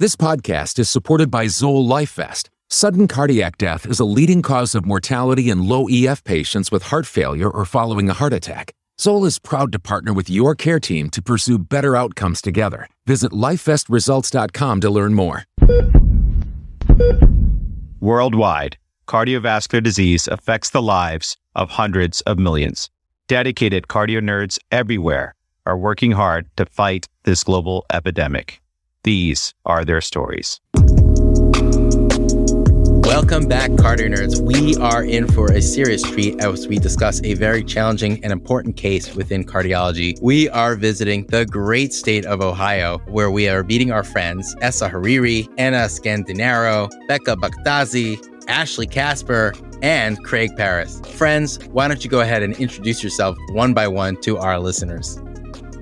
This 0.00 0.16
podcast 0.16 0.80
is 0.80 0.90
supported 0.90 1.30
by 1.30 1.46
Zoll 1.46 1.86
LifeVest. 1.86 2.48
Sudden 2.68 3.06
cardiac 3.06 3.58
death 3.58 3.86
is 3.86 4.00
a 4.00 4.04
leading 4.04 4.42
cause 4.42 4.74
of 4.74 4.84
mortality 4.84 5.50
in 5.50 5.68
low 5.68 5.86
EF 5.88 6.24
patients 6.24 6.72
with 6.72 6.82
heart 6.82 7.06
failure 7.06 7.48
or 7.48 7.64
following 7.64 8.10
a 8.10 8.12
heart 8.12 8.32
attack. 8.32 8.72
Zoll 9.00 9.24
is 9.24 9.38
proud 9.38 9.70
to 9.70 9.78
partner 9.78 10.12
with 10.12 10.28
your 10.28 10.56
care 10.56 10.80
team 10.80 11.10
to 11.10 11.22
pursue 11.22 11.60
better 11.60 11.94
outcomes 11.94 12.42
together. 12.42 12.88
Visit 13.06 13.30
lifevestresults.com 13.30 14.80
to 14.80 14.90
learn 14.90 15.14
more. 15.14 15.44
Worldwide, 18.00 18.76
cardiovascular 19.06 19.80
disease 19.80 20.26
affects 20.26 20.70
the 20.70 20.82
lives 20.82 21.36
of 21.54 21.70
hundreds 21.70 22.20
of 22.22 22.36
millions. 22.36 22.90
Dedicated 23.28 23.86
cardio 23.86 24.18
nerds 24.20 24.58
everywhere 24.72 25.36
are 25.64 25.78
working 25.78 26.10
hard 26.10 26.48
to 26.56 26.66
fight 26.66 27.06
this 27.22 27.44
global 27.44 27.86
epidemic. 27.92 28.60
These 29.04 29.52
are 29.66 29.84
their 29.84 30.00
stories. 30.00 30.62
Welcome 33.04 33.46
back, 33.46 33.70
Cardio 33.72 34.08
Nerds. 34.08 34.40
We 34.40 34.76
are 34.76 35.04
in 35.04 35.28
for 35.28 35.52
a 35.52 35.60
serious 35.60 36.02
treat 36.02 36.42
as 36.42 36.66
we 36.66 36.78
discuss 36.78 37.22
a 37.22 37.34
very 37.34 37.62
challenging 37.62 38.24
and 38.24 38.32
important 38.32 38.78
case 38.78 39.14
within 39.14 39.44
cardiology. 39.44 40.18
We 40.22 40.48
are 40.48 40.74
visiting 40.74 41.26
the 41.26 41.44
great 41.44 41.92
state 41.92 42.24
of 42.24 42.40
Ohio, 42.40 42.96
where 43.08 43.30
we 43.30 43.46
are 43.46 43.62
meeting 43.62 43.92
our 43.92 44.04
friends 44.04 44.56
Essa 44.62 44.88
Hariri, 44.88 45.52
Anna 45.58 45.84
Scandinaro, 45.84 46.88
Becca 47.06 47.36
Bakhtazi, 47.36 48.18
Ashley 48.48 48.86
Casper, 48.86 49.52
and 49.82 50.16
Craig 50.24 50.56
Paris. 50.56 51.02
Friends, 51.10 51.58
why 51.68 51.88
don't 51.88 52.04
you 52.04 52.08
go 52.08 52.20
ahead 52.20 52.42
and 52.42 52.56
introduce 52.56 53.04
yourself 53.04 53.36
one 53.50 53.74
by 53.74 53.86
one 53.86 54.18
to 54.22 54.38
our 54.38 54.58
listeners? 54.58 55.20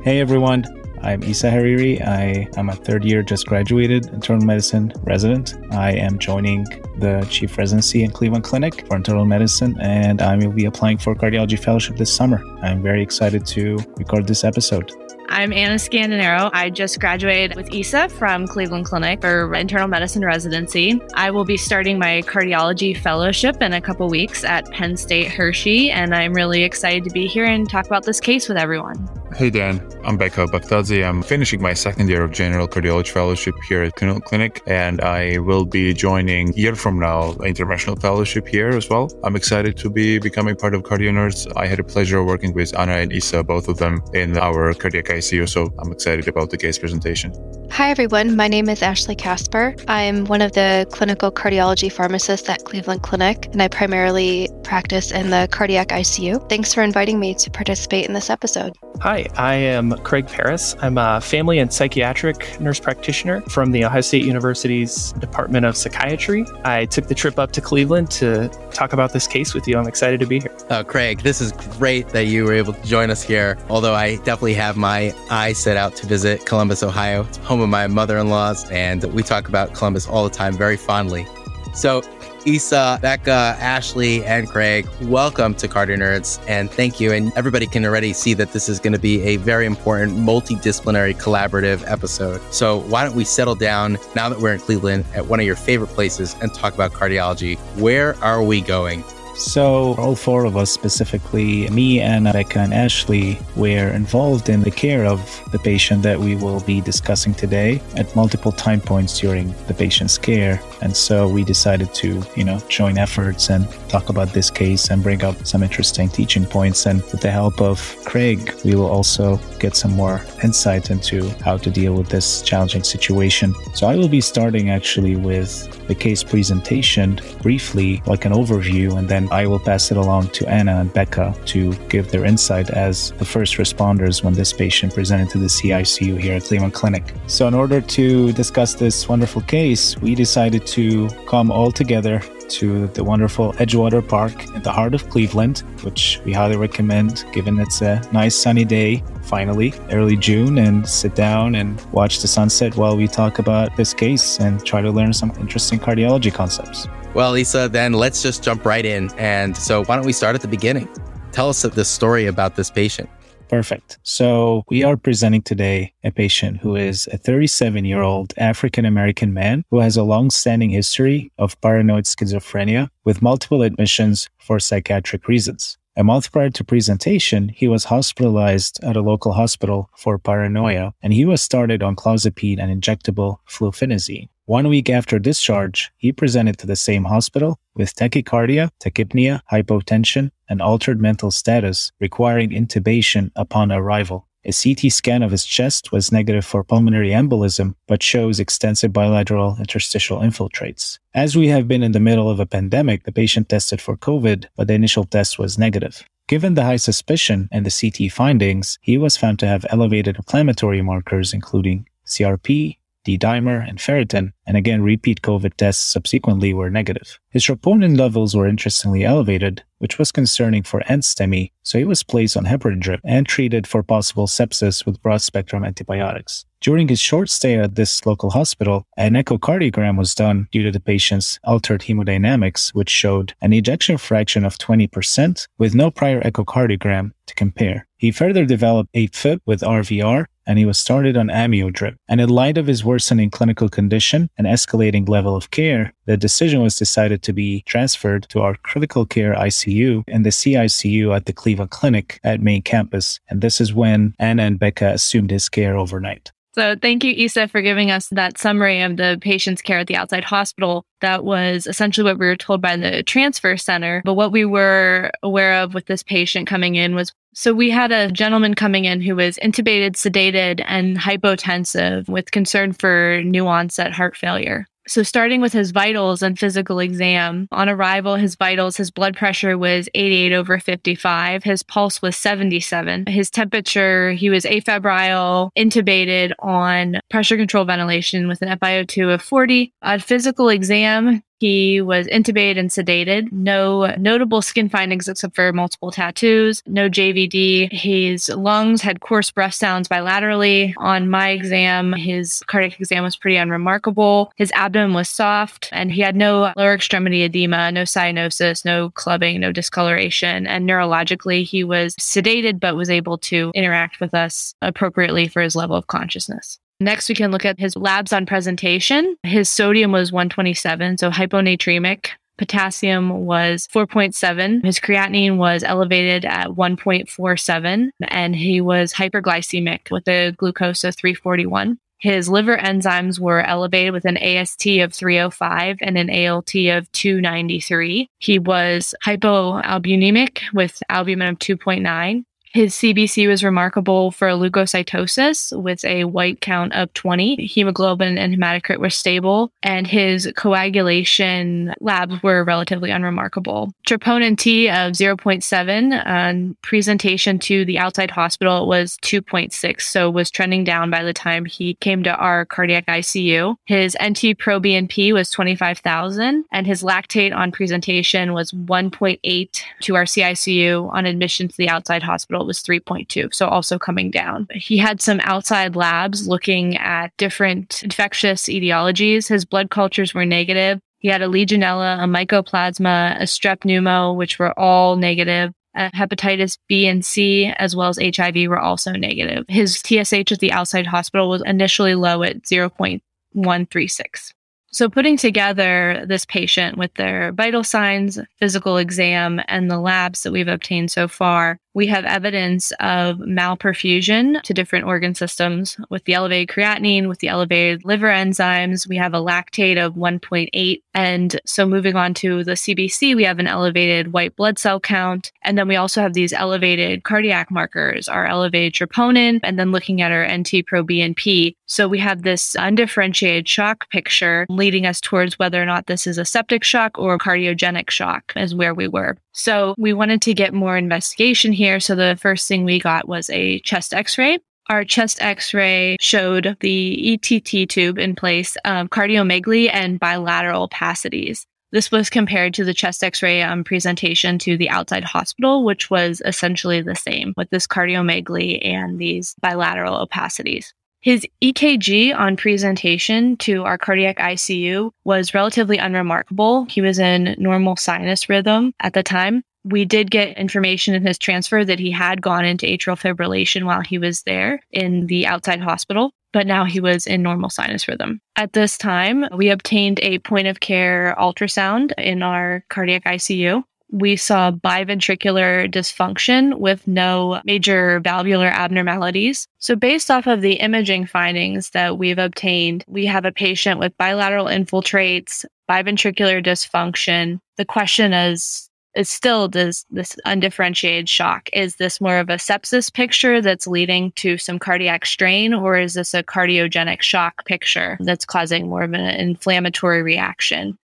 Hey 0.02 0.18
everyone, 0.18 0.64
I'm 1.04 1.24
Isa 1.24 1.50
Hariri. 1.50 2.00
I 2.00 2.46
am 2.56 2.68
a 2.68 2.76
third 2.76 3.04
year, 3.04 3.24
just 3.24 3.46
graduated 3.48 4.06
internal 4.10 4.46
medicine 4.46 4.92
resident. 5.02 5.54
I 5.72 5.90
am 5.90 6.16
joining 6.16 6.62
the 6.98 7.26
chief 7.28 7.58
residency 7.58 8.04
in 8.04 8.12
Cleveland 8.12 8.44
Clinic 8.44 8.86
for 8.86 8.94
internal 8.94 9.24
medicine, 9.24 9.76
and 9.80 10.22
I 10.22 10.36
will 10.36 10.52
be 10.52 10.66
applying 10.66 10.98
for 10.98 11.16
cardiology 11.16 11.58
fellowship 11.58 11.96
this 11.96 12.14
summer. 12.14 12.40
I'm 12.62 12.84
very 12.84 13.02
excited 13.02 13.44
to 13.46 13.78
record 13.96 14.28
this 14.28 14.44
episode. 14.44 14.92
I'm 15.34 15.50
Anna 15.54 15.76
Scandinaro. 15.76 16.50
I 16.52 16.68
just 16.68 17.00
graduated 17.00 17.56
with 17.56 17.72
ISA 17.72 18.10
from 18.10 18.46
Cleveland 18.46 18.84
Clinic 18.84 19.22
for 19.22 19.54
internal 19.54 19.88
medicine 19.88 20.22
residency. 20.22 21.00
I 21.14 21.30
will 21.30 21.46
be 21.46 21.56
starting 21.56 21.98
my 21.98 22.20
cardiology 22.26 22.94
fellowship 22.94 23.62
in 23.62 23.72
a 23.72 23.80
couple 23.80 24.10
weeks 24.10 24.44
at 24.44 24.70
Penn 24.72 24.94
State 24.94 25.28
Hershey, 25.28 25.90
and 25.90 26.14
I'm 26.14 26.34
really 26.34 26.64
excited 26.64 27.04
to 27.04 27.10
be 27.10 27.26
here 27.26 27.46
and 27.46 27.68
talk 27.68 27.86
about 27.86 28.04
this 28.04 28.20
case 28.20 28.46
with 28.46 28.58
everyone. 28.58 29.08
Hey 29.34 29.48
Dan, 29.48 29.80
I'm 30.04 30.18
Becca 30.18 30.44
Bakhtazi. 30.48 31.02
I'm 31.08 31.22
finishing 31.22 31.62
my 31.62 31.72
second 31.72 32.10
year 32.10 32.22
of 32.22 32.32
general 32.32 32.68
cardiology 32.68 33.08
fellowship 33.08 33.54
here 33.66 33.82
at 33.82 33.94
Cleveland 33.94 34.24
Clinic, 34.24 34.62
and 34.66 35.00
I 35.00 35.38
will 35.38 35.64
be 35.64 35.94
joining 35.94 36.50
a 36.50 36.52
year 36.52 36.74
from 36.74 37.00
now 37.00 37.32
interventional 37.40 37.98
fellowship 37.98 38.46
here 38.46 38.68
as 38.68 38.90
well. 38.90 39.10
I'm 39.24 39.34
excited 39.34 39.78
to 39.78 39.88
be 39.88 40.18
becoming 40.18 40.56
part 40.56 40.74
of 40.74 40.82
Cardio 40.82 41.10
Nerds. 41.10 41.50
I 41.56 41.66
had 41.66 41.80
a 41.80 41.84
pleasure 41.84 42.22
working 42.22 42.52
with 42.52 42.78
Anna 42.78 42.92
and 42.92 43.10
Isa, 43.10 43.42
both 43.42 43.68
of 43.68 43.78
them 43.78 44.02
in 44.12 44.36
our 44.36 44.74
cardiac 44.74 45.08
ICU, 45.22 45.48
so 45.48 45.72
I'm 45.78 45.92
excited 45.92 46.26
about 46.28 46.50
the 46.50 46.58
case 46.58 46.78
presentation. 46.78 47.32
Hi, 47.72 47.88
everyone. 47.88 48.36
My 48.36 48.48
name 48.48 48.68
is 48.68 48.82
Ashley 48.82 49.14
Casper. 49.14 49.74
I'm 49.88 50.26
one 50.26 50.42
of 50.42 50.52
the 50.52 50.86
clinical 50.92 51.32
cardiology 51.32 51.90
pharmacists 51.90 52.46
at 52.50 52.66
Cleveland 52.66 53.02
Clinic, 53.02 53.46
and 53.46 53.62
I 53.62 53.68
primarily 53.68 54.50
practice 54.62 55.10
in 55.10 55.30
the 55.30 55.48
cardiac 55.50 55.88
ICU. 55.88 56.46
Thanks 56.50 56.74
for 56.74 56.82
inviting 56.82 57.18
me 57.18 57.34
to 57.36 57.50
participate 57.50 58.04
in 58.04 58.12
this 58.12 58.28
episode. 58.28 58.76
Hi, 59.00 59.26
I 59.36 59.54
am 59.54 59.92
Craig 60.04 60.26
Paris. 60.26 60.76
I'm 60.80 60.98
a 60.98 61.20
family 61.20 61.58
and 61.60 61.72
psychiatric 61.72 62.60
nurse 62.60 62.78
practitioner 62.78 63.40
from 63.48 63.72
the 63.72 63.84
Ohio 63.86 64.02
State 64.02 64.24
University's 64.24 65.12
Department 65.14 65.64
of 65.64 65.76
Psychiatry. 65.76 66.44
I 66.64 66.84
took 66.84 67.08
the 67.08 67.14
trip 67.14 67.38
up 67.38 67.52
to 67.52 67.62
Cleveland 67.62 68.10
to 68.12 68.48
talk 68.70 68.92
about 68.92 69.14
this 69.14 69.26
case 69.26 69.54
with 69.54 69.66
you. 69.66 69.78
I'm 69.78 69.88
excited 69.88 70.20
to 70.20 70.26
be 70.26 70.40
here. 70.40 70.54
Uh, 70.68 70.84
Craig, 70.84 71.22
this 71.22 71.40
is 71.40 71.52
great 71.78 72.10
that 72.10 72.26
you 72.26 72.44
were 72.44 72.52
able 72.52 72.74
to 72.74 72.82
join 72.82 73.10
us 73.10 73.22
here. 73.22 73.58
Although 73.70 73.94
I 73.94 74.16
definitely 74.16 74.54
have 74.54 74.76
my 74.76 75.14
eyes 75.30 75.56
set 75.56 75.78
out 75.78 75.96
to 75.96 76.06
visit 76.06 76.44
Columbus, 76.44 76.82
Ohio. 76.82 77.24
It's 77.24 77.38
home 77.38 77.61
of 77.62 77.70
my 77.70 77.86
mother 77.86 78.18
in 78.18 78.28
law's, 78.28 78.68
and 78.70 79.04
we 79.12 79.22
talk 79.22 79.48
about 79.48 79.74
Columbus 79.74 80.06
all 80.06 80.24
the 80.24 80.30
time 80.30 80.54
very 80.54 80.76
fondly. 80.76 81.26
So, 81.74 82.02
Isa, 82.44 82.98
Becca, 83.00 83.56
Ashley, 83.60 84.24
and 84.24 84.48
Craig, 84.48 84.86
welcome 85.02 85.54
to 85.54 85.68
Cardio 85.68 85.96
Nerds, 85.96 86.42
and 86.48 86.70
thank 86.70 86.98
you. 87.00 87.12
And 87.12 87.32
everybody 87.36 87.66
can 87.66 87.84
already 87.84 88.12
see 88.12 88.34
that 88.34 88.52
this 88.52 88.68
is 88.68 88.80
going 88.80 88.92
to 88.92 88.98
be 88.98 89.22
a 89.22 89.36
very 89.36 89.64
important 89.64 90.18
multidisciplinary 90.18 91.16
collaborative 91.16 91.88
episode. 91.90 92.42
So, 92.52 92.80
why 92.80 93.04
don't 93.04 93.14
we 93.14 93.24
settle 93.24 93.54
down 93.54 93.96
now 94.16 94.28
that 94.28 94.40
we're 94.40 94.52
in 94.52 94.60
Cleveland 94.60 95.04
at 95.14 95.26
one 95.26 95.40
of 95.40 95.46
your 95.46 95.56
favorite 95.56 95.88
places 95.88 96.34
and 96.42 96.52
talk 96.52 96.74
about 96.74 96.92
cardiology? 96.92 97.58
Where 97.78 98.16
are 98.22 98.42
we 98.42 98.60
going? 98.60 99.04
So, 99.34 99.94
all 99.94 100.14
four 100.14 100.44
of 100.44 100.56
us, 100.56 100.70
specifically 100.70 101.68
me, 101.70 102.00
and 102.00 102.24
Becca, 102.24 102.58
and 102.58 102.74
Ashley, 102.74 103.38
were 103.56 103.88
involved 103.88 104.48
in 104.48 104.60
the 104.60 104.70
care 104.70 105.06
of 105.06 105.20
the 105.52 105.58
patient 105.58 106.02
that 106.02 106.18
we 106.18 106.36
will 106.36 106.60
be 106.60 106.80
discussing 106.80 107.34
today 107.34 107.80
at 107.96 108.14
multiple 108.14 108.52
time 108.52 108.80
points 108.80 109.18
during 109.18 109.54
the 109.66 109.74
patient's 109.74 110.18
care. 110.18 110.60
And 110.82 110.96
so 110.96 111.28
we 111.28 111.44
decided 111.44 111.94
to, 111.94 112.22
you 112.36 112.44
know, 112.44 112.60
join 112.68 112.98
efforts 112.98 113.50
and 113.50 113.68
talk 113.88 114.08
about 114.10 114.32
this 114.32 114.50
case 114.50 114.90
and 114.90 115.02
bring 115.02 115.24
up 115.24 115.46
some 115.46 115.62
interesting 115.62 116.08
teaching 116.08 116.44
points. 116.44 116.86
And 116.86 117.02
with 117.02 117.20
the 117.20 117.30
help 117.30 117.60
of 117.60 117.78
Craig, 118.04 118.54
we 118.64 118.74
will 118.74 118.90
also 118.90 119.38
get 119.58 119.76
some 119.76 119.92
more 119.92 120.20
insight 120.42 120.90
into 120.90 121.28
how 121.44 121.56
to 121.56 121.70
deal 121.70 121.94
with 121.94 122.08
this 122.08 122.42
challenging 122.42 122.82
situation. 122.82 123.54
So 123.74 123.86
I 123.86 123.96
will 123.96 124.08
be 124.08 124.20
starting 124.20 124.70
actually 124.70 125.16
with 125.16 125.68
the 125.86 125.94
case 125.94 126.22
presentation 126.22 127.20
briefly, 127.42 128.02
like 128.06 128.24
an 128.24 128.32
overview, 128.32 128.96
and 128.98 129.08
then 129.08 129.28
I 129.30 129.46
will 129.46 129.58
pass 129.58 129.90
it 129.90 129.96
along 129.96 130.28
to 130.28 130.48
Anna 130.48 130.76
and 130.80 130.92
Becca 130.92 131.34
to 131.46 131.72
give 131.88 132.10
their 132.10 132.24
insight 132.24 132.70
as 132.70 133.12
the 133.12 133.24
first 133.24 133.56
responders 133.56 134.22
when 134.22 134.34
this 134.34 134.52
patient 134.52 134.94
presented 134.94 135.30
to 135.30 135.38
the 135.38 135.46
CICU 135.46 136.20
here 136.20 136.34
at 136.34 136.44
Cleveland 136.44 136.74
Clinic. 136.74 137.14
So, 137.26 137.46
in 137.48 137.54
order 137.54 137.80
to 137.80 138.32
discuss 138.32 138.74
this 138.74 139.08
wonderful 139.08 139.42
case, 139.42 139.96
we 139.98 140.14
decided 140.14 140.66
to 140.68 141.08
come 141.26 141.50
all 141.50 141.72
together 141.72 142.22
to 142.52 142.86
the 142.88 143.02
wonderful 143.02 143.52
Edgewater 143.54 144.06
Park 144.06 144.46
in 144.54 144.62
the 144.62 144.72
heart 144.72 144.94
of 144.94 145.08
Cleveland, 145.08 145.60
which 145.82 146.20
we 146.24 146.32
highly 146.32 146.56
recommend 146.56 147.24
given 147.32 147.58
it's 147.58 147.80
a 147.82 148.00
nice 148.12 148.34
sunny 148.34 148.64
day, 148.64 149.02
finally, 149.22 149.72
early 149.90 150.16
June, 150.16 150.58
and 150.58 150.88
sit 150.88 151.14
down 151.14 151.54
and 151.54 151.80
watch 151.92 152.20
the 152.20 152.28
sunset 152.28 152.76
while 152.76 152.96
we 152.96 153.08
talk 153.08 153.38
about 153.38 153.76
this 153.76 153.94
case 153.94 154.38
and 154.40 154.64
try 154.64 154.80
to 154.80 154.90
learn 154.90 155.12
some 155.12 155.32
interesting 155.40 155.78
cardiology 155.78 156.32
concepts. 156.32 156.86
Well, 157.14 157.32
Lisa, 157.32 157.68
then 157.68 157.92
let's 157.92 158.22
just 158.22 158.42
jump 158.42 158.64
right 158.64 158.84
in. 158.84 159.10
And 159.18 159.56
so, 159.56 159.84
why 159.84 159.96
don't 159.96 160.06
we 160.06 160.12
start 160.12 160.34
at 160.34 160.40
the 160.40 160.48
beginning? 160.48 160.88
Tell 161.32 161.48
us 161.48 161.62
the 161.62 161.84
story 161.84 162.26
about 162.26 162.56
this 162.56 162.70
patient. 162.70 163.08
Perfect. 163.52 163.98
So 164.02 164.64
we 164.70 164.82
are 164.82 164.96
presenting 164.96 165.42
today 165.42 165.92
a 166.02 166.10
patient 166.10 166.60
who 166.62 166.74
is 166.74 167.06
a 167.12 167.18
37 167.18 167.84
year 167.84 168.00
old 168.00 168.32
African 168.38 168.86
American 168.86 169.34
man 169.34 169.62
who 169.70 169.80
has 169.80 169.98
a 169.98 170.02
long 170.02 170.30
standing 170.30 170.70
history 170.70 171.30
of 171.36 171.60
paranoid 171.60 172.04
schizophrenia 172.04 172.88
with 173.04 173.20
multiple 173.20 173.60
admissions 173.60 174.30
for 174.38 174.58
psychiatric 174.58 175.28
reasons. 175.28 175.76
A 175.98 176.02
month 176.02 176.32
prior 176.32 176.48
to 176.48 176.64
presentation, 176.64 177.50
he 177.50 177.68
was 177.68 177.84
hospitalized 177.84 178.82
at 178.82 178.96
a 178.96 179.02
local 179.02 179.34
hospital 179.34 179.90
for 179.98 180.16
paranoia, 180.16 180.94
and 181.02 181.12
he 181.12 181.26
was 181.26 181.42
started 181.42 181.82
on 181.82 181.94
clozapine 181.94 182.58
and 182.58 182.72
injectable 182.72 183.36
fluphenazine. 183.46 184.30
One 184.52 184.68
week 184.68 184.90
after 184.90 185.18
discharge, 185.18 185.90
he 185.96 186.12
presented 186.12 186.58
to 186.58 186.66
the 186.66 186.76
same 186.76 187.04
hospital 187.04 187.58
with 187.74 187.94
tachycardia, 187.94 188.68
tachypnea, 188.80 189.40
hypotension, 189.50 190.30
and 190.46 190.60
altered 190.60 191.00
mental 191.00 191.30
status 191.30 191.90
requiring 191.98 192.50
intubation 192.50 193.30
upon 193.34 193.72
arrival. 193.72 194.28
A 194.44 194.52
CT 194.52 194.92
scan 194.92 195.22
of 195.22 195.30
his 195.30 195.46
chest 195.46 195.90
was 195.90 196.12
negative 196.12 196.44
for 196.44 196.62
pulmonary 196.64 197.12
embolism, 197.12 197.76
but 197.88 198.02
shows 198.02 198.38
extensive 198.38 198.92
bilateral 198.92 199.56
interstitial 199.58 200.18
infiltrates. 200.18 200.98
As 201.14 201.34
we 201.34 201.48
have 201.48 201.66
been 201.66 201.82
in 201.82 201.92
the 201.92 202.06
middle 202.08 202.28
of 202.28 202.38
a 202.38 202.44
pandemic, 202.44 203.04
the 203.04 203.12
patient 203.12 203.48
tested 203.48 203.80
for 203.80 203.96
COVID, 203.96 204.48
but 204.54 204.66
the 204.66 204.74
initial 204.74 205.04
test 205.04 205.38
was 205.38 205.58
negative. 205.58 206.04
Given 206.28 206.52
the 206.52 206.64
high 206.64 206.76
suspicion 206.76 207.48
and 207.50 207.64
the 207.64 207.72
CT 207.72 208.12
findings, 208.12 208.78
he 208.82 208.98
was 208.98 209.16
found 209.16 209.38
to 209.38 209.46
have 209.46 209.64
elevated 209.70 210.16
inflammatory 210.16 210.82
markers, 210.82 211.32
including 211.32 211.86
CRP, 212.04 212.76
D-dimer, 213.04 213.68
and 213.68 213.78
ferritin, 213.78 214.32
and 214.46 214.56
again, 214.56 214.82
repeat 214.82 215.22
COVID 215.22 215.54
tests 215.54 215.84
subsequently 215.84 216.54
were 216.54 216.70
negative. 216.70 217.18
His 217.30 217.44
troponin 217.44 217.98
levels 217.98 218.34
were 218.34 218.46
interestingly 218.46 219.04
elevated, 219.04 219.62
which 219.78 219.98
was 219.98 220.12
concerning 220.12 220.62
for 220.62 220.80
NSTEMI, 220.82 221.50
so 221.62 221.78
he 221.78 221.84
was 221.84 222.02
placed 222.02 222.36
on 222.36 222.44
heparin 222.44 222.80
drip 222.80 223.00
and 223.04 223.26
treated 223.26 223.66
for 223.66 223.82
possible 223.82 224.26
sepsis 224.26 224.86
with 224.86 225.02
broad-spectrum 225.02 225.64
antibiotics. 225.64 226.44
During 226.60 226.86
his 226.86 227.00
short 227.00 227.28
stay 227.28 227.58
at 227.58 227.74
this 227.74 228.06
local 228.06 228.30
hospital, 228.30 228.86
an 228.96 229.14
echocardiogram 229.14 229.98
was 229.98 230.14
done 230.14 230.46
due 230.52 230.62
to 230.62 230.70
the 230.70 230.78
patient's 230.78 231.40
altered 231.42 231.80
hemodynamics, 231.80 232.72
which 232.72 232.88
showed 232.88 233.34
an 233.40 233.52
ejection 233.52 233.98
fraction 233.98 234.44
of 234.44 234.58
20% 234.58 235.48
with 235.58 235.74
no 235.74 235.90
prior 235.90 236.20
echocardiogram 236.20 237.10
to 237.26 237.34
compare. 237.34 237.88
He 237.96 238.12
further 238.12 238.44
developed 238.44 238.92
AFib 238.94 239.40
with 239.44 239.62
RVR 239.62 240.26
and 240.46 240.58
he 240.58 240.64
was 240.64 240.78
started 240.78 241.16
on 241.16 241.28
amio 241.28 241.72
drip. 241.72 241.96
And 242.08 242.20
in 242.20 242.28
light 242.28 242.58
of 242.58 242.66
his 242.66 242.84
worsening 242.84 243.30
clinical 243.30 243.68
condition 243.68 244.30
and 244.36 244.46
escalating 244.46 245.08
level 245.08 245.36
of 245.36 245.50
care, 245.50 245.92
the 246.06 246.16
decision 246.16 246.62
was 246.62 246.76
decided 246.76 247.22
to 247.22 247.32
be 247.32 247.62
transferred 247.62 248.26
to 248.30 248.40
our 248.40 248.56
critical 248.56 249.06
care 249.06 249.34
ICU 249.34 250.04
and 250.08 250.26
the 250.26 250.30
CICU 250.30 251.14
at 251.14 251.26
the 251.26 251.32
Cleveland 251.32 251.70
Clinic 251.70 252.18
at 252.24 252.40
main 252.40 252.62
campus. 252.62 253.20
And 253.28 253.40
this 253.40 253.60
is 253.60 253.72
when 253.72 254.14
Anna 254.18 254.42
and 254.42 254.58
Becca 254.58 254.88
assumed 254.88 255.30
his 255.30 255.48
care 255.48 255.76
overnight. 255.76 256.32
So, 256.54 256.76
thank 256.76 257.02
you, 257.02 257.12
Isa, 257.12 257.48
for 257.48 257.62
giving 257.62 257.90
us 257.90 258.08
that 258.08 258.36
summary 258.36 258.82
of 258.82 258.98
the 258.98 259.18
patient's 259.22 259.62
care 259.62 259.78
at 259.78 259.86
the 259.86 259.96
outside 259.96 260.24
hospital. 260.24 260.84
That 261.00 261.24
was 261.24 261.66
essentially 261.66 262.04
what 262.04 262.18
we 262.18 262.26
were 262.26 262.36
told 262.36 262.60
by 262.60 262.76
the 262.76 263.02
transfer 263.02 263.56
center. 263.56 264.02
But 264.04 264.14
what 264.14 264.32
we 264.32 264.44
were 264.44 265.10
aware 265.22 265.62
of 265.62 265.72
with 265.72 265.86
this 265.86 266.02
patient 266.02 266.46
coming 266.46 266.74
in 266.74 266.94
was 266.94 267.12
so 267.34 267.54
we 267.54 267.70
had 267.70 267.92
a 267.92 268.12
gentleman 268.12 268.54
coming 268.54 268.84
in 268.84 269.00
who 269.00 269.16
was 269.16 269.38
intubated, 269.38 269.92
sedated, 269.92 270.62
and 270.66 270.98
hypotensive 270.98 272.06
with 272.06 272.30
concern 272.30 272.74
for 272.74 273.22
new 273.24 273.46
onset 273.46 273.92
heart 273.92 274.18
failure. 274.18 274.66
So, 274.92 275.02
starting 275.02 275.40
with 275.40 275.54
his 275.54 275.70
vitals 275.70 276.20
and 276.20 276.38
physical 276.38 276.78
exam, 276.78 277.48
on 277.50 277.70
arrival, 277.70 278.16
his 278.16 278.34
vitals, 278.34 278.76
his 278.76 278.90
blood 278.90 279.16
pressure 279.16 279.56
was 279.56 279.88
88 279.94 280.34
over 280.34 280.58
55. 280.58 281.44
His 281.44 281.62
pulse 281.62 282.02
was 282.02 282.14
77. 282.14 283.06
His 283.06 283.30
temperature, 283.30 284.12
he 284.12 284.28
was 284.28 284.44
afebrile, 284.44 285.48
intubated 285.56 286.32
on 286.40 287.00
pressure 287.08 287.38
control 287.38 287.64
ventilation 287.64 288.28
with 288.28 288.42
an 288.42 288.58
FiO2 288.58 289.14
of 289.14 289.22
40. 289.22 289.72
On 289.80 289.98
physical 289.98 290.50
exam, 290.50 291.22
he 291.42 291.80
was 291.80 292.06
intubated 292.06 292.56
and 292.56 292.70
sedated. 292.70 293.32
No 293.32 293.86
notable 293.96 294.42
skin 294.42 294.68
findings 294.68 295.08
except 295.08 295.34
for 295.34 295.52
multiple 295.52 295.90
tattoos. 295.90 296.62
No 296.68 296.88
JVD. 296.88 297.72
His 297.72 298.28
lungs 298.28 298.80
had 298.80 299.00
coarse 299.00 299.32
breath 299.32 299.54
sounds 299.54 299.88
bilaterally. 299.88 300.72
On 300.76 301.10
my 301.10 301.30
exam, 301.30 301.94
his 301.94 302.44
cardiac 302.46 302.78
exam 302.78 303.02
was 303.02 303.16
pretty 303.16 303.38
unremarkable. 303.38 304.32
His 304.36 304.52
abdomen 304.52 304.94
was 304.94 305.08
soft 305.08 305.68
and 305.72 305.90
he 305.90 306.00
had 306.00 306.14
no 306.14 306.52
lower 306.56 306.74
extremity 306.74 307.24
edema, 307.24 307.72
no 307.72 307.82
cyanosis, 307.82 308.64
no 308.64 308.90
clubbing, 308.90 309.40
no 309.40 309.50
discoloration. 309.50 310.46
And 310.46 310.68
neurologically, 310.68 311.42
he 311.42 311.64
was 311.64 311.96
sedated 311.96 312.60
but 312.60 312.76
was 312.76 312.88
able 312.88 313.18
to 313.18 313.50
interact 313.52 313.98
with 313.98 314.14
us 314.14 314.54
appropriately 314.62 315.26
for 315.26 315.42
his 315.42 315.56
level 315.56 315.74
of 315.74 315.88
consciousness. 315.88 316.60
Next, 316.82 317.08
we 317.08 317.14
can 317.14 317.30
look 317.30 317.44
at 317.44 317.58
his 317.58 317.76
labs 317.76 318.12
on 318.12 318.26
presentation. 318.26 319.16
His 319.22 319.48
sodium 319.48 319.92
was 319.92 320.12
127, 320.12 320.98
so 320.98 321.10
hyponatremic. 321.10 322.08
Potassium 322.38 323.24
was 323.24 323.68
4.7. 323.68 324.64
His 324.64 324.80
creatinine 324.80 325.36
was 325.36 325.62
elevated 325.62 326.24
at 326.24 326.48
1.47, 326.48 327.90
and 328.08 328.34
he 328.34 328.60
was 328.60 328.92
hyperglycemic 328.92 329.90
with 329.90 330.08
a 330.08 330.32
glucose 330.32 330.82
of 330.82 330.96
341. 330.96 331.78
His 331.98 332.28
liver 332.28 332.56
enzymes 332.56 333.20
were 333.20 333.42
elevated 333.42 333.92
with 333.92 334.04
an 334.06 334.16
AST 334.16 334.66
of 334.78 334.92
305 334.92 335.76
and 335.82 335.96
an 335.96 336.10
ALT 336.10 336.52
of 336.56 336.90
293. 336.90 338.08
He 338.18 338.38
was 338.40 338.92
hypoalbuminic 339.04 340.40
with 340.52 340.82
albumin 340.88 341.28
of 341.28 341.38
2.9. 341.38 342.24
His 342.52 342.74
CBC 342.74 343.28
was 343.28 343.42
remarkable 343.42 344.10
for 344.10 344.28
leukocytosis 344.28 345.58
with 345.62 345.82
a 345.86 346.04
white 346.04 346.42
count 346.42 346.74
of 346.74 346.92
20. 346.92 347.46
Hemoglobin 347.46 348.18
and 348.18 348.34
hematocrit 348.34 348.78
were 348.78 348.90
stable, 348.90 349.50
and 349.62 349.86
his 349.86 350.30
coagulation 350.36 351.74
labs 351.80 352.22
were 352.22 352.44
relatively 352.44 352.90
unremarkable. 352.90 353.72
Troponin 353.88 354.36
T 354.36 354.68
of 354.68 354.92
0.7 354.92 356.06
on 356.06 356.54
presentation 356.60 357.38
to 357.38 357.64
the 357.64 357.78
outside 357.78 358.10
hospital 358.10 358.68
was 358.68 358.98
2.6, 358.98 359.80
so 359.80 360.10
was 360.10 360.30
trending 360.30 360.62
down 360.62 360.90
by 360.90 361.02
the 361.02 361.14
time 361.14 361.46
he 361.46 361.74
came 361.76 362.02
to 362.02 362.14
our 362.16 362.44
cardiac 362.44 362.84
ICU. 362.84 363.56
His 363.64 363.96
NT 364.02 364.38
pro 364.38 364.60
BNP 364.60 365.14
was 365.14 365.30
25,000, 365.30 366.44
and 366.52 366.66
his 366.66 366.82
lactate 366.82 367.34
on 367.34 367.50
presentation 367.50 368.34
was 368.34 368.52
1.8 368.52 369.62
to 369.80 369.96
our 369.96 370.04
CICU 370.04 370.92
on 370.92 371.06
admission 371.06 371.48
to 371.48 371.56
the 371.56 371.70
outside 371.70 372.02
hospital 372.02 372.41
it 372.42 372.46
was 372.46 372.62
3.2, 372.62 373.34
so 373.34 373.46
also 373.48 373.78
coming 373.78 374.10
down. 374.10 374.46
He 374.52 374.76
had 374.76 375.00
some 375.00 375.20
outside 375.22 375.76
labs 375.76 376.28
looking 376.28 376.76
at 376.76 377.16
different 377.16 377.82
infectious 377.82 378.44
etiologies. 378.44 379.28
His 379.28 379.44
blood 379.44 379.70
cultures 379.70 380.14
were 380.14 380.26
negative. 380.26 380.80
He 380.98 381.08
had 381.08 381.22
a 381.22 381.26
Legionella, 381.26 382.02
a 382.02 382.06
Mycoplasma, 382.06 383.16
a 383.20 383.24
Strep 383.24 383.58
pneumo, 383.60 384.14
which 384.16 384.38
were 384.38 384.56
all 384.58 384.96
negative. 384.96 385.52
Uh, 385.74 385.88
hepatitis 385.94 386.58
B 386.68 386.86
and 386.86 387.04
C, 387.04 387.46
as 387.56 387.74
well 387.74 387.88
as 387.88 387.98
HIV, 387.98 388.46
were 388.46 388.60
also 388.60 388.92
negative. 388.92 389.46
His 389.48 389.80
TSH 389.80 390.30
at 390.30 390.38
the 390.38 390.52
outside 390.52 390.86
hospital 390.86 391.30
was 391.30 391.42
initially 391.46 391.94
low 391.94 392.22
at 392.22 392.42
0.136. 392.42 394.32
So, 394.74 394.88
putting 394.88 395.18
together 395.18 396.04
this 396.06 396.24
patient 396.24 396.78
with 396.78 396.94
their 396.94 397.32
vital 397.32 397.62
signs, 397.62 398.18
physical 398.38 398.78
exam, 398.78 399.40
and 399.48 399.70
the 399.70 399.78
labs 399.78 400.22
that 400.22 400.32
we've 400.32 400.48
obtained 400.48 400.90
so 400.90 401.08
far, 401.08 401.58
we 401.74 401.86
have 401.86 402.04
evidence 402.04 402.72
of 402.80 403.16
malperfusion 403.18 404.42
to 404.42 404.54
different 404.54 404.86
organ 404.86 405.14
systems 405.14 405.76
with 405.88 406.04
the 406.04 406.14
elevated 406.14 406.48
creatinine, 406.48 407.08
with 407.08 407.20
the 407.20 407.28
elevated 407.28 407.84
liver 407.84 408.08
enzymes. 408.08 408.88
We 408.88 408.96
have 408.96 409.14
a 409.14 409.18
lactate 409.18 409.78
of 409.78 409.94
1.8. 409.94 410.82
And 410.94 411.40
so 411.46 411.66
moving 411.66 411.96
on 411.96 412.14
to 412.14 412.44
the 412.44 412.52
CBC, 412.52 413.16
we 413.16 413.24
have 413.24 413.38
an 413.38 413.46
elevated 413.46 414.12
white 414.12 414.36
blood 414.36 414.58
cell 414.58 414.80
count. 414.80 415.32
And 415.42 415.56
then 415.56 415.68
we 415.68 415.76
also 415.76 416.02
have 416.02 416.14
these 416.14 416.32
elevated 416.32 417.04
cardiac 417.04 417.50
markers, 417.50 418.08
our 418.08 418.26
elevated 418.26 418.74
troponin, 418.74 419.40
and 419.42 419.58
then 419.58 419.72
looking 419.72 420.02
at 420.02 420.12
our 420.12 420.26
NT 420.26 420.66
pro 420.66 420.84
BNP. 420.84 421.54
So 421.66 421.88
we 421.88 421.98
have 422.00 422.22
this 422.22 422.54
undifferentiated 422.58 423.48
shock 423.48 423.88
picture 423.90 424.46
leading 424.50 424.84
us 424.84 425.00
towards 425.00 425.38
whether 425.38 425.62
or 425.62 425.66
not 425.66 425.86
this 425.86 426.06
is 426.06 426.18
a 426.18 426.24
septic 426.24 426.64
shock 426.64 426.98
or 426.98 427.18
cardiogenic 427.18 427.90
shock, 427.90 428.32
is 428.36 428.54
where 428.54 428.74
we 428.74 428.88
were. 428.88 429.16
So 429.32 429.74
we 429.78 429.92
wanted 429.92 430.22
to 430.22 430.34
get 430.34 430.54
more 430.54 430.76
investigation 430.76 431.52
here. 431.52 431.80
So 431.80 431.94
the 431.94 432.16
first 432.20 432.46
thing 432.46 432.64
we 432.64 432.78
got 432.78 433.08
was 433.08 433.30
a 433.30 433.60
chest 433.60 433.94
x 433.94 434.18
ray. 434.18 434.38
Our 434.68 434.84
chest 434.84 435.20
x 435.20 435.52
ray 435.52 435.96
showed 436.00 436.56
the 436.60 437.14
ETT 437.14 437.68
tube 437.68 437.98
in 437.98 438.14
place, 438.14 438.56
um, 438.64 438.88
cardiomegaly, 438.88 439.70
and 439.72 439.98
bilateral 439.98 440.68
opacities. 440.68 441.44
This 441.72 441.90
was 441.90 442.10
compared 442.10 442.52
to 442.54 442.64
the 442.64 442.74
chest 442.74 443.02
x 443.02 443.22
ray 443.22 443.42
um, 443.42 443.64
presentation 443.64 444.38
to 444.40 444.56
the 444.58 444.68
outside 444.68 445.04
hospital, 445.04 445.64
which 445.64 445.90
was 445.90 446.20
essentially 446.24 446.82
the 446.82 446.94
same 446.94 447.32
with 447.36 447.48
this 447.50 447.66
cardiomegaly 447.66 448.64
and 448.64 448.98
these 448.98 449.34
bilateral 449.40 450.06
opacities. 450.06 450.72
His 451.02 451.26
EKG 451.42 452.16
on 452.16 452.36
presentation 452.36 453.36
to 453.38 453.64
our 453.64 453.76
cardiac 453.76 454.18
ICU 454.18 454.92
was 455.02 455.34
relatively 455.34 455.76
unremarkable. 455.76 456.64
He 456.66 456.80
was 456.80 457.00
in 457.00 457.34
normal 457.38 457.74
sinus 457.74 458.28
rhythm 458.28 458.72
at 458.78 458.92
the 458.92 459.02
time. 459.02 459.42
We 459.64 459.84
did 459.84 460.12
get 460.12 460.38
information 460.38 460.94
in 460.94 461.04
his 461.04 461.18
transfer 461.18 461.64
that 461.64 461.80
he 461.80 461.90
had 461.90 462.22
gone 462.22 462.44
into 462.44 462.66
atrial 462.66 462.96
fibrillation 462.96 463.64
while 463.64 463.80
he 463.80 463.98
was 463.98 464.22
there 464.22 464.60
in 464.70 465.08
the 465.08 465.26
outside 465.26 465.60
hospital, 465.60 466.12
but 466.32 466.46
now 466.46 466.64
he 466.64 466.78
was 466.78 467.08
in 467.08 467.20
normal 467.20 467.50
sinus 467.50 467.88
rhythm. 467.88 468.20
At 468.36 468.52
this 468.52 468.78
time, 468.78 469.26
we 469.34 469.50
obtained 469.50 469.98
a 470.02 470.20
point 470.20 470.46
of 470.46 470.60
care 470.60 471.16
ultrasound 471.18 471.92
in 471.98 472.22
our 472.22 472.64
cardiac 472.68 473.04
ICU 473.04 473.64
we 473.92 474.16
saw 474.16 474.50
biventricular 474.50 475.70
dysfunction 475.70 476.58
with 476.58 476.88
no 476.88 477.40
major 477.44 478.00
valvular 478.00 478.46
abnormalities. 478.46 479.46
So, 479.58 479.76
based 479.76 480.10
off 480.10 480.26
of 480.26 480.40
the 480.40 480.54
imaging 480.54 481.06
findings 481.06 481.70
that 481.70 481.98
we've 481.98 482.18
obtained, 482.18 482.84
we 482.88 483.06
have 483.06 483.24
a 483.24 483.32
patient 483.32 483.78
with 483.78 483.96
bilateral 483.98 484.46
infiltrates, 484.46 485.44
biventricular 485.70 486.44
dysfunction. 486.44 487.38
The 487.58 487.66
question 487.66 488.14
is, 488.14 488.70
is 488.94 489.08
still 489.08 489.48
does 489.48 489.84
this 489.90 490.16
undifferentiated 490.24 491.08
shock. 491.08 491.48
Is 491.52 491.76
this 491.76 492.00
more 492.00 492.18
of 492.18 492.28
a 492.28 492.34
sepsis 492.34 492.92
picture 492.92 493.40
that's 493.40 493.66
leading 493.66 494.12
to 494.12 494.38
some 494.38 494.58
cardiac 494.58 495.06
strain, 495.06 495.54
or 495.54 495.78
is 495.78 495.94
this 495.94 496.14
a 496.14 496.22
cardiogenic 496.22 497.02
shock 497.02 497.44
picture 497.46 497.98
that's 498.00 498.24
causing 498.24 498.68
more 498.68 498.82
of 498.82 498.92
an 498.92 499.00
inflammatory 499.00 500.02
reaction? 500.02 500.78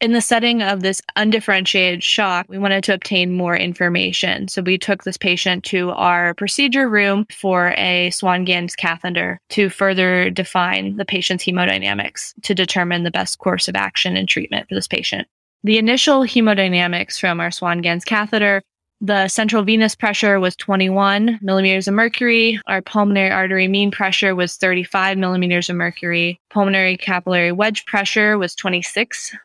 In 0.00 0.12
the 0.12 0.20
setting 0.20 0.62
of 0.62 0.82
this 0.82 1.00
undifferentiated 1.16 2.02
shock, 2.02 2.46
we 2.48 2.58
wanted 2.58 2.84
to 2.84 2.94
obtain 2.94 3.32
more 3.32 3.56
information. 3.56 4.48
So 4.48 4.60
we 4.60 4.76
took 4.76 5.04
this 5.04 5.16
patient 5.16 5.64
to 5.64 5.90
our 5.90 6.34
procedure 6.34 6.88
room 6.88 7.26
for 7.30 7.72
a 7.76 8.10
Swan-Ganz 8.10 8.76
catheter 8.76 9.40
to 9.50 9.70
further 9.70 10.28
define 10.28 10.96
the 10.96 11.06
patient's 11.06 11.44
hemodynamics 11.44 12.34
to 12.42 12.54
determine 12.54 13.04
the 13.04 13.10
best 13.10 13.38
course 13.38 13.68
of 13.68 13.74
action 13.74 14.16
and 14.16 14.28
treatment 14.28 14.68
for 14.68 14.74
this 14.74 14.88
patient. 14.88 15.26
The 15.64 15.78
initial 15.78 16.22
hemodynamics 16.22 17.18
from 17.18 17.40
our 17.40 17.50
Swan-Ganz 17.50 18.04
catheter 18.04 18.62
the 19.02 19.28
central 19.28 19.62
venous 19.62 19.94
pressure 19.94 20.40
was 20.40 20.56
21 20.56 21.38
millimeters 21.42 21.86
of 21.86 21.92
mercury. 21.92 22.58
Our 22.66 22.80
pulmonary 22.80 23.30
artery 23.30 23.68
mean 23.68 23.90
pressure 23.90 24.34
was 24.34 24.56
35 24.56 25.18
millimeters 25.18 25.68
of 25.68 25.76
mercury. 25.76 26.40
Pulmonary 26.48 26.96
capillary 26.96 27.52
wedge 27.52 27.84
pressure 27.84 28.38
was 28.38 28.54
26 28.54 29.36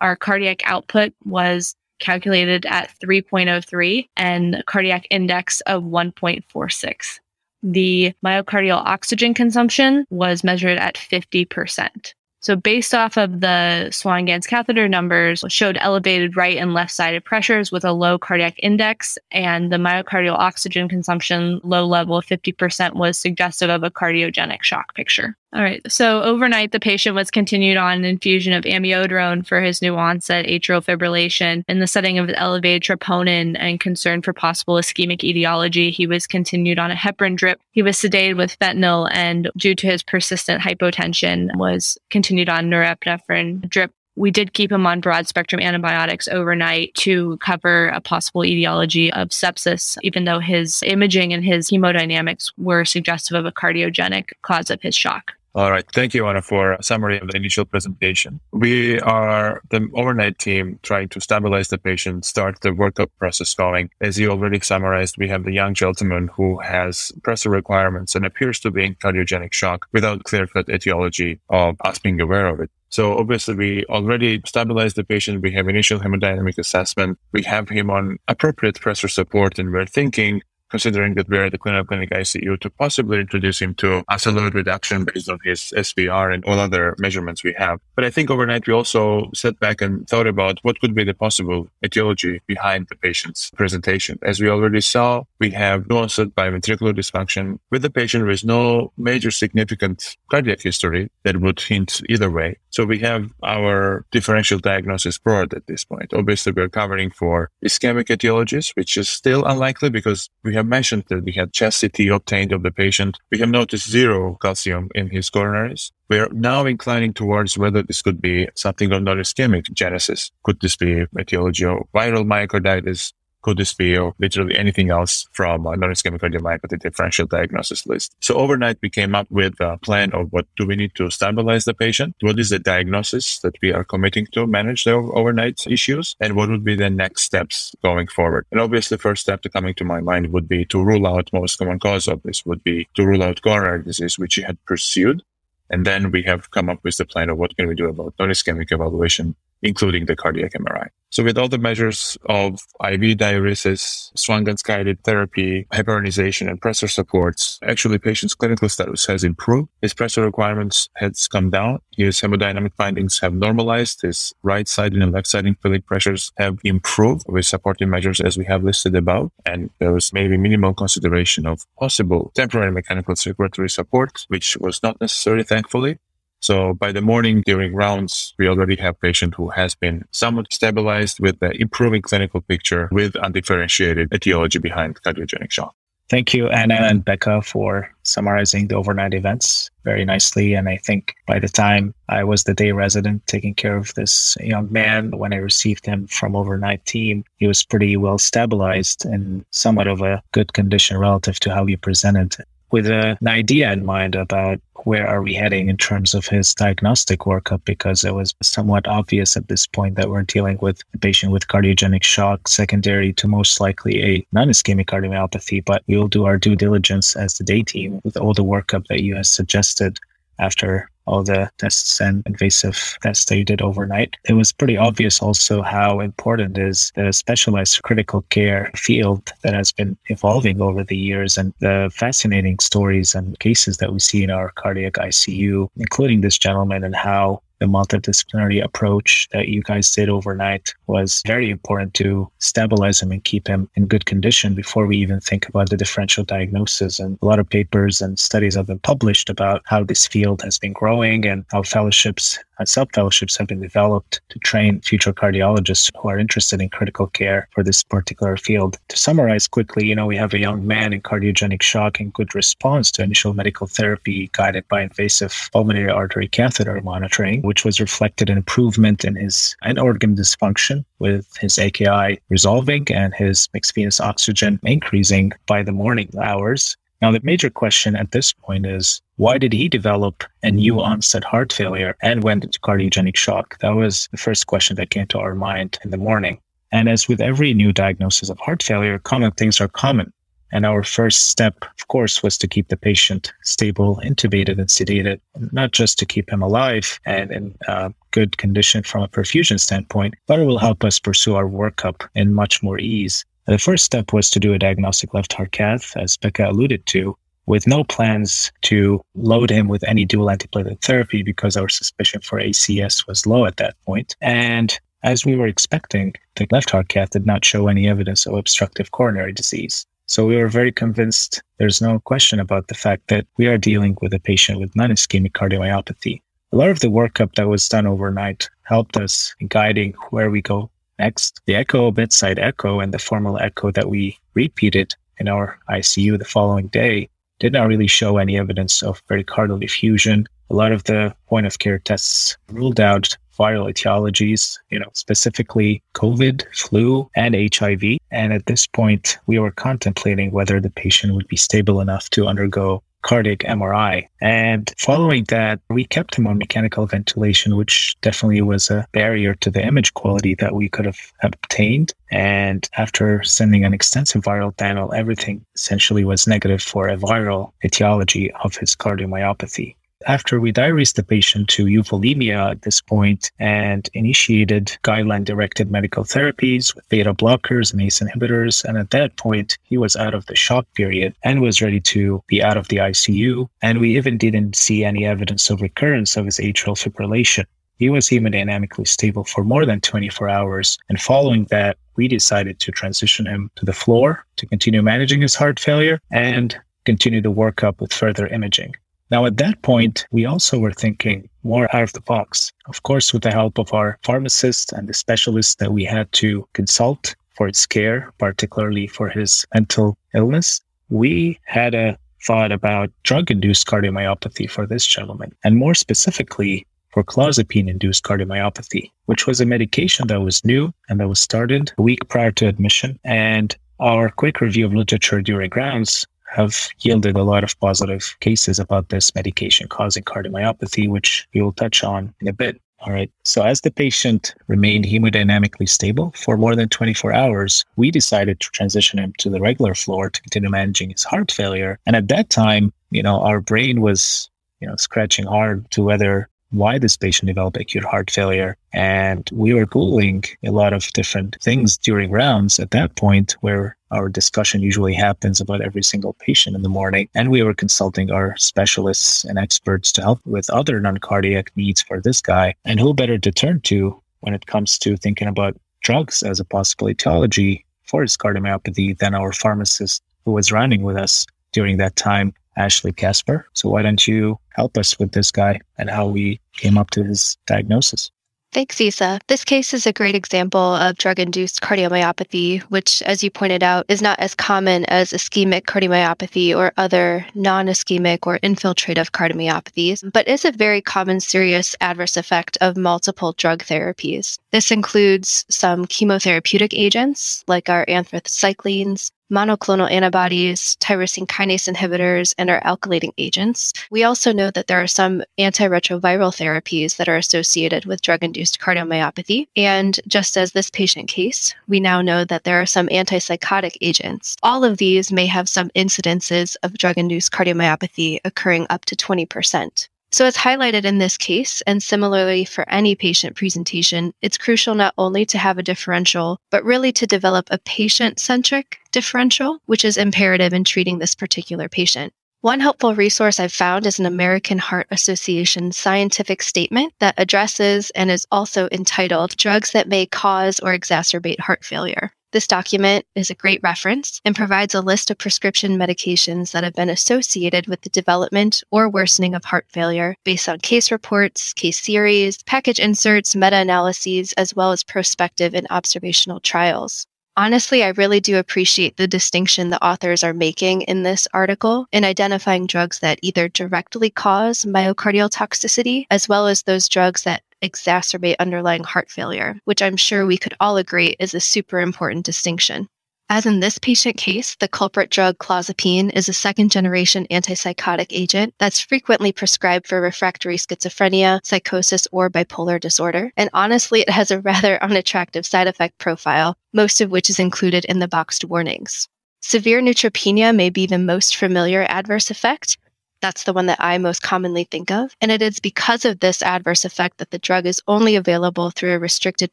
our 0.00 0.16
cardiac 0.16 0.60
output 0.64 1.12
was 1.24 1.74
calculated 1.98 2.66
at 2.66 2.92
3.03 3.02 4.08
and 4.16 4.62
cardiac 4.66 5.06
index 5.10 5.60
of 5.62 5.82
1.46. 5.82 7.20
the 7.62 8.12
myocardial 8.24 8.76
oxygen 8.84 9.34
consumption 9.34 10.06
was 10.10 10.44
measured 10.44 10.78
at 10.78 10.94
50%. 10.94 12.14
So 12.40 12.54
based 12.54 12.94
off 12.94 13.18
of 13.18 13.40
the 13.40 13.90
Swan-Ganz 13.90 14.46
catheter 14.46 14.88
numbers, 14.88 15.42
showed 15.48 15.78
elevated 15.80 16.36
right 16.36 16.56
and 16.56 16.74
left 16.74 16.92
sided 16.92 17.24
pressures 17.24 17.72
with 17.72 17.84
a 17.84 17.92
low 17.92 18.18
cardiac 18.18 18.54
index, 18.62 19.18
and 19.32 19.72
the 19.72 19.78
myocardial 19.78 20.38
oxygen 20.38 20.88
consumption 20.88 21.60
low 21.64 21.84
level 21.86 22.16
of 22.16 22.26
50% 22.26 22.94
was 22.94 23.18
suggestive 23.18 23.68
of 23.68 23.82
a 23.82 23.90
cardiogenic 23.90 24.62
shock 24.62 24.94
picture. 24.94 25.36
All 25.54 25.62
right. 25.62 25.80
So 25.90 26.22
overnight, 26.22 26.72
the 26.72 26.80
patient 26.80 27.14
was 27.14 27.30
continued 27.30 27.76
on 27.76 27.98
an 27.98 28.04
infusion 28.04 28.52
of 28.52 28.64
amiodarone 28.64 29.46
for 29.46 29.60
his 29.62 29.80
new 29.80 29.96
onset 29.96 30.44
atrial 30.44 30.84
fibrillation. 30.84 31.62
In 31.68 31.78
the 31.78 31.86
setting 31.86 32.18
of 32.18 32.30
elevated 32.34 32.82
troponin 32.82 33.56
and 33.58 33.80
concern 33.80 34.22
for 34.22 34.32
possible 34.32 34.74
ischemic 34.74 35.22
etiology, 35.22 35.90
he 35.90 36.06
was 36.06 36.26
continued 36.26 36.78
on 36.78 36.90
a 36.90 36.96
heparin 36.96 37.36
drip. 37.36 37.60
He 37.70 37.80
was 37.80 37.96
sedated 37.96 38.36
with 38.36 38.58
fentanyl 38.58 39.08
and 39.12 39.50
due 39.56 39.74
to 39.76 39.86
his 39.86 40.02
persistent 40.02 40.62
hypotension 40.62 41.56
was 41.56 41.96
continued 42.10 42.48
on 42.48 42.66
norepinephrine 42.66 43.68
drip 43.68 43.92
we 44.16 44.30
did 44.30 44.54
keep 44.54 44.72
him 44.72 44.86
on 44.86 45.00
broad 45.00 45.28
spectrum 45.28 45.60
antibiotics 45.60 46.26
overnight 46.28 46.94
to 46.94 47.36
cover 47.38 47.88
a 47.88 48.00
possible 48.00 48.44
etiology 48.44 49.12
of 49.12 49.28
sepsis, 49.28 49.96
even 50.02 50.24
though 50.24 50.40
his 50.40 50.82
imaging 50.84 51.32
and 51.32 51.44
his 51.44 51.70
hemodynamics 51.70 52.52
were 52.56 52.84
suggestive 52.84 53.36
of 53.36 53.44
a 53.44 53.52
cardiogenic 53.52 54.30
cause 54.42 54.70
of 54.70 54.80
his 54.82 54.94
shock. 54.94 55.34
All 55.56 55.70
right. 55.70 55.86
Thank 55.90 56.12
you, 56.12 56.26
Anna, 56.26 56.42
for 56.42 56.72
a 56.72 56.82
summary 56.82 57.18
of 57.18 57.28
the 57.28 57.36
initial 57.38 57.64
presentation. 57.64 58.40
We 58.52 59.00
are 59.00 59.62
the 59.70 59.88
overnight 59.94 60.38
team 60.38 60.78
trying 60.82 61.08
to 61.08 61.20
stabilize 61.20 61.68
the 61.68 61.78
patient, 61.78 62.26
start 62.26 62.60
the 62.60 62.72
workup 62.72 63.08
process 63.18 63.54
going. 63.54 63.88
As 64.02 64.18
you 64.18 64.30
already 64.30 64.60
summarized, 64.60 65.16
we 65.16 65.28
have 65.28 65.44
the 65.44 65.54
young 65.54 65.72
gentleman 65.72 66.28
who 66.36 66.60
has 66.60 67.10
pressure 67.22 67.48
requirements 67.48 68.14
and 68.14 68.26
appears 68.26 68.60
to 68.60 68.70
be 68.70 68.84
in 68.84 68.96
cardiogenic 68.96 69.54
shock 69.54 69.86
without 69.94 70.24
clear 70.24 70.46
cut 70.46 70.68
etiology 70.68 71.40
of 71.48 71.76
us 71.80 71.98
being 72.00 72.20
aware 72.20 72.48
of 72.48 72.60
it. 72.60 72.70
So 72.90 73.16
obviously 73.16 73.54
we 73.54 73.84
already 73.86 74.42
stabilized 74.44 74.96
the 74.96 75.04
patient. 75.04 75.42
We 75.42 75.52
have 75.52 75.68
initial 75.68 76.00
hemodynamic 76.00 76.58
assessment. 76.58 77.18
We 77.32 77.42
have 77.44 77.70
him 77.70 77.88
on 77.88 78.18
appropriate 78.28 78.78
pressure 78.78 79.08
support 79.08 79.58
and 79.58 79.72
we're 79.72 79.86
thinking 79.86 80.42
considering 80.70 81.14
that 81.14 81.28
we're 81.28 81.46
at 81.46 81.52
the 81.52 81.58
clinical 81.58 81.86
clinic 81.86 82.10
ICU 82.10 82.60
to 82.60 82.70
possibly 82.70 83.20
introduce 83.20 83.60
him 83.60 83.74
to 83.74 84.02
afterload 84.10 84.54
reduction 84.54 85.04
based 85.04 85.28
on 85.28 85.38
his 85.44 85.72
SVR 85.76 86.32
and 86.32 86.44
all 86.44 86.58
other 86.58 86.94
measurements 86.98 87.44
we 87.44 87.54
have. 87.58 87.80
But 87.94 88.04
I 88.04 88.10
think 88.10 88.30
overnight 88.30 88.66
we 88.66 88.72
also 88.72 89.30
sat 89.34 89.58
back 89.60 89.80
and 89.80 90.08
thought 90.08 90.26
about 90.26 90.58
what 90.62 90.80
could 90.80 90.94
be 90.94 91.04
the 91.04 91.14
possible 91.14 91.68
etiology 91.84 92.40
behind 92.46 92.88
the 92.88 92.96
patient's 92.96 93.50
presentation. 93.52 94.18
As 94.22 94.40
we 94.40 94.48
already 94.48 94.80
saw, 94.80 95.22
we 95.38 95.50
have 95.50 95.88
no 95.88 95.98
onset 95.98 96.28
biventricular 96.34 96.94
dysfunction 96.94 97.58
with 97.70 97.82
the 97.82 97.90
patient 97.90 98.26
with 98.26 98.44
no 98.44 98.92
major 98.96 99.30
significant 99.30 100.16
cardiac 100.30 100.60
history 100.60 101.10
that 101.24 101.40
would 101.40 101.60
hint 101.60 102.00
either 102.08 102.30
way. 102.30 102.56
So 102.70 102.84
we 102.84 102.98
have 102.98 103.30
our 103.42 104.04
differential 104.10 104.58
diagnosis 104.58 105.16
broad 105.16 105.54
at 105.54 105.66
this 105.66 105.84
point. 105.84 106.12
Obviously, 106.12 106.52
we're 106.52 106.68
covering 106.68 107.10
for 107.10 107.50
ischemic 107.64 108.08
etiologies, 108.08 108.76
which 108.76 108.96
is 108.96 109.08
still 109.08 109.44
unlikely 109.44 109.88
because 109.88 110.28
we 110.44 110.54
have 110.56 110.66
mentioned 110.66 111.04
that 111.08 111.24
we 111.24 111.32
had 111.32 111.52
chest 111.52 111.80
CT 111.80 112.08
obtained 112.08 112.52
of 112.52 112.62
the 112.62 112.70
patient. 112.70 113.18
We 113.30 113.38
have 113.38 113.48
noticed 113.48 113.88
zero 113.88 114.36
calcium 114.42 114.88
in 114.94 115.08
his 115.10 115.30
coronaries. 115.30 115.92
We're 116.08 116.28
now 116.30 116.66
inclining 116.66 117.14
towards 117.14 117.56
whether 117.56 117.82
this 117.82 118.02
could 118.02 118.20
be 118.20 118.48
something 118.54 118.92
of 118.92 119.02
non-ischemic 119.02 119.72
genesis. 119.72 120.30
Could 120.42 120.60
this 120.60 120.76
be 120.76 121.04
etiology 121.18 121.64
of 121.64 121.78
viral 121.94 122.26
myocarditis? 122.26 123.12
Could 123.46 123.58
this 123.58 123.72
be 123.72 123.96
or 123.96 124.12
literally 124.18 124.58
anything 124.58 124.90
else 124.90 125.24
from 125.32 125.66
a 125.66 125.76
non-ischemic 125.76 126.18
cardiomyopathy 126.18 126.80
differential 126.80 127.26
diagnosis 127.26 127.86
list. 127.86 128.16
So 128.20 128.34
overnight, 128.34 128.78
we 128.82 128.90
came 128.90 129.14
up 129.14 129.28
with 129.30 129.54
a 129.60 129.78
plan 129.78 130.12
of 130.12 130.32
what 130.32 130.46
do 130.56 130.66
we 130.66 130.74
need 130.74 130.96
to 130.96 131.10
stabilize 131.10 131.64
the 131.64 131.72
patient? 131.72 132.16
What 132.22 132.40
is 132.40 132.50
the 132.50 132.58
diagnosis 132.58 133.38
that 133.40 133.54
we 133.62 133.72
are 133.72 133.84
committing 133.84 134.26
to 134.32 134.48
manage 134.48 134.82
the 134.82 134.94
overnight 134.94 135.64
issues? 135.68 136.16
And 136.18 136.34
what 136.34 136.48
would 136.48 136.64
be 136.64 136.74
the 136.74 136.90
next 136.90 137.22
steps 137.22 137.72
going 137.84 138.08
forward? 138.08 138.46
And 138.50 138.60
obviously, 138.60 138.96
first 138.96 139.22
step 139.22 139.42
to 139.42 139.48
coming 139.48 139.74
to 139.74 139.84
my 139.84 140.00
mind 140.00 140.32
would 140.32 140.48
be 140.48 140.64
to 140.64 140.82
rule 140.82 141.06
out 141.06 141.32
most 141.32 141.56
common 141.56 141.78
cause 141.78 142.08
of 142.08 142.20
this 142.24 142.44
would 142.44 142.64
be 142.64 142.88
to 142.94 143.06
rule 143.06 143.22
out 143.22 143.42
coronary 143.42 143.84
disease, 143.84 144.18
which 144.18 144.34
he 144.34 144.42
had 144.42 144.58
pursued. 144.64 145.22
And 145.70 145.84
then 145.84 146.10
we 146.10 146.24
have 146.24 146.50
come 146.50 146.68
up 146.68 146.80
with 146.82 146.96
the 146.96 147.04
plan 147.04 147.30
of 147.30 147.38
what 147.38 147.56
can 147.56 147.68
we 147.68 147.76
do 147.76 147.88
about 147.88 148.14
non-ischemic 148.18 148.72
evaluation 148.72 149.36
including 149.62 150.06
the 150.06 150.16
cardiac 150.16 150.52
MRI. 150.52 150.88
So 151.10 151.24
with 151.24 151.38
all 151.38 151.48
the 151.48 151.56
measures 151.56 152.18
of 152.28 152.60
IV 152.84 153.16
diuresis, 153.16 154.10
Swan-Ganz 154.18 154.62
guided 154.62 155.02
therapy, 155.04 155.66
heparinization 155.72 156.46
and 156.50 156.60
pressor 156.60 156.90
supports, 156.90 157.58
actually 157.62 157.98
patient's 157.98 158.34
clinical 158.34 158.68
status 158.68 159.06
has 159.06 159.24
improved. 159.24 159.70
His 159.80 159.94
pressure 159.94 160.22
requirements 160.24 160.90
has 160.96 161.26
come 161.28 161.48
down. 161.48 161.78
His 161.96 162.20
hemodynamic 162.20 162.72
findings 162.76 163.18
have 163.20 163.32
normalized. 163.32 164.02
His 164.02 164.34
right 164.42 164.68
side 164.68 164.92
and 164.92 165.12
left 165.12 165.28
side 165.28 165.44
infilling 165.44 165.86
pressures 165.86 166.32
have 166.36 166.58
improved 166.64 167.24
with 167.28 167.46
supportive 167.46 167.88
measures 167.88 168.20
as 168.20 168.36
we 168.36 168.44
have 168.44 168.64
listed 168.64 168.94
above. 168.94 169.30
And 169.46 169.70
there 169.78 169.92
was 169.92 170.12
maybe 170.12 170.36
minimal 170.36 170.74
consideration 170.74 171.46
of 171.46 171.64
possible 171.78 172.32
temporary 172.34 172.72
mechanical 172.72 173.16
circulatory 173.16 173.70
support, 173.70 174.26
which 174.28 174.56
was 174.58 174.82
not 174.82 175.00
necessary, 175.00 175.44
thankfully. 175.44 175.98
So 176.46 176.74
by 176.74 176.92
the 176.92 177.00
morning 177.00 177.42
during 177.44 177.74
rounds, 177.74 178.32
we 178.38 178.46
already 178.46 178.76
have 178.76 179.00
patient 179.00 179.34
who 179.34 179.48
has 179.50 179.74
been 179.74 180.04
somewhat 180.12 180.46
stabilized 180.52 181.18
with 181.18 181.40
the 181.40 181.50
improving 181.60 182.02
clinical 182.02 182.40
picture 182.40 182.88
with 182.92 183.16
undifferentiated 183.20 184.14
etiology 184.14 184.60
behind 184.60 185.02
cardiogenic 185.02 185.50
shock. 185.50 185.74
Thank 186.08 186.32
you, 186.32 186.48
Anna 186.48 186.76
and 186.76 187.04
Becca, 187.04 187.42
for 187.42 187.90
summarizing 188.04 188.68
the 188.68 188.76
overnight 188.76 189.12
events 189.12 189.72
very 189.82 190.04
nicely. 190.04 190.54
And 190.54 190.68
I 190.68 190.76
think 190.76 191.16
by 191.26 191.40
the 191.40 191.48
time 191.48 191.92
I 192.08 192.22
was 192.22 192.44
the 192.44 192.54
day 192.54 192.70
resident 192.70 193.26
taking 193.26 193.52
care 193.56 193.76
of 193.76 193.92
this 193.94 194.36
young 194.40 194.72
man, 194.72 195.18
when 195.18 195.32
I 195.32 195.38
received 195.38 195.84
him 195.84 196.06
from 196.06 196.36
overnight 196.36 196.86
team, 196.86 197.24
he 197.38 197.48
was 197.48 197.64
pretty 197.64 197.96
well 197.96 198.18
stabilized 198.18 199.04
and 199.04 199.44
somewhat 199.50 199.88
of 199.88 200.00
a 200.00 200.22
good 200.30 200.52
condition 200.52 200.96
relative 200.96 201.40
to 201.40 201.52
how 201.52 201.66
he 201.66 201.76
presented 201.76 202.36
with 202.70 202.86
an 202.86 203.18
idea 203.26 203.72
in 203.72 203.84
mind 203.84 204.14
about 204.14 204.60
where 204.84 205.06
are 205.06 205.22
we 205.22 205.34
heading 205.34 205.68
in 205.68 205.76
terms 205.76 206.14
of 206.14 206.26
his 206.26 206.54
diagnostic 206.54 207.20
workup? 207.20 207.64
Because 207.64 208.04
it 208.04 208.14
was 208.14 208.34
somewhat 208.42 208.86
obvious 208.86 209.36
at 209.36 209.48
this 209.48 209.66
point 209.66 209.96
that 209.96 210.10
we're 210.10 210.22
dealing 210.22 210.58
with 210.60 210.82
a 210.94 210.98
patient 210.98 211.32
with 211.32 211.48
cardiogenic 211.48 212.02
shock 212.02 212.48
secondary 212.48 213.12
to 213.14 213.28
most 213.28 213.60
likely 213.60 214.02
a 214.02 214.26
non-ischemic 214.32 214.86
cardiomyopathy 214.86 215.64
but 215.64 215.82
we'll 215.86 216.08
do 216.08 216.24
our 216.24 216.38
due 216.38 216.56
diligence 216.56 217.16
as 217.16 217.34
the 217.34 217.44
day 217.44 217.62
team 217.62 218.00
with 218.04 218.16
all 218.16 218.34
the 218.34 218.44
workup 218.44 218.86
that 218.88 219.02
you 219.02 219.14
have 219.14 219.26
suggested 219.26 219.98
after 220.38 220.90
all 221.06 221.22
the 221.22 221.50
tests 221.58 222.00
and 222.00 222.22
invasive 222.26 222.98
tests 223.02 223.24
that 223.26 223.36
you 223.36 223.44
did 223.44 223.62
overnight. 223.62 224.16
It 224.28 224.34
was 224.34 224.52
pretty 224.52 224.76
obvious 224.76 225.22
also 225.22 225.62
how 225.62 226.00
important 226.00 226.58
is 226.58 226.92
the 226.94 227.12
specialized 227.12 227.82
critical 227.82 228.22
care 228.30 228.70
field 228.74 229.32
that 229.42 229.54
has 229.54 229.72
been 229.72 229.96
evolving 230.06 230.60
over 230.60 230.84
the 230.84 230.96
years 230.96 231.38
and 231.38 231.52
the 231.60 231.90
fascinating 231.94 232.58
stories 232.58 233.14
and 233.14 233.38
cases 233.38 233.78
that 233.78 233.92
we 233.92 234.00
see 234.00 234.22
in 234.22 234.30
our 234.30 234.50
cardiac 234.52 234.94
ICU, 234.94 235.68
including 235.76 236.20
this 236.20 236.38
gentleman 236.38 236.84
and 236.84 236.96
how 236.96 237.42
the 237.58 237.66
multidisciplinary 237.66 238.62
approach 238.62 239.28
that 239.32 239.48
you 239.48 239.62
guys 239.62 239.90
did 239.94 240.08
overnight 240.08 240.74
was 240.86 241.22
very 241.26 241.50
important 241.50 241.94
to 241.94 242.30
stabilize 242.38 243.00
him 243.00 243.12
and 243.12 243.24
keep 243.24 243.48
him 243.48 243.68
in 243.74 243.86
good 243.86 244.06
condition 244.06 244.54
before 244.54 244.86
we 244.86 244.96
even 244.96 245.20
think 245.20 245.48
about 245.48 245.70
the 245.70 245.76
differential 245.76 246.24
diagnosis. 246.24 246.98
And 246.98 247.18
a 247.22 247.26
lot 247.26 247.38
of 247.38 247.48
papers 247.48 248.00
and 248.00 248.18
studies 248.18 248.54
have 248.54 248.66
been 248.66 248.78
published 248.80 249.30
about 249.30 249.62
how 249.64 249.84
this 249.84 250.06
field 250.06 250.42
has 250.42 250.58
been 250.58 250.72
growing 250.72 251.26
and 251.26 251.44
how 251.50 251.62
fellowships 251.62 252.38
sub 252.64 252.92
fellowships 252.92 253.36
have 253.36 253.46
been 253.46 253.60
developed 253.60 254.20
to 254.30 254.38
train 254.38 254.80
future 254.80 255.12
cardiologists 255.12 255.90
who 256.00 256.08
are 256.08 256.18
interested 256.18 256.60
in 256.60 256.68
critical 256.68 257.06
care 257.08 257.48
for 257.52 257.62
this 257.62 257.82
particular 257.82 258.36
field. 258.36 258.78
To 258.88 258.96
summarize 258.96 259.46
quickly, 259.46 259.86
you 259.86 259.94
know, 259.94 260.06
we 260.06 260.16
have 260.16 260.32
a 260.32 260.38
young 260.38 260.66
man 260.66 260.92
in 260.92 261.02
cardiogenic 261.02 261.62
shock 261.62 262.00
and 262.00 262.12
good 262.12 262.34
response 262.34 262.90
to 262.92 263.02
initial 263.02 263.34
medical 263.34 263.66
therapy 263.66 264.30
guided 264.32 264.66
by 264.68 264.82
invasive 264.82 265.34
pulmonary 265.52 265.90
artery 265.90 266.28
catheter 266.28 266.80
monitoring 266.82 267.42
which 267.42 267.64
was 267.64 267.80
reflected 267.80 268.30
in 268.30 268.36
improvement 268.36 269.04
in 269.04 269.14
his 269.14 269.56
end 269.62 269.78
organ 269.78 270.14
dysfunction 270.14 270.84
with 270.98 271.36
his 271.38 271.58
AKI 271.58 272.20
resolving 272.28 272.86
and 272.90 273.14
his 273.14 273.48
mixed 273.52 273.74
venous 273.74 274.00
oxygen 274.00 274.58
increasing 274.62 275.32
by 275.46 275.62
the 275.62 275.72
morning 275.72 276.08
hours. 276.22 276.76
Now, 277.02 277.12
the 277.12 277.20
major 277.22 277.50
question 277.50 277.94
at 277.94 278.12
this 278.12 278.32
point 278.32 278.66
is 278.66 279.02
why 279.16 279.38
did 279.38 279.52
he 279.52 279.68
develop 279.68 280.24
a 280.42 280.50
new 280.50 280.80
onset 280.80 281.24
heart 281.24 281.52
failure 281.52 281.96
and 282.02 282.24
went 282.24 282.44
into 282.44 282.60
cardiogenic 282.60 283.16
shock? 283.16 283.58
That 283.60 283.74
was 283.74 284.08
the 284.12 284.16
first 284.16 284.46
question 284.46 284.76
that 284.76 284.90
came 284.90 285.06
to 285.08 285.18
our 285.18 285.34
mind 285.34 285.78
in 285.84 285.90
the 285.90 285.98
morning. 285.98 286.40
And 286.72 286.88
as 286.88 287.08
with 287.08 287.20
every 287.20 287.54
new 287.54 287.72
diagnosis 287.72 288.28
of 288.28 288.38
heart 288.38 288.62
failure, 288.62 288.98
common 288.98 289.32
things 289.32 289.60
are 289.60 289.68
common. 289.68 290.12
And 290.52 290.64
our 290.64 290.82
first 290.82 291.28
step, 291.28 291.56
of 291.62 291.88
course, 291.88 292.22
was 292.22 292.38
to 292.38 292.48
keep 292.48 292.68
the 292.68 292.76
patient 292.76 293.32
stable, 293.42 294.00
intubated, 294.04 294.58
and 294.58 294.68
sedated, 294.68 295.20
not 295.52 295.72
just 295.72 295.98
to 295.98 296.06
keep 296.06 296.30
him 296.30 296.40
alive 296.40 297.00
and 297.04 297.30
in 297.30 297.54
uh, 297.68 297.90
good 298.12 298.38
condition 298.38 298.82
from 298.82 299.02
a 299.02 299.08
perfusion 299.08 299.58
standpoint, 299.58 300.14
but 300.26 300.38
it 300.38 300.44
will 300.44 300.58
help 300.58 300.84
us 300.84 300.98
pursue 300.98 301.34
our 301.34 301.48
workup 301.48 302.08
in 302.14 302.32
much 302.32 302.62
more 302.62 302.78
ease. 302.78 303.24
The 303.46 303.58
first 303.58 303.84
step 303.84 304.12
was 304.12 304.28
to 304.30 304.40
do 304.40 304.52
a 304.54 304.58
diagnostic 304.58 305.14
left 305.14 305.32
heart 305.32 305.52
cath, 305.52 305.96
as 305.96 306.16
Becca 306.16 306.48
alluded 306.48 306.84
to. 306.86 307.16
with 307.46 307.64
no 307.64 307.84
plans 307.84 308.50
to 308.62 309.00
load 309.14 309.50
him 309.50 309.68
with 309.68 309.84
any 309.84 310.04
dual 310.04 310.26
antiplatelet 310.26 310.80
therapy 310.82 311.22
because 311.22 311.56
our 311.56 311.68
suspicion 311.68 312.20
for 312.20 312.40
ACS 312.40 313.06
was 313.06 313.24
low 313.24 313.46
at 313.46 313.56
that 313.58 313.76
point. 313.84 314.16
And 314.20 314.76
as 315.04 315.24
we 315.24 315.36
were 315.36 315.46
expecting, 315.46 316.14
the 316.34 316.48
left 316.50 316.70
heart 316.70 316.88
cath 316.88 317.10
did 317.10 317.24
not 317.24 317.44
show 317.44 317.68
any 317.68 317.88
evidence 317.88 318.26
of 318.26 318.34
obstructive 318.34 318.90
coronary 318.90 319.32
disease. 319.32 319.86
So 320.06 320.26
we 320.26 320.34
were 320.34 320.48
very 320.48 320.72
convinced 320.72 321.40
there's 321.58 321.80
no 321.80 322.00
question 322.00 322.40
about 322.40 322.66
the 322.66 322.74
fact 322.74 323.06
that 323.10 323.28
we 323.38 323.46
are 323.46 323.58
dealing 323.58 323.96
with 324.02 324.12
a 324.12 324.18
patient 324.18 324.58
with 324.58 324.74
non 324.74 324.90
ischemic 324.90 325.30
cardiomyopathy. 325.30 326.20
A 326.50 326.56
lot 326.56 326.70
of 326.70 326.80
the 326.80 326.88
workup 326.88 327.36
that 327.36 327.48
was 327.48 327.68
done 327.68 327.86
overnight 327.86 328.50
helped 328.64 328.96
us 328.96 329.36
in 329.38 329.46
guiding 329.46 329.94
where 330.10 330.30
we 330.30 330.42
go 330.42 330.68
next. 330.98 331.40
The 331.46 331.54
echo, 331.54 331.90
bedside 331.90 332.38
echo, 332.38 332.80
and 332.80 332.92
the 332.92 332.98
formal 332.98 333.38
echo 333.38 333.70
that 333.72 333.88
we 333.88 334.18
repeated 334.34 334.94
in 335.18 335.28
our 335.28 335.58
ICU 335.70 336.18
the 336.18 336.24
following 336.24 336.68
day 336.68 337.08
did 337.38 337.52
not 337.52 337.68
really 337.68 337.86
show 337.86 338.18
any 338.18 338.38
evidence 338.38 338.82
of 338.82 339.04
pericardial 339.06 339.62
effusion. 339.62 340.26
A 340.50 340.54
lot 340.54 340.72
of 340.72 340.84
the 340.84 341.14
point 341.28 341.46
of 341.46 341.58
care 341.58 341.78
tests 341.78 342.36
ruled 342.50 342.80
out 342.80 343.16
viral 343.38 343.70
etiologies, 343.70 344.58
you 344.70 344.78
know, 344.78 344.88
specifically 344.94 345.82
COVID, 345.94 346.44
flu, 346.54 347.10
and 347.14 347.34
HIV. 347.34 347.98
And 348.10 348.32
at 348.32 348.46
this 348.46 348.66
point, 348.66 349.18
we 349.26 349.38
were 349.38 349.50
contemplating 349.50 350.30
whether 350.30 350.60
the 350.60 350.70
patient 350.70 351.14
would 351.14 351.28
be 351.28 351.36
stable 351.36 351.80
enough 351.80 352.08
to 352.10 352.26
undergo 352.26 352.82
cardiac 353.06 353.38
MRI. 353.40 354.08
And 354.20 354.72
following 354.78 355.24
that, 355.28 355.60
we 355.70 355.84
kept 355.84 356.16
him 356.16 356.26
on 356.26 356.38
mechanical 356.38 356.86
ventilation, 356.86 357.56
which 357.56 357.96
definitely 358.00 358.42
was 358.42 358.68
a 358.68 358.84
barrier 358.92 359.34
to 359.36 359.50
the 359.50 359.64
image 359.64 359.94
quality 359.94 360.34
that 360.34 360.54
we 360.54 360.68
could 360.68 360.86
have 360.86 361.00
obtained. 361.22 361.94
And 362.10 362.68
after 362.76 363.22
sending 363.22 363.64
an 363.64 363.72
extensive 363.72 364.24
viral 364.24 364.56
panel, 364.56 364.92
everything 364.92 365.46
essentially 365.54 366.04
was 366.04 366.26
negative 366.26 366.62
for 366.62 366.88
a 366.88 366.96
viral 366.96 367.52
etiology 367.64 368.32
of 368.42 368.56
his 368.56 368.74
cardiomyopathy 368.74 369.76
after 370.06 370.40
we 370.40 370.52
diuresed 370.52 370.94
the 370.94 371.02
patient 371.02 371.48
to 371.48 371.66
euvolemia 371.66 372.52
at 372.52 372.62
this 372.62 372.80
point 372.80 373.30
and 373.38 373.90
initiated 373.92 374.66
guideline 374.84 375.24
directed 375.24 375.70
medical 375.70 376.04
therapies 376.04 376.74
with 376.74 376.88
beta 376.88 377.12
blockers 377.12 377.72
and 377.72 377.82
ACE 377.82 378.00
inhibitors. 378.00 378.64
And 378.64 378.78
at 378.78 378.90
that 378.90 379.16
point, 379.16 379.58
he 379.64 379.76
was 379.76 379.96
out 379.96 380.14
of 380.14 380.26
the 380.26 380.36
shock 380.36 380.66
period 380.74 381.14
and 381.24 381.40
was 381.40 381.60
ready 381.60 381.80
to 381.80 382.22
be 382.28 382.42
out 382.42 382.56
of 382.56 382.68
the 382.68 382.76
ICU. 382.76 383.48
And 383.62 383.80
we 383.80 383.96
even 383.96 384.16
didn't 384.16 384.54
see 384.54 384.84
any 384.84 385.04
evidence 385.04 385.50
of 385.50 385.60
recurrence 385.60 386.16
of 386.16 386.24
his 386.24 386.38
atrial 386.38 386.76
fibrillation. 386.76 387.44
He 387.78 387.90
was 387.90 388.08
hemodynamically 388.08 388.88
stable 388.88 389.24
for 389.24 389.44
more 389.44 389.66
than 389.66 389.80
24 389.80 390.28
hours. 390.28 390.78
And 390.88 391.00
following 391.00 391.46
that, 391.50 391.76
we 391.96 392.08
decided 392.08 392.60
to 392.60 392.72
transition 392.72 393.26
him 393.26 393.50
to 393.56 393.64
the 393.64 393.72
floor 393.72 394.24
to 394.36 394.46
continue 394.46 394.82
managing 394.82 395.20
his 395.20 395.34
heart 395.34 395.58
failure 395.58 396.00
and 396.10 396.56
continue 396.84 397.20
the 397.20 397.32
workup 397.32 397.80
with 397.80 397.92
further 397.92 398.28
imaging. 398.28 398.74
Now, 399.10 399.24
at 399.26 399.36
that 399.36 399.62
point, 399.62 400.06
we 400.10 400.24
also 400.24 400.58
were 400.58 400.72
thinking 400.72 401.28
more 401.44 401.74
out 401.74 401.84
of 401.84 401.92
the 401.92 402.00
box. 402.00 402.52
Of 402.66 402.82
course, 402.82 403.12
with 403.12 403.22
the 403.22 403.30
help 403.30 403.58
of 403.58 403.72
our 403.72 403.98
pharmacists 404.02 404.72
and 404.72 404.88
the 404.88 404.94
specialists 404.94 405.54
that 405.56 405.72
we 405.72 405.84
had 405.84 406.10
to 406.12 406.48
consult 406.54 407.14
for 407.36 407.46
its 407.46 407.66
care, 407.66 408.12
particularly 408.18 408.86
for 408.86 409.08
his 409.08 409.46
mental 409.54 409.96
illness, 410.14 410.60
we 410.88 411.38
had 411.44 411.74
a 411.74 411.96
thought 412.26 412.50
about 412.50 412.90
drug 413.04 413.30
induced 413.30 413.66
cardiomyopathy 413.66 414.50
for 414.50 414.66
this 414.66 414.86
gentleman, 414.86 415.32
and 415.44 415.56
more 415.56 415.74
specifically, 415.74 416.66
for 416.90 417.04
clozapine 417.04 417.68
induced 417.68 418.04
cardiomyopathy, 418.04 418.90
which 419.04 419.26
was 419.26 419.40
a 419.40 419.46
medication 419.46 420.06
that 420.08 420.22
was 420.22 420.44
new 420.44 420.72
and 420.88 420.98
that 420.98 421.08
was 421.08 421.20
started 421.20 421.70
a 421.76 421.82
week 421.82 422.08
prior 422.08 422.32
to 422.32 422.48
admission. 422.48 422.98
And 423.04 423.54
our 423.78 424.08
quick 424.08 424.40
review 424.40 424.64
of 424.64 424.74
literature 424.74 425.20
during 425.20 425.50
rounds 425.54 426.06
have 426.28 426.68
yielded 426.80 427.16
a 427.16 427.22
lot 427.22 427.44
of 427.44 427.58
positive 427.60 428.16
cases 428.20 428.58
about 428.58 428.88
this 428.88 429.14
medication 429.14 429.68
causing 429.68 430.02
cardiomyopathy, 430.02 430.88
which 430.88 431.26
we 431.34 431.42
will 431.42 431.52
touch 431.52 431.84
on 431.84 432.14
in 432.20 432.28
a 432.28 432.32
bit. 432.32 432.60
All 432.80 432.92
right. 432.92 433.10
So 433.24 433.42
as 433.42 433.62
the 433.62 433.70
patient 433.70 434.34
remained 434.48 434.84
hemodynamically 434.84 435.68
stable 435.68 436.12
for 436.14 436.36
more 436.36 436.54
than 436.54 436.68
24 436.68 437.12
hours, 437.12 437.64
we 437.76 437.90
decided 437.90 438.38
to 438.40 438.50
transition 438.50 438.98
him 438.98 439.14
to 439.18 439.30
the 439.30 439.40
regular 439.40 439.74
floor 439.74 440.10
to 440.10 440.22
continue 440.22 440.50
managing 440.50 440.90
his 440.90 441.02
heart 441.02 441.32
failure. 441.32 441.78
And 441.86 441.96
at 441.96 442.08
that 442.08 442.28
time, 442.28 442.72
you 442.90 443.02
know, 443.02 443.20
our 443.22 443.40
brain 443.40 443.80
was, 443.80 444.30
you 444.60 444.68
know, 444.68 444.76
scratching 444.76 445.24
hard 445.24 445.68
to 445.70 445.82
whether 445.82 446.28
why 446.50 446.78
this 446.78 446.96
patient 446.96 447.26
developed 447.26 447.56
acute 447.56 447.84
heart 447.84 448.10
failure. 448.10 448.56
And 448.72 449.28
we 449.32 449.54
were 449.54 449.66
Googling 449.66 450.26
a 450.44 450.50
lot 450.50 450.72
of 450.72 450.86
different 450.92 451.36
things 451.42 451.76
during 451.76 452.10
rounds 452.10 452.58
at 452.60 452.70
that 452.70 452.94
point 452.96 453.36
where 453.40 453.76
our 453.90 454.08
discussion 454.08 454.62
usually 454.62 454.94
happens 454.94 455.40
about 455.40 455.60
every 455.60 455.82
single 455.82 456.14
patient 456.14 456.56
in 456.56 456.62
the 456.62 456.68
morning. 456.68 457.08
And 457.14 457.30
we 457.30 457.42
were 457.42 457.54
consulting 457.54 458.10
our 458.10 458.36
specialists 458.36 459.24
and 459.24 459.38
experts 459.38 459.92
to 459.92 460.02
help 460.02 460.20
with 460.24 460.50
other 460.50 460.80
non 460.80 460.98
cardiac 460.98 461.50
needs 461.56 461.82
for 461.82 462.00
this 462.00 462.20
guy. 462.20 462.54
And 462.64 462.80
who 462.80 462.94
better 462.94 463.18
to 463.18 463.32
turn 463.32 463.60
to 463.62 464.00
when 464.20 464.34
it 464.34 464.46
comes 464.46 464.78
to 464.78 464.96
thinking 464.96 465.28
about 465.28 465.56
drugs 465.82 466.22
as 466.22 466.40
a 466.40 466.44
possible 466.44 466.90
etiology 466.90 467.64
for 467.84 468.02
his 468.02 468.16
cardiomyopathy 468.16 468.98
than 468.98 469.14
our 469.14 469.32
pharmacist 469.32 470.02
who 470.24 470.32
was 470.32 470.50
running 470.50 470.82
with 470.82 470.96
us 470.96 471.26
during 471.52 471.76
that 471.76 471.94
time 471.94 472.34
Ashley 472.56 472.92
Casper. 472.92 473.46
So 473.52 473.68
why 473.68 473.82
don't 473.82 474.06
you 474.08 474.38
help 474.56 474.76
us 474.76 474.98
with 474.98 475.12
this 475.12 475.30
guy 475.30 475.60
and 475.78 475.90
how 475.90 476.06
we 476.06 476.40
came 476.52 476.76
up 476.78 476.90
to 476.90 477.04
his 477.04 477.36
diagnosis? 477.46 478.10
Thanks, 478.52 478.80
Isa. 478.80 479.20
This 479.26 479.44
case 479.44 479.74
is 479.74 479.86
a 479.86 479.92
great 479.92 480.14
example 480.14 480.76
of 480.76 480.96
drug 480.96 481.18
induced 481.18 481.60
cardiomyopathy, 481.60 482.62
which, 482.70 483.02
as 483.02 483.22
you 483.22 483.30
pointed 483.30 483.62
out, 483.62 483.84
is 483.88 484.00
not 484.00 484.18
as 484.18 484.34
common 484.34 484.86
as 484.86 485.10
ischemic 485.10 485.64
cardiomyopathy 485.64 486.56
or 486.56 486.72
other 486.78 487.26
non 487.34 487.66
ischemic 487.66 488.20
or 488.22 488.38
infiltrative 488.38 489.10
cardiomyopathies, 489.10 490.10
but 490.10 490.26
is 490.26 490.46
a 490.46 490.52
very 490.52 490.80
common 490.80 491.20
serious 491.20 491.76
adverse 491.82 492.16
effect 492.16 492.56
of 492.62 492.78
multiple 492.78 493.34
drug 493.36 493.62
therapies. 493.62 494.38
This 494.52 494.70
includes 494.70 495.44
some 495.50 495.84
chemotherapeutic 495.84 496.72
agents 496.72 497.44
like 497.46 497.68
our 497.68 497.84
anthracyclines, 497.86 499.10
monoclonal 499.30 499.90
antibodies, 499.90 500.76
tyrosine 500.80 501.26
kinase 501.26 501.72
inhibitors, 501.72 502.34
and 502.38 502.50
our 502.50 502.60
alkylating 502.62 503.12
agents. 503.18 503.72
We 503.90 504.04
also 504.04 504.32
know 504.32 504.50
that 504.50 504.66
there 504.66 504.80
are 504.82 504.86
some 504.86 505.22
antiretroviral 505.38 506.34
therapies 506.34 506.96
that 506.96 507.08
are 507.08 507.16
associated 507.16 507.86
with 507.86 508.02
drug 508.02 508.22
induced 508.22 508.60
cardiomyopathy. 508.60 509.48
And 509.56 509.98
just 510.06 510.36
as 510.36 510.52
this 510.52 510.70
patient 510.70 511.08
case, 511.08 511.54
we 511.68 511.80
now 511.80 512.00
know 512.02 512.24
that 512.24 512.44
there 512.44 512.60
are 512.60 512.66
some 512.66 512.88
antipsychotic 512.88 513.76
agents. 513.80 514.36
All 514.42 514.64
of 514.64 514.78
these 514.78 515.12
may 515.12 515.26
have 515.26 515.48
some 515.48 515.70
incidences 515.70 516.56
of 516.62 516.78
drug 516.78 516.98
induced 516.98 517.32
cardiomyopathy 517.32 518.18
occurring 518.24 518.66
up 518.70 518.84
to 518.86 518.96
20%. 518.96 519.88
So, 520.16 520.24
as 520.24 520.34
highlighted 520.34 520.86
in 520.86 520.96
this 520.96 521.18
case, 521.18 521.60
and 521.66 521.82
similarly 521.82 522.46
for 522.46 522.66
any 522.70 522.94
patient 522.94 523.36
presentation, 523.36 524.14
it's 524.22 524.38
crucial 524.38 524.74
not 524.74 524.94
only 524.96 525.26
to 525.26 525.36
have 525.36 525.58
a 525.58 525.62
differential, 525.62 526.40
but 526.50 526.64
really 526.64 526.90
to 526.92 527.06
develop 527.06 527.48
a 527.50 527.58
patient 527.58 528.18
centric 528.18 528.78
differential, 528.92 529.58
which 529.66 529.84
is 529.84 529.98
imperative 529.98 530.54
in 530.54 530.64
treating 530.64 531.00
this 531.00 531.14
particular 531.14 531.68
patient. 531.68 532.14
One 532.40 532.60
helpful 532.60 532.94
resource 532.94 533.38
I've 533.38 533.52
found 533.52 533.84
is 533.84 533.98
an 533.98 534.06
American 534.06 534.56
Heart 534.56 534.86
Association 534.90 535.70
scientific 535.70 536.40
statement 536.40 536.94
that 536.98 537.16
addresses 537.18 537.90
and 537.90 538.10
is 538.10 538.26
also 538.32 538.70
entitled 538.72 539.36
Drugs 539.36 539.72
That 539.72 539.86
May 539.86 540.06
Cause 540.06 540.58
or 540.60 540.72
Exacerbate 540.72 541.40
Heart 541.40 541.62
Failure. 541.62 542.10
This 542.32 542.48
document 542.48 543.06
is 543.14 543.30
a 543.30 543.34
great 543.34 543.60
reference 543.62 544.20
and 544.24 544.34
provides 544.34 544.74
a 544.74 544.80
list 544.80 545.10
of 545.10 545.18
prescription 545.18 545.78
medications 545.78 546.50
that 546.52 546.64
have 546.64 546.74
been 546.74 546.90
associated 546.90 547.68
with 547.68 547.82
the 547.82 547.90
development 547.90 548.64
or 548.72 548.88
worsening 548.88 549.34
of 549.34 549.44
heart 549.44 549.66
failure 549.70 550.16
based 550.24 550.48
on 550.48 550.58
case 550.58 550.90
reports, 550.90 551.52
case 551.52 551.80
series, 551.80 552.42
package 552.42 552.80
inserts, 552.80 553.36
meta 553.36 553.56
analyses, 553.56 554.32
as 554.32 554.54
well 554.54 554.72
as 554.72 554.82
prospective 554.82 555.54
and 555.54 555.68
observational 555.70 556.40
trials. 556.40 557.06
Honestly, 557.38 557.84
I 557.84 557.88
really 557.88 558.20
do 558.20 558.38
appreciate 558.38 558.96
the 558.96 559.06
distinction 559.06 559.68
the 559.68 559.84
authors 559.84 560.24
are 560.24 560.32
making 560.32 560.82
in 560.82 561.02
this 561.02 561.28
article 561.34 561.86
in 561.92 562.02
identifying 562.02 562.66
drugs 562.66 563.00
that 563.00 563.18
either 563.20 563.46
directly 563.46 564.08
cause 564.08 564.64
myocardial 564.64 565.28
toxicity, 565.28 566.06
as 566.10 566.30
well 566.30 566.46
as 566.46 566.62
those 566.62 566.88
drugs 566.88 567.24
that 567.24 567.42
exacerbate 567.62 568.36
underlying 568.38 568.84
heart 568.84 569.10
failure, 569.10 569.60
which 569.66 569.82
I'm 569.82 569.98
sure 569.98 570.24
we 570.24 570.38
could 570.38 570.54
all 570.60 570.78
agree 570.78 571.14
is 571.18 571.34
a 571.34 571.40
super 571.40 571.80
important 571.80 572.24
distinction. 572.24 572.88
As 573.28 573.44
in 573.44 573.58
this 573.58 573.76
patient 573.78 574.16
case, 574.16 574.54
the 574.54 574.68
culprit 574.68 575.10
drug 575.10 575.38
clozapine 575.38 576.12
is 576.14 576.28
a 576.28 576.32
second 576.32 576.70
generation 576.70 577.26
antipsychotic 577.28 578.06
agent 578.10 578.54
that's 578.58 578.80
frequently 578.80 579.32
prescribed 579.32 579.88
for 579.88 580.00
refractory 580.00 580.56
schizophrenia, 580.56 581.40
psychosis, 581.44 582.06
or 582.12 582.30
bipolar 582.30 582.78
disorder. 582.78 583.32
And 583.36 583.50
honestly, 583.52 584.02
it 584.02 584.10
has 584.10 584.30
a 584.30 584.40
rather 584.40 584.80
unattractive 584.82 585.44
side 585.44 585.66
effect 585.66 585.98
profile, 585.98 586.56
most 586.72 587.00
of 587.00 587.10
which 587.10 587.28
is 587.28 587.40
included 587.40 587.84
in 587.86 587.98
the 587.98 588.06
boxed 588.06 588.44
warnings. 588.44 589.08
Severe 589.40 589.80
neutropenia 589.80 590.54
may 590.54 590.70
be 590.70 590.86
the 590.86 590.96
most 590.96 591.34
familiar 591.34 591.82
adverse 591.88 592.30
effect, 592.30 592.78
That's 593.26 593.42
the 593.42 593.52
one 593.52 593.66
that 593.66 593.80
I 593.80 593.98
most 593.98 594.22
commonly 594.22 594.62
think 594.70 594.92
of. 594.92 595.16
And 595.20 595.32
it 595.32 595.42
is 595.42 595.58
because 595.58 596.04
of 596.04 596.20
this 596.20 596.42
adverse 596.42 596.84
effect 596.84 597.18
that 597.18 597.32
the 597.32 597.40
drug 597.40 597.66
is 597.66 597.82
only 597.88 598.14
available 598.14 598.70
through 598.70 598.94
a 598.94 599.00
restricted 599.00 599.52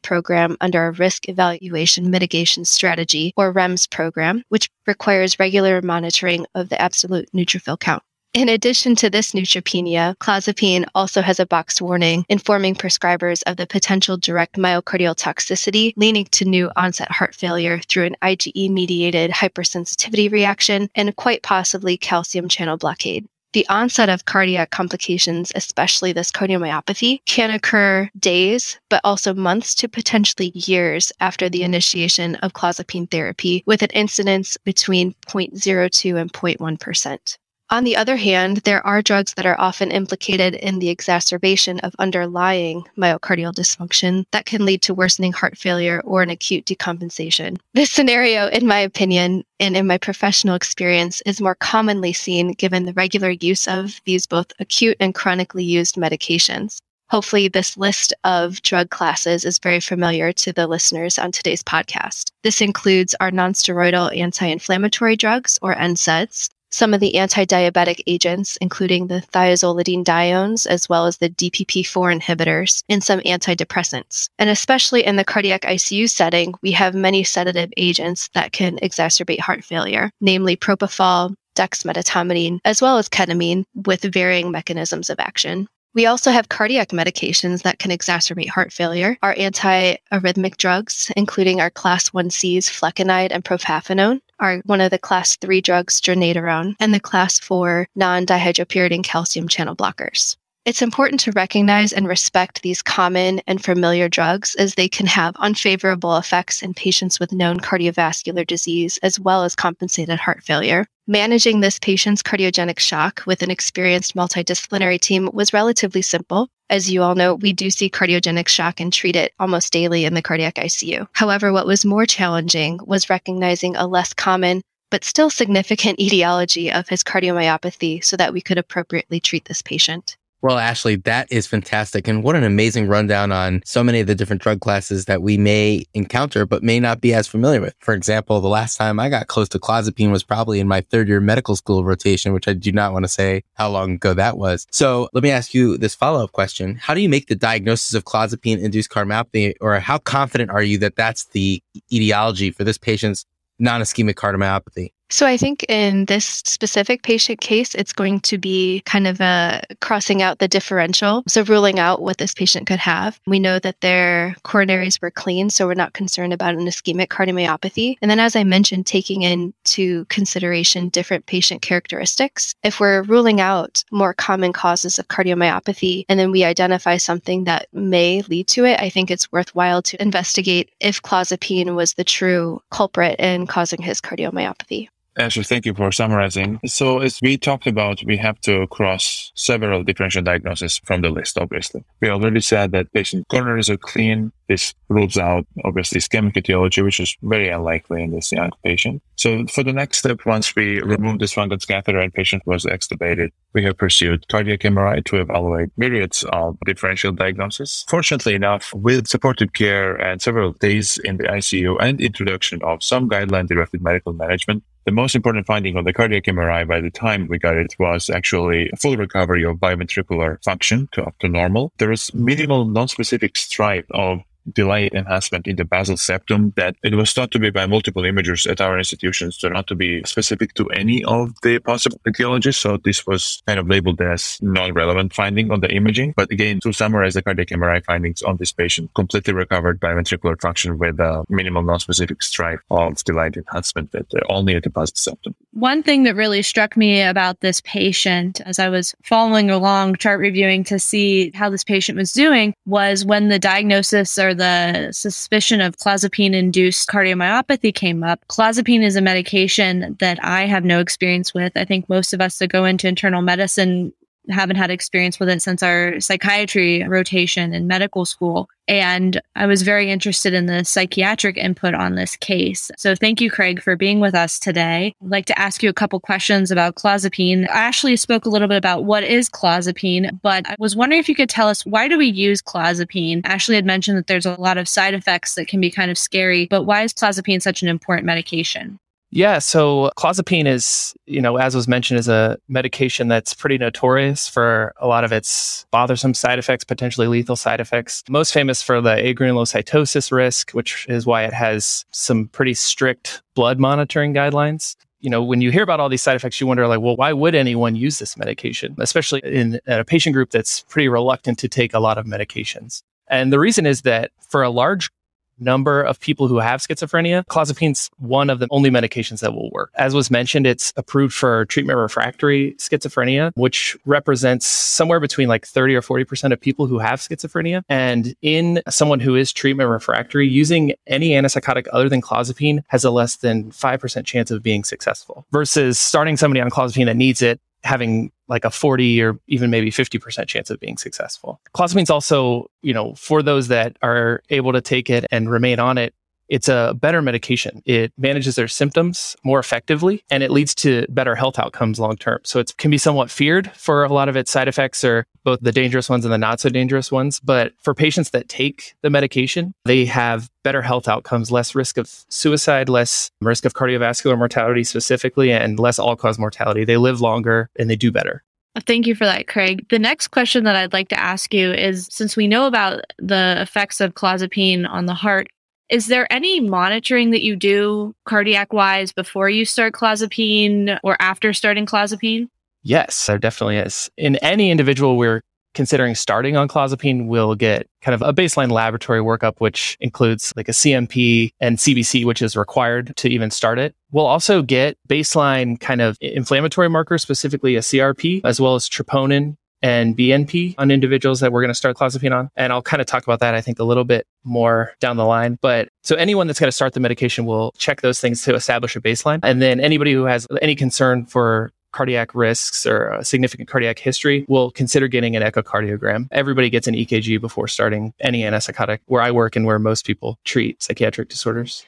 program 0.00 0.56
under 0.60 0.86
a 0.86 0.92
risk 0.92 1.28
evaluation 1.28 2.08
mitigation 2.08 2.64
strategy 2.64 3.32
or 3.36 3.52
REMS 3.52 3.90
program, 3.90 4.44
which 4.48 4.70
requires 4.86 5.40
regular 5.40 5.82
monitoring 5.82 6.46
of 6.54 6.68
the 6.68 6.80
absolute 6.80 7.28
neutrophil 7.34 7.80
count. 7.80 8.04
In 8.32 8.48
addition 8.48 8.94
to 8.94 9.10
this 9.10 9.32
neutropenia, 9.32 10.16
clozapine 10.18 10.86
also 10.94 11.20
has 11.20 11.40
a 11.40 11.46
boxed 11.46 11.82
warning 11.82 12.24
informing 12.28 12.76
prescribers 12.76 13.42
of 13.48 13.56
the 13.56 13.66
potential 13.66 14.16
direct 14.16 14.56
myocardial 14.56 15.16
toxicity 15.16 15.92
leading 15.96 16.26
to 16.26 16.44
new 16.44 16.70
onset 16.76 17.10
heart 17.10 17.34
failure 17.34 17.80
through 17.88 18.04
an 18.04 18.16
IgE 18.22 18.70
mediated 18.70 19.32
hypersensitivity 19.32 20.30
reaction 20.30 20.88
and 20.94 21.16
quite 21.16 21.42
possibly 21.42 21.96
calcium 21.96 22.48
channel 22.48 22.76
blockade. 22.76 23.26
The 23.54 23.68
onset 23.68 24.08
of 24.08 24.24
cardiac 24.24 24.70
complications, 24.70 25.52
especially 25.54 26.12
this 26.12 26.32
cardiomyopathy, 26.32 27.20
can 27.24 27.52
occur 27.52 28.10
days, 28.18 28.80
but 28.90 29.00
also 29.04 29.32
months 29.32 29.76
to 29.76 29.88
potentially 29.88 30.50
years 30.56 31.12
after 31.20 31.48
the 31.48 31.62
initiation 31.62 32.34
of 32.36 32.52
clozapine 32.52 33.08
therapy, 33.08 33.62
with 33.64 33.82
an 33.82 33.90
incidence 33.90 34.56
between 34.56 35.14
0.02 35.28 36.20
and 36.20 36.32
0.1%. 36.32 37.38
On 37.74 37.82
the 37.82 37.96
other 37.96 38.14
hand, 38.14 38.58
there 38.58 38.86
are 38.86 39.02
drugs 39.02 39.34
that 39.34 39.46
are 39.46 39.60
often 39.60 39.90
implicated 39.90 40.54
in 40.54 40.78
the 40.78 40.90
exacerbation 40.90 41.80
of 41.80 41.96
underlying 41.98 42.84
myocardial 42.96 43.52
dysfunction 43.52 44.26
that 44.30 44.46
can 44.46 44.64
lead 44.64 44.80
to 44.82 44.94
worsening 44.94 45.32
heart 45.32 45.58
failure 45.58 46.00
or 46.04 46.22
an 46.22 46.30
acute 46.30 46.66
decompensation. 46.66 47.58
This 47.72 47.90
scenario, 47.90 48.46
in 48.46 48.68
my 48.68 48.78
opinion, 48.78 49.42
and 49.58 49.76
in 49.76 49.88
my 49.88 49.98
professional 49.98 50.54
experience, 50.54 51.20
is 51.26 51.40
more 51.40 51.56
commonly 51.56 52.12
seen 52.12 52.52
given 52.52 52.84
the 52.84 52.92
regular 52.92 53.30
use 53.30 53.66
of 53.66 54.00
these 54.04 54.24
both 54.24 54.52
acute 54.60 54.96
and 55.00 55.12
chronically 55.12 55.64
used 55.64 55.96
medications. 55.96 56.78
Hopefully, 57.10 57.48
this 57.48 57.76
list 57.76 58.14
of 58.22 58.62
drug 58.62 58.90
classes 58.90 59.44
is 59.44 59.58
very 59.58 59.80
familiar 59.80 60.32
to 60.32 60.52
the 60.52 60.68
listeners 60.68 61.18
on 61.18 61.32
today's 61.32 61.62
podcast. 61.62 62.30
This 62.44 62.60
includes 62.60 63.16
our 63.18 63.30
nonsteroidal 63.32 64.16
anti 64.16 64.46
inflammatory 64.46 65.16
drugs, 65.16 65.58
or 65.60 65.74
NSAIDs, 65.74 66.48
some 66.74 66.92
of 66.92 66.98
the 66.98 67.14
anti-diabetic 67.14 68.02
agents, 68.08 68.56
including 68.60 69.06
the 69.06 69.22
thiazolidinediones, 69.32 70.66
as 70.66 70.88
well 70.88 71.06
as 71.06 71.18
the 71.18 71.30
DPP-4 71.30 72.20
inhibitors, 72.20 72.82
and 72.88 73.02
some 73.02 73.20
antidepressants. 73.20 74.28
And 74.40 74.50
especially 74.50 75.04
in 75.04 75.14
the 75.14 75.24
cardiac 75.24 75.62
ICU 75.62 76.10
setting, 76.10 76.52
we 76.62 76.72
have 76.72 76.92
many 76.92 77.22
sedative 77.22 77.72
agents 77.76 78.28
that 78.34 78.50
can 78.50 78.76
exacerbate 78.78 79.38
heart 79.38 79.64
failure, 79.64 80.10
namely 80.20 80.56
propofol, 80.56 81.34
dexmedetomidine, 81.54 82.58
as 82.64 82.82
well 82.82 82.98
as 82.98 83.08
ketamine 83.08 83.64
with 83.74 84.02
varying 84.12 84.50
mechanisms 84.50 85.08
of 85.08 85.20
action. 85.20 85.68
We 85.94 86.06
also 86.06 86.32
have 86.32 86.48
cardiac 86.48 86.88
medications 86.88 87.62
that 87.62 87.78
can 87.78 87.92
exacerbate 87.92 88.48
heart 88.48 88.72
failure. 88.72 89.16
Our 89.22 89.32
antiarrhythmic 89.36 90.56
drugs, 90.56 91.12
including 91.16 91.60
our 91.60 91.70
class 91.70 92.10
1Cs, 92.10 92.68
flecainide 92.68 93.30
and 93.30 93.44
propafenone, 93.44 94.20
are 94.40 94.60
one 94.64 94.80
of 94.80 94.90
the 94.90 94.98
class 94.98 95.36
3 95.36 95.60
drugs, 95.60 96.00
dronedarone, 96.00 96.74
and 96.80 96.92
the 96.92 96.98
class 96.98 97.38
4 97.38 97.86
non-dihydropyridine 97.94 99.04
calcium 99.04 99.46
channel 99.46 99.76
blockers. 99.76 100.36
It's 100.64 100.82
important 100.82 101.20
to 101.20 101.32
recognize 101.32 101.92
and 101.92 102.08
respect 102.08 102.62
these 102.62 102.82
common 102.82 103.40
and 103.46 103.62
familiar 103.62 104.08
drugs 104.08 104.56
as 104.56 104.74
they 104.74 104.88
can 104.88 105.06
have 105.06 105.36
unfavorable 105.36 106.16
effects 106.16 106.60
in 106.60 106.74
patients 106.74 107.20
with 107.20 107.32
known 107.32 107.60
cardiovascular 107.60 108.44
disease 108.44 108.98
as 109.04 109.20
well 109.20 109.44
as 109.44 109.54
compensated 109.54 110.18
heart 110.18 110.42
failure. 110.42 110.86
Managing 111.06 111.60
this 111.60 111.78
patient's 111.78 112.22
cardiogenic 112.22 112.78
shock 112.78 113.22
with 113.26 113.42
an 113.42 113.50
experienced 113.50 114.14
multidisciplinary 114.16 114.98
team 114.98 115.28
was 115.34 115.52
relatively 115.52 116.00
simple. 116.00 116.48
As 116.70 116.90
you 116.90 117.02
all 117.02 117.14
know, 117.14 117.34
we 117.34 117.52
do 117.52 117.68
see 117.68 117.90
cardiogenic 117.90 118.48
shock 118.48 118.80
and 118.80 118.90
treat 118.90 119.14
it 119.14 119.34
almost 119.38 119.70
daily 119.70 120.06
in 120.06 120.14
the 120.14 120.22
cardiac 120.22 120.54
ICU. 120.54 121.06
However, 121.12 121.52
what 121.52 121.66
was 121.66 121.84
more 121.84 122.06
challenging 122.06 122.80
was 122.86 123.10
recognizing 123.10 123.76
a 123.76 123.86
less 123.86 124.14
common 124.14 124.62
but 124.90 125.04
still 125.04 125.28
significant 125.28 126.00
etiology 126.00 126.72
of 126.72 126.88
his 126.88 127.04
cardiomyopathy 127.04 128.02
so 128.02 128.16
that 128.16 128.32
we 128.32 128.40
could 128.40 128.56
appropriately 128.56 129.20
treat 129.20 129.44
this 129.44 129.60
patient. 129.60 130.16
Well, 130.44 130.58
Ashley, 130.58 130.96
that 130.96 131.32
is 131.32 131.46
fantastic. 131.46 132.06
And 132.06 132.22
what 132.22 132.36
an 132.36 132.44
amazing 132.44 132.86
rundown 132.86 133.32
on 133.32 133.62
so 133.64 133.82
many 133.82 134.00
of 134.00 134.06
the 134.06 134.14
different 134.14 134.42
drug 134.42 134.60
classes 134.60 135.06
that 135.06 135.22
we 135.22 135.38
may 135.38 135.86
encounter, 135.94 136.44
but 136.44 136.62
may 136.62 136.78
not 136.78 137.00
be 137.00 137.14
as 137.14 137.26
familiar 137.26 137.62
with. 137.62 137.74
For 137.78 137.94
example, 137.94 138.42
the 138.42 138.48
last 138.48 138.76
time 138.76 139.00
I 139.00 139.08
got 139.08 139.26
close 139.26 139.48
to 139.48 139.58
clozapine 139.58 140.12
was 140.12 140.22
probably 140.22 140.60
in 140.60 140.68
my 140.68 140.82
third 140.82 141.08
year 141.08 141.18
medical 141.18 141.56
school 141.56 141.82
rotation, 141.82 142.34
which 142.34 142.46
I 142.46 142.52
do 142.52 142.72
not 142.72 142.92
want 142.92 143.06
to 143.06 143.08
say 143.08 143.42
how 143.54 143.70
long 143.70 143.92
ago 143.92 144.12
that 144.12 144.36
was. 144.36 144.66
So 144.70 145.08
let 145.14 145.24
me 145.24 145.30
ask 145.30 145.54
you 145.54 145.78
this 145.78 145.94
follow 145.94 146.22
up 146.22 146.32
question. 146.32 146.74
How 146.74 146.92
do 146.92 147.00
you 147.00 147.08
make 147.08 147.28
the 147.28 147.36
diagnosis 147.36 147.94
of 147.94 148.04
clozapine 148.04 148.60
induced 148.60 148.90
cardiomyopathy, 148.90 149.54
or 149.62 149.80
how 149.80 149.96
confident 149.96 150.50
are 150.50 150.62
you 150.62 150.76
that 150.76 150.94
that's 150.94 151.24
the 151.28 151.62
etiology 151.90 152.50
for 152.50 152.64
this 152.64 152.76
patient's 152.76 153.24
non 153.58 153.80
ischemic 153.80 154.16
cardiomyopathy? 154.16 154.90
So 155.14 155.28
I 155.28 155.36
think 155.36 155.64
in 155.68 156.06
this 156.06 156.42
specific 156.44 157.04
patient 157.04 157.40
case, 157.40 157.76
it's 157.76 157.92
going 157.92 158.18
to 158.22 158.36
be 158.36 158.82
kind 158.84 159.06
of 159.06 159.20
a 159.20 159.62
crossing 159.80 160.22
out 160.22 160.40
the 160.40 160.48
differential. 160.48 161.22
So 161.28 161.44
ruling 161.44 161.78
out 161.78 162.02
what 162.02 162.18
this 162.18 162.34
patient 162.34 162.66
could 162.66 162.80
have. 162.80 163.20
We 163.24 163.38
know 163.38 163.60
that 163.60 163.80
their 163.80 164.34
coronaries 164.44 165.00
were 165.00 165.12
clean, 165.12 165.50
so 165.50 165.68
we're 165.68 165.74
not 165.74 165.92
concerned 165.92 166.32
about 166.32 166.54
an 166.54 166.66
ischemic 166.66 167.10
cardiomyopathy. 167.10 167.96
And 168.02 168.10
then, 168.10 168.18
as 168.18 168.34
I 168.34 168.42
mentioned, 168.42 168.86
taking 168.86 169.22
into 169.22 170.04
consideration 170.06 170.88
different 170.88 171.26
patient 171.26 171.62
characteristics. 171.62 172.56
If 172.64 172.80
we're 172.80 173.02
ruling 173.02 173.40
out 173.40 173.84
more 173.92 174.14
common 174.14 174.52
causes 174.52 174.98
of 174.98 175.06
cardiomyopathy 175.06 176.06
and 176.08 176.18
then 176.18 176.32
we 176.32 176.42
identify 176.42 176.96
something 176.96 177.44
that 177.44 177.68
may 177.72 178.22
lead 178.22 178.48
to 178.48 178.64
it, 178.64 178.80
I 178.80 178.90
think 178.90 179.12
it's 179.12 179.30
worthwhile 179.30 179.80
to 179.82 180.02
investigate 180.02 180.72
if 180.80 181.00
clozapine 181.02 181.76
was 181.76 181.94
the 181.94 182.02
true 182.02 182.60
culprit 182.72 183.20
in 183.20 183.46
causing 183.46 183.80
his 183.80 184.00
cardiomyopathy. 184.00 184.88
Ashley, 185.16 185.44
thank 185.44 185.64
you 185.64 185.74
for 185.74 185.92
summarizing. 185.92 186.58
So 186.66 186.98
as 186.98 187.20
we 187.22 187.38
talked 187.38 187.68
about, 187.68 188.02
we 188.04 188.16
have 188.16 188.40
to 188.40 188.66
cross 188.66 189.30
several 189.36 189.84
differential 189.84 190.22
diagnoses 190.22 190.80
from 190.84 191.02
the 191.02 191.10
list, 191.10 191.38
obviously. 191.38 191.84
We 192.00 192.08
already 192.08 192.40
said 192.40 192.72
that 192.72 192.92
patient 192.92 193.28
coronaries 193.28 193.70
are 193.70 193.76
clean. 193.76 194.32
This 194.48 194.74
rules 194.88 195.16
out, 195.16 195.46
obviously, 195.64 196.00
ischemic 196.00 196.36
etiology, 196.36 196.82
which 196.82 196.98
is 196.98 197.16
very 197.22 197.48
unlikely 197.48 198.02
in 198.02 198.10
this 198.10 198.32
young 198.32 198.50
patient. 198.64 199.02
So 199.16 199.46
for 199.46 199.62
the 199.62 199.72
next 199.72 199.98
step, 199.98 200.26
once 200.26 200.54
we 200.56 200.80
remove 200.80 201.20
this 201.20 201.34
fundus 201.34 201.66
catheter 201.66 202.00
and 202.00 202.12
patient 202.12 202.42
was 202.44 202.64
extubated, 202.64 203.30
we 203.54 203.62
have 203.64 203.78
pursued 203.78 204.26
cardiac 204.28 204.60
MRI 204.60 205.04
to 205.04 205.20
evaluate 205.20 205.70
myriads 205.76 206.24
of 206.24 206.58
differential 206.66 207.12
diagnosis. 207.12 207.84
Fortunately 207.88 208.34
enough, 208.34 208.74
with 208.74 209.06
supportive 209.06 209.52
care 209.52 209.94
and 209.94 210.20
several 210.20 210.52
days 210.54 210.98
in 211.04 211.18
the 211.18 211.24
ICU 211.24 211.76
and 211.80 212.00
introduction 212.00 212.60
of 212.64 212.82
some 212.82 213.08
guideline 213.08 213.46
directed 213.46 213.80
medical 213.80 214.12
management, 214.12 214.64
the 214.84 214.92
most 214.92 215.14
important 215.14 215.46
finding 215.46 215.76
on 215.76 215.84
the 215.84 215.92
cardiac 215.92 216.24
MRI 216.24 216.66
by 216.66 216.80
the 216.80 216.90
time 216.90 217.26
we 217.28 217.38
got 217.38 217.56
it 217.56 217.74
was 217.78 218.10
actually 218.10 218.70
full 218.80 218.96
recovery 218.96 219.44
of 219.44 219.56
biventricular 219.56 220.42
function 220.44 220.88
to 220.92 221.02
up 221.02 221.18
to 221.20 221.28
normal. 221.28 221.72
There 221.78 221.92
is 221.92 222.12
minimal 222.14 222.64
non-specific 222.66 223.36
stripe 223.36 223.86
of 223.90 224.20
delay 224.52 224.90
enhancement 224.92 225.46
in 225.46 225.56
the 225.56 225.64
basal 225.64 225.96
septum 225.96 226.52
that 226.56 226.76
it 226.82 226.94
was 226.94 227.12
thought 227.12 227.30
to 227.32 227.38
be 227.38 227.50
by 227.50 227.66
multiple 227.66 228.02
imagers 228.02 228.50
at 228.50 228.60
our 228.60 228.78
institutions, 228.78 229.38
so 229.38 229.48
not 229.48 229.66
to 229.66 229.74
be 229.74 230.02
specific 230.04 230.54
to 230.54 230.68
any 230.70 231.04
of 231.04 231.32
the 231.42 231.58
possible 231.60 232.00
etiologies. 232.06 232.56
So 232.56 232.76
this 232.76 233.06
was 233.06 233.42
kind 233.46 233.58
of 233.58 233.68
labeled 233.68 234.00
as 234.00 234.38
non-relevant 234.42 235.14
finding 235.14 235.50
on 235.50 235.60
the 235.60 235.70
imaging. 235.72 236.14
But 236.16 236.30
again, 236.30 236.60
to 236.60 236.72
summarize 236.72 237.14
the 237.14 237.22
cardiac 237.22 237.48
MRI 237.48 237.84
findings 237.84 238.22
on 238.22 238.36
this 238.36 238.52
patient, 238.52 238.90
completely 238.94 239.32
recovered 239.32 239.80
biventricular 239.80 240.40
function 240.40 240.78
with 240.78 241.00
a 241.00 241.24
minimal 241.28 241.62
non-specific 241.62 242.22
stripe 242.22 242.60
of 242.70 243.02
delayed 243.04 243.36
enhancement 243.36 243.94
at, 243.94 244.06
uh, 244.14 244.20
only 244.28 244.54
at 244.54 244.62
the 244.64 244.70
basal 244.70 244.96
septum. 244.96 245.34
One 245.52 245.82
thing 245.82 246.02
that 246.02 246.16
really 246.16 246.42
struck 246.42 246.76
me 246.76 247.02
about 247.02 247.40
this 247.40 247.60
patient 247.62 248.40
as 248.44 248.58
I 248.58 248.68
was 248.68 248.94
following 249.02 249.50
along 249.50 249.96
chart 249.96 250.18
reviewing 250.18 250.64
to 250.64 250.78
see 250.78 251.30
how 251.34 251.48
this 251.48 251.64
patient 251.64 251.96
was 251.96 252.12
doing 252.12 252.54
was 252.66 253.04
when 253.04 253.28
the 253.28 253.38
diagnosis 253.38 254.18
or 254.18 254.33
the 254.34 254.92
suspicion 254.92 255.60
of 255.60 255.76
clozapine 255.76 256.34
induced 256.34 256.88
cardiomyopathy 256.88 257.74
came 257.74 258.02
up. 258.02 258.20
Clozapine 258.28 258.82
is 258.82 258.96
a 258.96 259.00
medication 259.00 259.96
that 260.00 260.22
I 260.22 260.46
have 260.46 260.64
no 260.64 260.80
experience 260.80 261.32
with. 261.32 261.52
I 261.56 261.64
think 261.64 261.88
most 261.88 262.12
of 262.12 262.20
us 262.20 262.38
that 262.38 262.48
go 262.48 262.64
into 262.64 262.88
internal 262.88 263.22
medicine 263.22 263.92
haven't 264.30 264.56
had 264.56 264.70
experience 264.70 265.20
with 265.20 265.28
it 265.28 265.42
since 265.42 265.62
our 265.62 266.00
psychiatry 266.00 266.82
rotation 266.88 267.52
in 267.52 267.66
medical 267.66 268.04
school. 268.04 268.48
And 268.66 269.20
I 269.36 269.46
was 269.46 269.62
very 269.62 269.90
interested 269.90 270.32
in 270.32 270.46
the 270.46 270.64
psychiatric 270.64 271.36
input 271.36 271.74
on 271.74 271.96
this 271.96 272.16
case. 272.16 272.70
So 272.78 272.94
thank 272.94 273.20
you, 273.20 273.30
Craig, 273.30 273.60
for 273.60 273.76
being 273.76 274.00
with 274.00 274.14
us 274.14 274.38
today. 274.38 274.94
I'd 275.02 275.10
like 275.10 275.26
to 275.26 275.38
ask 275.38 275.62
you 275.62 275.68
a 275.68 275.74
couple 275.74 276.00
questions 276.00 276.50
about 276.50 276.76
clozapine. 276.76 277.46
Ashley 277.48 277.96
spoke 277.96 278.24
a 278.24 278.30
little 278.30 278.48
bit 278.48 278.56
about 278.56 278.84
what 278.84 279.04
is 279.04 279.28
clozapine, 279.28 280.18
but 280.22 280.48
I 280.48 280.56
was 280.58 280.74
wondering 280.74 281.00
if 281.00 281.08
you 281.08 281.14
could 281.14 281.28
tell 281.28 281.48
us 281.48 281.66
why 281.66 281.88
do 281.88 281.98
we 281.98 282.06
use 282.06 282.40
clozapine? 282.40 283.20
Ashley 283.24 283.56
had 283.56 283.66
mentioned 283.66 283.98
that 283.98 284.06
there's 284.06 284.26
a 284.26 284.40
lot 284.40 284.56
of 284.56 284.68
side 284.68 284.94
effects 284.94 285.34
that 285.34 285.48
can 285.48 285.60
be 285.60 285.70
kind 285.70 285.90
of 285.90 285.98
scary, 285.98 286.46
but 286.46 286.62
why 286.62 286.82
is 286.82 286.94
clozapine 286.94 287.42
such 287.42 287.62
an 287.62 287.68
important 287.68 288.06
medication? 288.06 288.78
Yeah, 289.14 289.38
so 289.38 289.92
clozapine 289.96 290.48
is, 290.48 290.92
you 291.06 291.20
know, 291.20 291.36
as 291.36 291.54
was 291.54 291.68
mentioned, 291.68 292.00
is 292.00 292.08
a 292.08 292.36
medication 292.48 293.06
that's 293.06 293.32
pretty 293.32 293.58
notorious 293.58 294.28
for 294.28 294.74
a 294.80 294.88
lot 294.88 295.04
of 295.04 295.12
its 295.12 295.66
bothersome 295.70 296.14
side 296.14 296.40
effects, 296.40 296.64
potentially 296.64 297.06
lethal 297.06 297.36
side 297.36 297.60
effects. 297.60 298.02
Most 298.08 298.34
famous 298.34 298.60
for 298.60 298.80
the 298.80 298.96
agranulocytosis 298.96 300.10
risk, 300.10 300.50
which 300.50 300.84
is 300.88 301.06
why 301.06 301.22
it 301.22 301.32
has 301.32 301.84
some 301.92 302.26
pretty 302.26 302.54
strict 302.54 303.22
blood 303.36 303.60
monitoring 303.60 304.12
guidelines 304.12 304.74
you 305.00 305.10
know, 305.10 305.22
when 305.22 305.42
you 305.42 305.50
hear 305.50 305.62
about 305.62 305.80
all 305.80 305.90
these 305.90 306.00
side 306.00 306.16
effects, 306.16 306.40
you 306.40 306.46
wonder 306.46 306.66
like, 306.66 306.80
well, 306.80 306.96
why 306.96 307.12
would 307.12 307.34
anyone 307.34 307.76
use 307.76 307.98
this 307.98 308.16
medication, 308.16 308.74
especially 308.78 309.20
in 309.22 309.60
a 309.66 309.84
patient 309.84 310.14
group 310.14 310.30
that's 310.30 310.62
pretty 310.62 310.88
reluctant 310.88 311.38
to 311.40 311.46
take 311.46 311.74
a 311.74 311.78
lot 311.78 311.98
of 311.98 312.06
medications? 312.06 312.82
And 313.08 313.30
the 313.30 313.38
reason 313.38 313.66
is 313.66 313.82
that 313.82 314.12
for 314.30 314.42
a 314.42 314.48
large 314.48 314.90
number 315.38 315.82
of 315.82 316.00
people 316.00 316.28
who 316.28 316.38
have 316.38 316.60
schizophrenia, 316.60 317.24
clozapine's 317.26 317.90
one 317.98 318.30
of 318.30 318.38
the 318.38 318.48
only 318.50 318.70
medications 318.70 319.20
that 319.20 319.34
will 319.34 319.50
work. 319.50 319.70
As 319.74 319.94
was 319.94 320.10
mentioned, 320.10 320.46
it's 320.46 320.72
approved 320.76 321.14
for 321.14 321.44
treatment 321.46 321.78
refractory 321.78 322.54
schizophrenia, 322.58 323.32
which 323.34 323.76
represents 323.84 324.46
somewhere 324.46 325.00
between 325.00 325.28
like 325.28 325.46
30 325.46 325.74
or 325.74 325.82
40% 325.82 326.32
of 326.32 326.40
people 326.40 326.66
who 326.66 326.78
have 326.78 327.00
schizophrenia. 327.00 327.62
And 327.68 328.14
in 328.22 328.62
someone 328.68 329.00
who 329.00 329.16
is 329.16 329.32
treatment 329.32 329.70
refractory, 329.70 330.28
using 330.28 330.74
any 330.86 331.10
antipsychotic 331.10 331.66
other 331.72 331.88
than 331.88 332.00
clozapine 332.00 332.62
has 332.68 332.84
a 332.84 332.90
less 332.90 333.16
than 333.16 333.50
5% 333.50 334.04
chance 334.04 334.30
of 334.30 334.42
being 334.42 334.64
successful 334.64 335.26
versus 335.32 335.78
starting 335.78 336.16
somebody 336.16 336.40
on 336.40 336.50
clozapine 336.50 336.86
that 336.86 336.96
needs 336.96 337.22
it 337.22 337.40
having 337.64 338.12
like 338.28 338.44
a 338.44 338.50
40 338.50 339.02
or 339.02 339.18
even 339.26 339.50
maybe 339.50 339.70
50% 339.70 340.26
chance 340.28 340.50
of 340.50 340.60
being 340.60 340.76
successful. 340.76 341.40
Clozapine's 341.56 341.90
also, 341.90 342.50
you 342.62 342.72
know, 342.72 342.94
for 342.94 343.22
those 343.22 343.48
that 343.48 343.76
are 343.82 344.22
able 344.30 344.52
to 344.52 344.60
take 344.60 344.90
it 344.90 345.04
and 345.10 345.30
remain 345.30 345.58
on 345.58 345.78
it, 345.78 345.94
it's 346.28 346.48
a 346.48 346.74
better 346.80 347.02
medication. 347.02 347.62
It 347.64 347.92
manages 347.98 348.36
their 348.36 348.48
symptoms 348.48 349.16
more 349.24 349.38
effectively 349.38 350.04
and 350.10 350.22
it 350.22 350.30
leads 350.30 350.54
to 350.56 350.86
better 350.88 351.14
health 351.14 351.38
outcomes 351.38 351.78
long 351.78 351.96
term. 351.96 352.20
So 352.24 352.40
it 352.40 352.56
can 352.56 352.70
be 352.70 352.78
somewhat 352.78 353.10
feared 353.10 353.50
for 353.52 353.84
a 353.84 353.92
lot 353.92 354.08
of 354.08 354.16
its 354.16 354.30
side 354.30 354.48
effects 354.48 354.84
or 354.84 355.06
both 355.24 355.40
the 355.40 355.52
dangerous 355.52 355.88
ones 355.88 356.04
and 356.04 356.12
the 356.12 356.18
not 356.18 356.40
so 356.40 356.48
dangerous 356.48 356.92
ones. 356.92 357.20
But 357.20 357.52
for 357.62 357.74
patients 357.74 358.10
that 358.10 358.28
take 358.28 358.74
the 358.82 358.90
medication, 358.90 359.54
they 359.64 359.84
have 359.86 360.30
better 360.42 360.62
health 360.62 360.88
outcomes, 360.88 361.30
less 361.30 361.54
risk 361.54 361.78
of 361.78 361.88
suicide, 362.08 362.68
less 362.68 363.10
risk 363.20 363.44
of 363.44 363.54
cardiovascular 363.54 364.18
mortality 364.18 364.64
specifically, 364.64 365.32
and 365.32 365.58
less 365.58 365.78
all 365.78 365.96
cause 365.96 366.18
mortality. 366.18 366.64
They 366.64 366.76
live 366.76 367.00
longer 367.00 367.50
and 367.58 367.68
they 367.70 367.76
do 367.76 367.90
better. 367.90 368.22
Thank 368.66 368.86
you 368.86 368.94
for 368.94 369.04
that, 369.04 369.26
Craig. 369.26 369.66
The 369.68 369.80
next 369.80 370.08
question 370.08 370.44
that 370.44 370.54
I'd 370.54 370.72
like 370.72 370.88
to 370.90 371.00
ask 371.00 371.34
you 371.34 371.52
is 371.52 371.88
since 371.90 372.16
we 372.16 372.28
know 372.28 372.46
about 372.46 372.84
the 372.98 373.36
effects 373.40 373.80
of 373.80 373.94
clozapine 373.94 374.68
on 374.68 374.86
the 374.86 374.94
heart, 374.94 375.28
is 375.68 375.86
there 375.86 376.10
any 376.12 376.40
monitoring 376.40 377.10
that 377.10 377.22
you 377.22 377.36
do 377.36 377.94
cardiac 378.04 378.52
wise 378.52 378.92
before 378.92 379.28
you 379.30 379.44
start 379.44 379.72
clozapine 379.72 380.78
or 380.82 380.96
after 381.00 381.32
starting 381.32 381.66
clozapine? 381.66 382.28
Yes, 382.62 383.06
there 383.06 383.18
definitely 383.18 383.58
is. 383.58 383.90
In 383.96 384.16
any 384.16 384.50
individual 384.50 384.96
we're 384.96 385.22
considering 385.54 385.94
starting 385.94 386.36
on 386.36 386.48
clozapine, 386.48 387.06
we'll 387.06 387.34
get 387.34 387.68
kind 387.80 387.94
of 387.94 388.02
a 388.02 388.12
baseline 388.12 388.50
laboratory 388.50 389.00
workup, 389.00 389.34
which 389.38 389.76
includes 389.80 390.32
like 390.36 390.48
a 390.48 390.52
CMP 390.52 391.32
and 391.40 391.58
CBC, 391.58 392.04
which 392.04 392.20
is 392.20 392.36
required 392.36 392.94
to 392.96 393.08
even 393.08 393.30
start 393.30 393.58
it. 393.58 393.74
We'll 393.92 394.06
also 394.06 394.42
get 394.42 394.76
baseline 394.88 395.58
kind 395.60 395.80
of 395.80 395.96
inflammatory 396.00 396.68
markers, 396.68 397.02
specifically 397.02 397.56
a 397.56 397.60
CRP, 397.60 398.22
as 398.24 398.40
well 398.40 398.56
as 398.56 398.68
troponin 398.68 399.36
and 399.64 399.96
BNP 399.96 400.54
on 400.58 400.70
individuals 400.70 401.20
that 401.20 401.32
we're 401.32 401.40
going 401.40 401.48
to 401.48 401.54
start 401.54 401.74
clozapine 401.78 402.14
on. 402.14 402.28
And 402.36 402.52
I'll 402.52 402.60
kind 402.60 402.82
of 402.82 402.86
talk 402.86 403.02
about 403.02 403.20
that, 403.20 403.34
I 403.34 403.40
think, 403.40 403.58
a 403.58 403.64
little 403.64 403.84
bit 403.84 404.06
more 404.22 404.74
down 404.78 404.98
the 404.98 405.06
line. 405.06 405.38
But 405.40 405.68
so 405.82 405.96
anyone 405.96 406.26
that's 406.26 406.38
going 406.38 406.48
to 406.48 406.52
start 406.52 406.74
the 406.74 406.80
medication 406.80 407.24
will 407.24 407.50
check 407.56 407.80
those 407.80 407.98
things 407.98 408.22
to 408.24 408.34
establish 408.34 408.76
a 408.76 408.80
baseline. 408.82 409.20
And 409.22 409.40
then 409.40 409.60
anybody 409.60 409.94
who 409.94 410.04
has 410.04 410.26
any 410.42 410.54
concern 410.54 411.06
for 411.06 411.50
cardiac 411.72 412.14
risks 412.14 412.66
or 412.66 412.98
significant 413.02 413.48
cardiac 413.48 413.78
history 413.78 414.26
will 414.28 414.50
consider 414.50 414.86
getting 414.86 415.16
an 415.16 415.22
echocardiogram. 415.22 416.08
Everybody 416.12 416.50
gets 416.50 416.68
an 416.68 416.74
EKG 416.74 417.18
before 417.18 417.48
starting 417.48 417.94
any 418.00 418.20
antipsychotic 418.20 418.80
where 418.84 419.02
I 419.02 419.10
work 419.12 419.34
and 419.34 419.46
where 419.46 419.58
most 419.58 419.86
people 419.86 420.18
treat 420.24 420.62
psychiatric 420.62 421.08
disorders. 421.08 421.64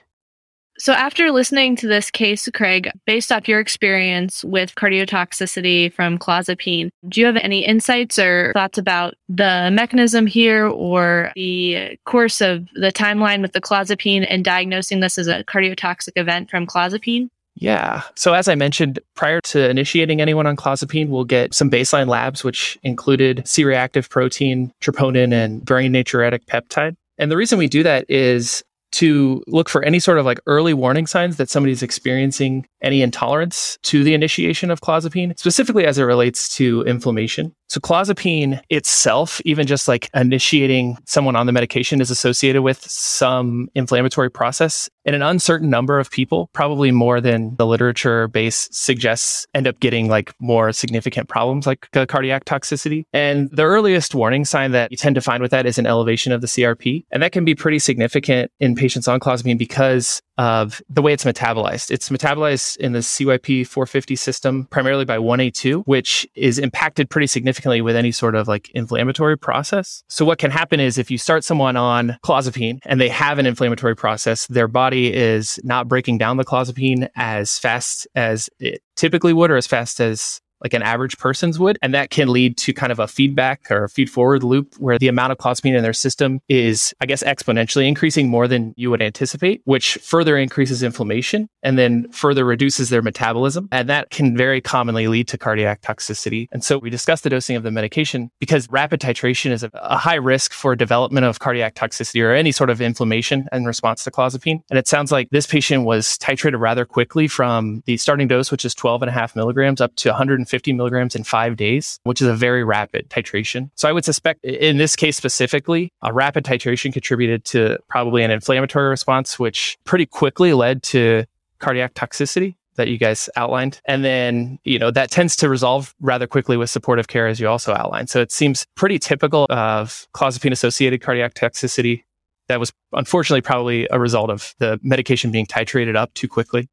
So, 0.79 0.93
after 0.93 1.31
listening 1.31 1.77
to 1.77 1.87
this 1.87 2.11
case, 2.11 2.49
Craig, 2.53 2.91
based 3.07 3.33
off 3.33 3.49
your 3.49 3.61
experience 3.61 4.45
with 4.45 4.75
cardiotoxicity 4.75 5.93
from 5.93 6.19
clozapine, 6.19 6.91
do 7.09 7.21
you 7.21 7.27
have 7.27 7.37
any 7.37 7.65
insights 7.65 8.19
or 8.19 8.53
thoughts 8.53 8.79
about 8.79 9.15
the 9.29 9.71
mechanism 9.73 10.27
here 10.27 10.67
or 10.67 11.33
the 11.35 11.99
course 12.05 12.41
of 12.41 12.67
the 12.75 12.93
timeline 12.93 13.41
with 13.41 13.53
the 13.53 13.61
clozapine 13.61 14.27
and 14.29 14.45
diagnosing 14.45 15.01
this 15.01 15.19
as 15.19 15.29
a 15.29 15.45
cardiotoxic 15.45 16.13
event 16.17 16.51
from 16.51 16.67
clozapine? 16.67 17.29
Yeah. 17.57 18.03
So 18.15 18.35
as 18.35 18.49
I 18.49 18.55
mentioned, 18.55 18.99
prior 19.15 19.41
to 19.45 19.71
initiating 19.71 20.21
anyone 20.21 20.47
on 20.47 20.57
clozapine, 20.57 21.09
we'll 21.09 21.25
get 21.25 21.55
some 21.55 21.71
baseline 21.71 22.07
labs, 22.07 22.45
which 22.45 22.79
included 22.83 23.43
C-reactive 23.49 24.11
protein, 24.11 24.73
troponin, 24.83 25.33
and 25.33 25.65
brain 25.65 25.93
natriuretic 25.93 26.45
peptide. 26.45 26.97
And 27.17 27.31
the 27.33 27.37
reason 27.37 27.59
we 27.59 27.67
do 27.67 27.83
that 27.83 28.05
is 28.11 28.63
to 28.93 29.43
look 29.47 29.69
for 29.69 29.83
any 29.83 29.99
sort 29.99 30.19
of 30.19 30.25
like 30.25 30.41
early 30.47 30.75
warning 30.75 31.07
signs 31.07 31.37
that 31.37 31.51
somebody's 31.51 31.83
experiencing 31.83 32.67
any 32.87 33.03
intolerance 33.03 33.77
to 33.83 34.05
the 34.05 34.15
initiation 34.15 34.71
of 34.71 34.81
clozapine, 34.81 35.37
specifically 35.39 35.85
as 35.85 35.99
it 35.99 36.05
relates 36.05 36.55
to 36.57 36.83
inflammation. 36.83 37.53
So 37.69 37.81
clozapine 37.81 38.61
itself, 38.71 39.41
even 39.45 39.67
just 39.67 39.89
like 39.89 40.09
initiating 40.15 40.97
someone 41.05 41.35
on 41.35 41.47
the 41.47 41.53
medication 41.53 42.01
is 42.01 42.13
associated 42.13 42.63
with 42.63 42.81
some 42.89 43.69
inflammatory 43.75 44.31
process 44.31 44.89
in 45.05 45.15
an 45.15 45.23
uncertain 45.23 45.69
number 45.69 45.99
of 45.99 46.11
people, 46.11 46.49
probably 46.53 46.93
more 46.93 47.21
than 47.21 47.57
the 47.57 47.67
literature 47.67 48.29
base 48.29 48.69
suggests 48.71 49.47
end 49.53 49.67
up 49.67 49.81
getting 49.81 50.09
like 50.09 50.33
more 50.41 50.73
significant 50.73 51.29
problems 51.29 51.67
like 51.67 51.89
uh, 51.97 52.07
cardiac 52.07 52.45
toxicity. 52.45 53.05
And 53.13 53.51
the 53.51 53.65
earliest 53.65 54.15
warning 54.15 54.45
sign 54.45 54.71
that 54.73 54.93
you 54.93 54.97
tend 54.97 55.17
to 55.17 55.21
find 55.21 55.43
with 55.43 55.51
that 55.51 55.67
is 55.67 55.79
an 55.79 55.87
elevation 55.87 56.33
of 56.33 56.41
the 56.41 56.47
CRP. 56.47 57.05
And 57.11 57.23
that 57.23 57.33
can 57.33 57.45
be 57.45 57.55
pretty 57.55 57.81
significant 57.81 58.53
in 58.61 58.77
patients 58.77 59.09
on 59.09 59.19
clozapine 59.19 59.59
because 59.59 60.21
of 60.39 60.83
the 60.89 61.03
way 61.03 61.13
it's 61.13 61.25
metabolized. 61.25 61.91
It's 61.91 62.09
metabolized 62.09 62.77
in 62.79 62.93
the 62.93 63.01
CYP 63.01 63.67
450 63.67 64.17
system 64.17 64.67
primarily 64.71 65.05
by 65.05 65.19
1A2, 65.19 65.85
which 65.87 66.27
is 66.35 66.59
impacted 66.59 67.09
pretty 67.09 67.27
significantly 67.27 67.81
with 67.81 67.97
any 67.97 68.13
sort 68.13 68.35
of 68.35 68.49
like 68.49 68.71
inflammatory 68.71 69.39
process. 69.39 70.03
So 70.09 70.25
what 70.25 70.39
can 70.39 70.51
happen 70.51 70.81
is 70.81 70.99
if 70.99 71.11
you 71.11 71.19
start 71.19 71.45
someone 71.45 71.77
on 71.77 72.19
clozapine 72.25 72.79
and 72.85 73.01
they 73.01 73.09
have 73.09 73.39
an 73.39 73.47
inflammatory 73.47 73.97
process, 73.97 74.47
their 74.49 74.69
body 74.69 75.13
is 75.13 75.59
not 75.65 75.89
breaking 75.89 76.19
down 76.19 76.37
the 76.37 76.45
clozapine 76.45 77.09
as 77.17 77.59
fast 77.59 78.07
as 78.15 78.49
it 78.59 78.83
typically 78.97 79.33
would 79.33 79.51
or 79.51 79.57
as 79.57 79.67
fast 79.67 80.01
as 80.01 80.41
like 80.63 80.75
an 80.75 80.83
average 80.83 81.19
person's 81.19 81.59
would. 81.59 81.79
And 81.83 81.95
that 81.95 82.11
can 82.11 82.29
lead 82.29 82.57
to 82.59 82.73
kind 82.73 82.93
of 82.93 82.99
a 82.99 83.09
feedback 83.09 83.71
or 83.71 83.85
a 83.85 83.89
feed 83.89 84.11
forward 84.11 84.43
loop 84.43 84.75
where 84.79 84.99
the 84.99 85.09
amount 85.09 85.33
of 85.33 85.39
clozapine 85.39 85.77
in 85.77 85.83
their 85.83 85.93
system 85.93 86.41
is, 86.49 86.95
I 87.01 87.07
guess, 87.07 87.23
exponentially 87.23 87.87
increasing 87.87 88.29
more 88.29 88.49
than 88.49 88.75
you 88.77 88.91
would 88.91 89.03
anticipate, 89.03 89.63
which 89.65 89.95
further 90.03 90.37
increases 90.37 90.83
inflammation 90.83 91.49
and 91.63 91.79
then 91.79 92.11
further 92.11 92.45
reduces 92.45 92.91
their 92.91 93.03
metabolism. 93.03 93.69
And 93.73 93.89
that 93.89 94.11
can 94.11 94.37
very 94.37 94.61
commonly 94.61 95.09
lead 95.09 95.29
to 95.29 95.39
cardiac 95.39 95.83
toxicity. 95.83 96.49
And 96.53 96.65
so 96.65 96.79
we 96.79 96.91
discussed 96.91 97.25
the 97.25 97.31
dosing 97.31 97.57
of 97.57 97.63
the 97.63 97.71
medication 97.71 98.31
because 98.41 98.69
rapid 98.71 99.01
titration 99.01 99.51
is 99.51 99.63
a, 99.63 99.71
a 99.75 99.97
high 99.97 100.15
risk 100.15 100.53
for 100.53 100.75
development 100.77 101.27
of 101.27 101.39
cardiac 101.39 101.75
toxicity 101.75 102.23
or 102.23 102.33
any 102.33 102.53
sort 102.53 102.71
of 102.71 102.81
inflammation 102.81 103.47
in 103.53 103.65
response 103.65 104.05
to 104.05 104.11
clozapine. 104.11 104.63
And 104.71 104.79
it 104.79 104.89
sounds 104.89 105.13
like 105.13 105.29
this 105.31 105.47
patient 105.47 105.85
was 105.85 106.19
titrated 106.19 106.61
rather 106.61 106.85
quickly 106.85 107.29
from 107.29 107.83
the 107.87 107.97
starting 107.97 108.29
dose, 108.29 108.51
which 108.51 108.65
is 108.65 108.75
12 108.75 109.03
and 109.03 109.11
a 109.11 109.13
half 109.13 109.37
milligrams 109.37 109.81
up 109.81 109.95
to 109.97 110.15
150 110.47 110.67
50 110.67 110.73
milligrams 110.73 111.15
in 111.15 111.23
five 111.23 111.57
days, 111.57 112.01
which 112.05 112.21
is 112.21 112.29
a 112.29 112.35
very 112.35 112.65
rapid 112.65 113.09
titration. 113.09 113.71
So 113.77 113.89
I 113.89 113.93
would 113.93 114.05
suspect 114.05 114.45
in 114.45 114.79
this 114.79 114.97
case 114.97 115.17
specifically, 115.17 115.93
a 116.03 116.13
rapid 116.13 116.45
titration 116.45 116.93
contributed 116.93 117.45
to 117.47 117.79
probably 117.89 118.25
an 118.25 118.31
inflammatory 118.31 118.89
response, 118.89 119.39
which 119.39 119.77
pretty 119.85 120.07
quickly 120.07 120.53
led 120.55 120.83
to 120.85 121.25
cardiac 121.59 121.95
toxicity 121.95 122.57
that 122.77 122.89
you 122.89 122.99
guys 122.99 123.31
outlined. 123.37 123.81
And 123.87 124.05
then, 124.05 124.59
you 124.65 124.79
know, 124.79 124.91
that 124.91 125.11
tends 125.11 125.37
to 125.37 125.49
resolve 125.49 125.95
rather 126.01 126.27
quickly 126.27 126.57
with 126.57 126.69
supportive 126.69 127.07
care, 127.07 127.27
as 127.27 127.39
you 127.39 127.49
also 127.49 127.73
outlined. 127.73 128.11
So 128.11 128.21
it 128.21 128.33
seems 128.33 128.67
pretty 128.75 128.99
typical 128.99 129.47
of 129.49 130.07
clozapine 130.15 130.53
associated 130.53 131.01
cardiac 131.01 131.35
toxicity. 131.35 132.03
That 132.49 132.61
was 132.61 132.73
unfortunately 132.93 133.41
probably 133.41 133.89
a 133.91 133.99
result 133.99 134.31
of 134.31 134.55
the 134.59 134.79
medication 134.83 135.31
being 135.31 135.47
titrated 135.47 135.97
up 135.97 136.13
too 136.15 136.29
quickly. 136.29 136.69